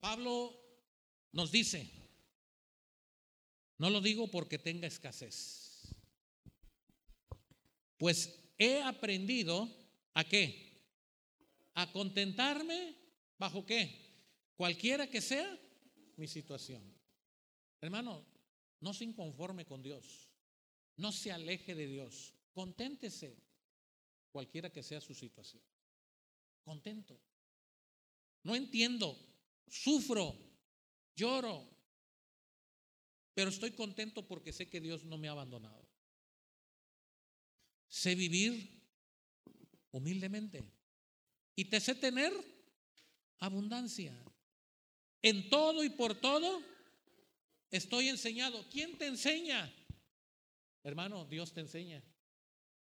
Pablo 0.00 0.58
nos 1.32 1.52
dice, 1.52 1.88
no 3.78 3.90
lo 3.90 4.00
digo 4.00 4.28
porque 4.28 4.58
tenga 4.58 4.86
escasez, 4.86 5.94
pues 7.96 8.52
he 8.56 8.82
aprendido 8.82 9.68
a 10.14 10.24
qué? 10.24 10.82
A 11.74 11.92
contentarme 11.92 12.96
bajo 13.38 13.64
qué? 13.66 14.08
Cualquiera 14.56 15.08
que 15.08 15.20
sea 15.20 15.58
mi 16.16 16.26
situación. 16.26 16.82
Hermano, 17.80 18.24
no 18.80 18.92
se 18.92 19.04
inconforme 19.04 19.64
con 19.64 19.82
Dios, 19.82 20.27
no 20.98 21.12
se 21.12 21.32
aleje 21.32 21.74
de 21.74 21.86
Dios, 21.86 22.34
conténtese 22.52 23.36
cualquiera 24.30 24.70
que 24.70 24.82
sea 24.82 25.00
su 25.00 25.14
situación. 25.14 25.62
Contento. 26.62 27.18
No 28.42 28.54
entiendo, 28.54 29.16
sufro, 29.66 30.36
lloro, 31.14 31.66
pero 33.32 33.50
estoy 33.50 33.70
contento 33.72 34.26
porque 34.26 34.52
sé 34.52 34.68
que 34.68 34.80
Dios 34.80 35.04
no 35.04 35.18
me 35.18 35.28
ha 35.28 35.32
abandonado. 35.32 35.88
Sé 37.88 38.14
vivir 38.14 38.82
humildemente 39.92 40.68
y 41.54 41.64
te 41.66 41.80
sé 41.80 41.94
tener 41.94 42.32
abundancia. 43.38 44.16
En 45.22 45.48
todo 45.48 45.84
y 45.84 45.90
por 45.90 46.20
todo 46.20 46.60
estoy 47.70 48.08
enseñado. 48.08 48.68
¿Quién 48.68 48.98
te 48.98 49.06
enseña? 49.06 49.72
Hermano, 50.82 51.24
Dios 51.24 51.52
te 51.52 51.60
enseña. 51.60 52.02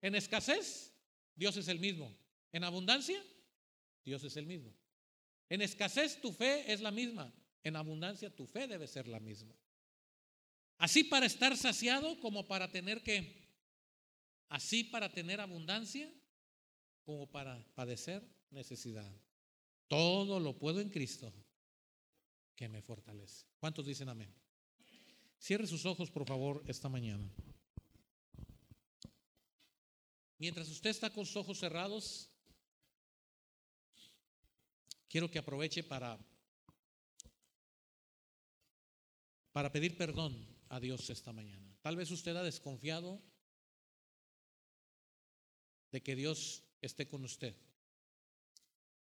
En 0.00 0.14
escasez, 0.14 0.92
Dios 1.34 1.56
es 1.56 1.68
el 1.68 1.78
mismo. 1.78 2.14
En 2.52 2.64
abundancia, 2.64 3.22
Dios 4.04 4.22
es 4.24 4.36
el 4.36 4.46
mismo. 4.46 4.72
En 5.48 5.62
escasez 5.62 6.20
tu 6.20 6.32
fe 6.32 6.72
es 6.72 6.80
la 6.80 6.90
misma. 6.90 7.32
En 7.62 7.76
abundancia 7.76 8.34
tu 8.34 8.46
fe 8.46 8.66
debe 8.66 8.86
ser 8.86 9.08
la 9.08 9.20
misma. 9.20 9.54
Así 10.78 11.04
para 11.04 11.26
estar 11.26 11.56
saciado 11.56 12.20
como 12.20 12.46
para 12.46 12.70
tener 12.70 13.02
que, 13.02 13.48
así 14.48 14.84
para 14.84 15.12
tener 15.12 15.40
abundancia 15.40 16.12
como 17.04 17.30
para 17.30 17.64
padecer 17.74 18.22
necesidad. 18.50 19.10
Todo 19.88 20.38
lo 20.40 20.58
puedo 20.58 20.80
en 20.80 20.90
Cristo 20.90 21.32
que 22.54 22.68
me 22.68 22.82
fortalece. 22.82 23.46
¿Cuántos 23.58 23.86
dicen 23.86 24.08
amén? 24.08 24.34
Cierre 25.38 25.66
sus 25.66 25.86
ojos, 25.86 26.10
por 26.10 26.26
favor, 26.26 26.62
esta 26.66 26.88
mañana. 26.88 27.30
Mientras 30.38 30.68
usted 30.68 30.90
está 30.90 31.10
con 31.10 31.24
sus 31.24 31.36
ojos 31.36 31.58
cerrados, 31.58 32.28
quiero 35.08 35.30
que 35.30 35.38
aproveche 35.38 35.82
para, 35.82 36.18
para 39.52 39.72
pedir 39.72 39.96
perdón 39.96 40.36
a 40.68 40.78
Dios 40.78 41.08
esta 41.08 41.32
mañana. 41.32 41.74
Tal 41.80 41.96
vez 41.96 42.10
usted 42.10 42.36
ha 42.36 42.42
desconfiado 42.42 43.22
de 45.90 46.02
que 46.02 46.16
Dios 46.16 46.64
esté 46.82 47.08
con 47.08 47.24
usted. 47.24 47.56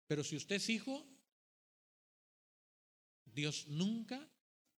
Pero 0.08 0.24
si 0.24 0.36
usted 0.36 0.56
es 0.56 0.70
hijo, 0.70 1.06
Dios 3.26 3.68
nunca 3.68 4.28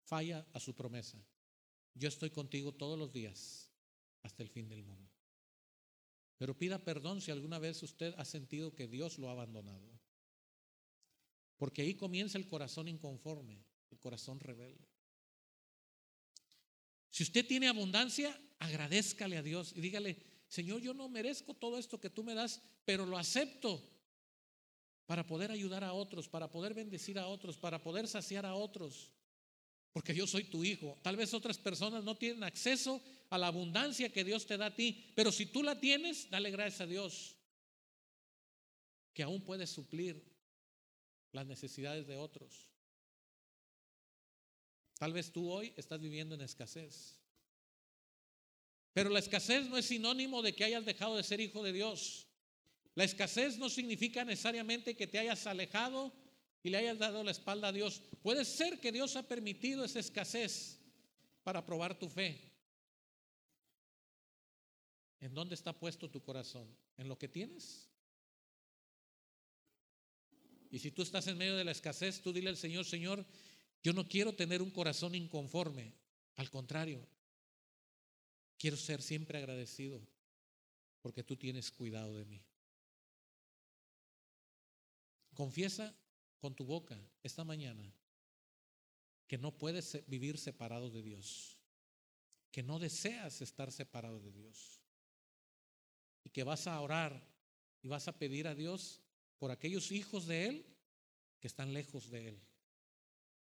falla 0.04 0.46
a 0.52 0.60
su 0.60 0.76
promesa. 0.76 1.18
Yo 1.94 2.10
estoy 2.10 2.30
contigo 2.30 2.74
todos 2.74 2.98
los 2.98 3.14
días 3.14 3.72
hasta 4.24 4.44
el 4.44 4.50
fin 4.50 4.68
del 4.68 4.84
mundo. 4.84 5.11
Pero 6.42 6.58
pida 6.58 6.80
perdón 6.80 7.22
si 7.22 7.30
alguna 7.30 7.60
vez 7.60 7.84
usted 7.84 8.16
ha 8.18 8.26
sentido 8.26 8.74
que 8.74 8.88
Dios 8.88 9.20
lo 9.20 9.30
ha 9.30 9.34
abandonado. 9.34 9.88
Porque 11.56 11.84
ahí 11.84 11.94
comienza 11.94 12.40
el 12.40 12.48
corazón 12.48 12.88
inconforme, 12.88 13.64
el 13.92 14.00
corazón 14.00 14.40
rebelde. 14.40 14.88
Si 17.12 17.22
usted 17.22 17.46
tiene 17.46 17.68
abundancia, 17.68 18.36
agradezcale 18.58 19.38
a 19.38 19.44
Dios 19.44 19.72
y 19.76 19.82
dígale, 19.82 20.18
Señor, 20.48 20.82
yo 20.82 20.96
no 20.96 21.10
merezco 21.10 21.54
todo 21.54 21.78
esto 21.78 22.00
que 22.00 22.10
tú 22.10 22.24
me 22.24 22.34
das, 22.34 22.60
pero 22.86 23.06
lo 23.06 23.20
acepto 23.20 23.88
para 25.06 25.28
poder 25.28 25.52
ayudar 25.52 25.84
a 25.84 25.94
otros, 25.94 26.28
para 26.28 26.50
poder 26.50 26.74
bendecir 26.74 27.20
a 27.20 27.28
otros, 27.28 27.56
para 27.56 27.84
poder 27.84 28.08
saciar 28.08 28.48
a 28.48 28.56
otros. 28.56 29.12
Porque 29.94 30.16
yo 30.16 30.26
soy 30.26 30.46
tu 30.46 30.64
hijo. 30.64 30.98
Tal 31.02 31.18
vez 31.18 31.34
otras 31.34 31.58
personas 31.58 32.04
no 32.04 32.16
tienen 32.16 32.44
acceso 32.44 33.02
a 33.30 33.38
la 33.38 33.48
abundancia 33.48 34.12
que 34.12 34.24
Dios 34.24 34.46
te 34.46 34.58
da 34.58 34.68
a 34.68 34.76
ti. 34.76 35.12
Pero 35.16 35.32
si 35.32 35.46
tú 35.46 35.64
la 35.64 35.80
tienes, 35.80 36.30
dale 36.30 36.52
gracias 36.52 36.82
a 36.82 36.88
Dios, 36.88 37.36
que 39.14 39.24
aún 39.24 39.44
puedes 39.44 39.70
suplir 39.70 40.24
las 41.32 41.46
necesidades 41.46 42.08
de 42.08 42.18
otros. 42.18 42.70
Tal 44.98 45.14
vez 45.14 45.32
tú 45.32 45.50
hoy 45.50 45.74
estás 45.78 46.00
viviendo 46.00 46.36
en 46.36 46.42
escasez. 46.42 47.18
Pero 48.94 49.10
la 49.10 49.20
escasez 49.20 49.68
no 49.68 49.78
es 49.78 49.86
sinónimo 49.86 50.42
de 50.42 50.54
que 50.54 50.64
hayas 50.64 50.86
dejado 50.86 51.16
de 51.16 51.24
ser 51.24 51.40
hijo 51.40 51.64
de 51.64 51.74
Dios. 51.74 52.28
La 52.94 53.06
escasez 53.06 53.58
no 53.58 53.70
significa 53.70 54.26
necesariamente 54.26 54.96
que 54.96 55.08
te 55.08 55.18
hayas 55.18 55.48
alejado 55.48 56.14
y 56.64 56.70
le 56.70 56.78
hayas 56.78 57.00
dado 57.00 57.24
la 57.24 57.32
espalda 57.32 57.70
a 57.70 57.72
Dios. 57.72 58.02
Puede 58.22 58.46
ser 58.46 58.80
que 58.80 58.92
Dios 58.92 59.16
ha 59.16 59.28
permitido 59.28 59.84
esa 59.84 60.00
escasez 60.00 60.80
para 61.44 61.66
probar 61.66 61.98
tu 61.98 62.08
fe. 62.08 62.52
¿En 65.20 65.34
dónde 65.34 65.56
está 65.56 65.74
puesto 65.74 66.10
tu 66.10 66.22
corazón? 66.22 66.68
¿En 66.98 67.08
lo 67.08 67.18
que 67.18 67.28
tienes? 67.28 67.90
Y 70.70 70.80
si 70.80 70.92
tú 70.92 71.02
estás 71.02 71.28
en 71.28 71.38
medio 71.38 71.58
de 71.58 71.64
la 71.64 71.72
escasez, 71.72 72.22
tú 72.22 72.32
dile 72.32 72.50
al 72.50 72.58
Señor, 72.58 72.86
Señor, 72.86 73.26
yo 73.84 73.94
no 73.94 74.08
quiero 74.08 74.34
tener 74.34 74.62
un 74.62 74.72
corazón 74.72 75.16
inconforme. 75.16 75.94
Al 76.36 76.50
contrario, 76.50 77.08
quiero 78.58 78.78
ser 78.78 79.02
siempre 79.02 79.38
agradecido 79.38 80.02
porque 81.02 81.24
tú 81.24 81.36
tienes 81.36 81.72
cuidado 81.72 82.16
de 82.16 82.26
mí. 82.26 82.42
Confiesa 85.34 85.96
con 86.42 86.56
tu 86.56 86.66
boca 86.66 87.00
esta 87.24 87.44
mañana 87.44 87.94
que 89.28 89.38
no 89.38 89.58
puedes 89.58 90.04
vivir 90.08 90.38
separado 90.38 90.90
de 90.90 91.02
Dios, 91.02 91.58
que 92.52 92.64
no 92.64 92.80
deseas 92.80 93.42
estar 93.42 93.72
separado 93.72 94.20
de 94.20 94.32
Dios 94.32 94.82
y 96.26 96.32
que 96.32 96.44
vas 96.44 96.68
a 96.68 96.82
orar 96.82 97.26
y 97.82 97.88
vas 97.88 98.08
a 98.08 98.18
pedir 98.18 98.48
a 98.48 98.56
Dios 98.56 99.02
por 99.38 99.52
aquellos 99.52 99.92
hijos 99.92 100.26
de 100.26 100.48
Él 100.48 100.66
que 101.40 101.48
están 101.48 101.74
lejos 101.74 102.10
de 102.10 102.30
Él 102.30 102.42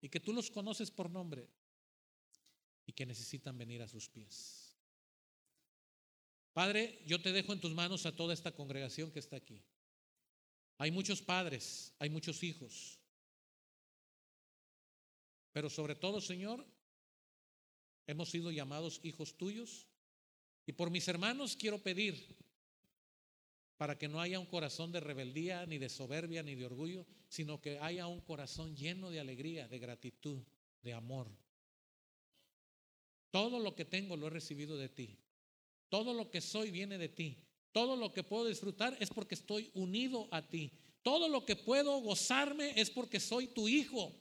y 0.01 0.09
que 0.09 0.19
tú 0.19 0.33
los 0.33 0.51
conoces 0.51 0.91
por 0.91 1.09
nombre 1.09 1.49
y 2.85 2.91
que 2.91 3.05
necesitan 3.05 3.57
venir 3.57 3.81
a 3.81 3.87
sus 3.87 4.09
pies. 4.09 4.75
Padre, 6.53 7.01
yo 7.05 7.21
te 7.21 7.31
dejo 7.31 7.53
en 7.53 7.61
tus 7.61 7.73
manos 7.73 8.05
a 8.05 8.15
toda 8.15 8.33
esta 8.33 8.51
congregación 8.51 9.11
que 9.11 9.19
está 9.19 9.37
aquí. 9.37 9.63
Hay 10.79 10.91
muchos 10.91 11.21
padres, 11.21 11.93
hay 11.99 12.09
muchos 12.09 12.41
hijos, 12.41 12.97
pero 15.51 15.69
sobre 15.69 15.93
todo, 15.93 16.21
Señor, 16.21 16.65
hemos 18.07 18.29
sido 18.29 18.49
llamados 18.49 19.01
hijos 19.03 19.35
tuyos 19.35 19.87
y 20.65 20.71
por 20.71 20.89
mis 20.89 21.05
hermanos 21.09 21.57
quiero 21.57 21.83
pedir 21.83 22.37
para 23.75 23.97
que 23.97 24.07
no 24.07 24.21
haya 24.21 24.39
un 24.39 24.45
corazón 24.45 24.93
de 24.93 25.01
rebeldía, 25.01 25.65
ni 25.65 25.79
de 25.79 25.89
soberbia, 25.89 26.43
ni 26.43 26.55
de 26.55 26.65
orgullo, 26.65 27.05
sino 27.27 27.59
que 27.59 27.77
haya 27.79 28.07
un 28.07 28.21
corazón 28.21 28.73
lleno 28.75 29.11
de 29.11 29.19
alegría, 29.19 29.67
de 29.67 29.79
gratitud, 29.79 30.41
de 30.81 30.93
amor. 30.93 31.29
Todo 33.31 33.59
lo 33.59 33.75
que 33.75 33.83
tengo 33.83 34.15
lo 34.15 34.27
he 34.27 34.29
recibido 34.29 34.77
de 34.77 34.87
ti. 34.87 35.19
Todo 35.89 36.13
lo 36.13 36.29
que 36.29 36.39
soy 36.39 36.71
viene 36.71 36.97
de 36.97 37.09
ti. 37.09 37.48
Todo 37.71 37.95
lo 37.95 38.11
que 38.11 38.23
puedo 38.23 38.45
disfrutar 38.45 38.97
es 38.99 39.09
porque 39.09 39.35
estoy 39.35 39.71
unido 39.73 40.27
a 40.31 40.41
ti. 40.41 40.71
Todo 41.01 41.29
lo 41.29 41.45
que 41.45 41.55
puedo 41.55 41.99
gozarme 41.99 42.73
es 42.79 42.89
porque 42.89 43.19
soy 43.19 43.47
tu 43.47 43.67
hijo. 43.67 44.13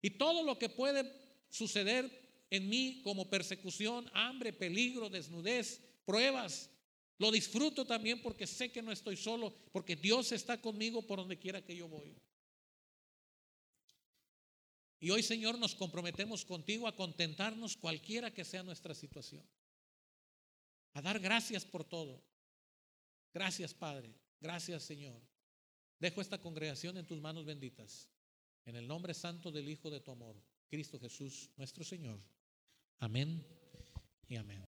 Y 0.00 0.10
todo 0.10 0.42
lo 0.42 0.58
que 0.58 0.68
puede 0.68 1.10
suceder 1.48 2.46
en 2.50 2.68
mí 2.68 3.00
como 3.02 3.28
persecución, 3.28 4.10
hambre, 4.12 4.52
peligro, 4.52 5.08
desnudez, 5.08 5.80
pruebas, 6.04 6.70
lo 7.18 7.30
disfruto 7.30 7.84
también 7.84 8.20
porque 8.22 8.46
sé 8.46 8.72
que 8.72 8.82
no 8.82 8.92
estoy 8.92 9.16
solo, 9.16 9.54
porque 9.72 9.96
Dios 9.96 10.32
está 10.32 10.60
conmigo 10.60 11.02
por 11.02 11.18
donde 11.18 11.38
quiera 11.38 11.64
que 11.64 11.76
yo 11.76 11.88
voy. 11.88 12.16
Y 15.00 15.10
hoy, 15.10 15.22
Señor, 15.22 15.58
nos 15.58 15.74
comprometemos 15.74 16.44
contigo 16.44 16.88
a 16.88 16.96
contentarnos 16.96 17.76
cualquiera 17.76 18.32
que 18.32 18.44
sea 18.44 18.62
nuestra 18.62 18.94
situación. 18.94 19.46
A 20.94 21.02
dar 21.02 21.18
gracias 21.18 21.64
por 21.64 21.84
todo. 21.84 22.22
Gracias, 23.34 23.74
Padre. 23.74 24.14
Gracias, 24.40 24.84
Señor. 24.84 25.20
Dejo 25.98 26.20
esta 26.20 26.40
congregación 26.40 26.96
en 26.96 27.06
tus 27.06 27.20
manos 27.20 27.44
benditas. 27.44 28.08
En 28.64 28.76
el 28.76 28.86
nombre 28.86 29.12
santo 29.12 29.50
del 29.50 29.68
Hijo 29.68 29.90
de 29.90 30.00
tu 30.00 30.12
amor, 30.12 30.36
Cristo 30.68 30.98
Jesús, 31.00 31.50
nuestro 31.56 31.82
Señor. 31.82 32.20
Amén 32.98 33.44
y 34.28 34.36
amén. 34.36 34.62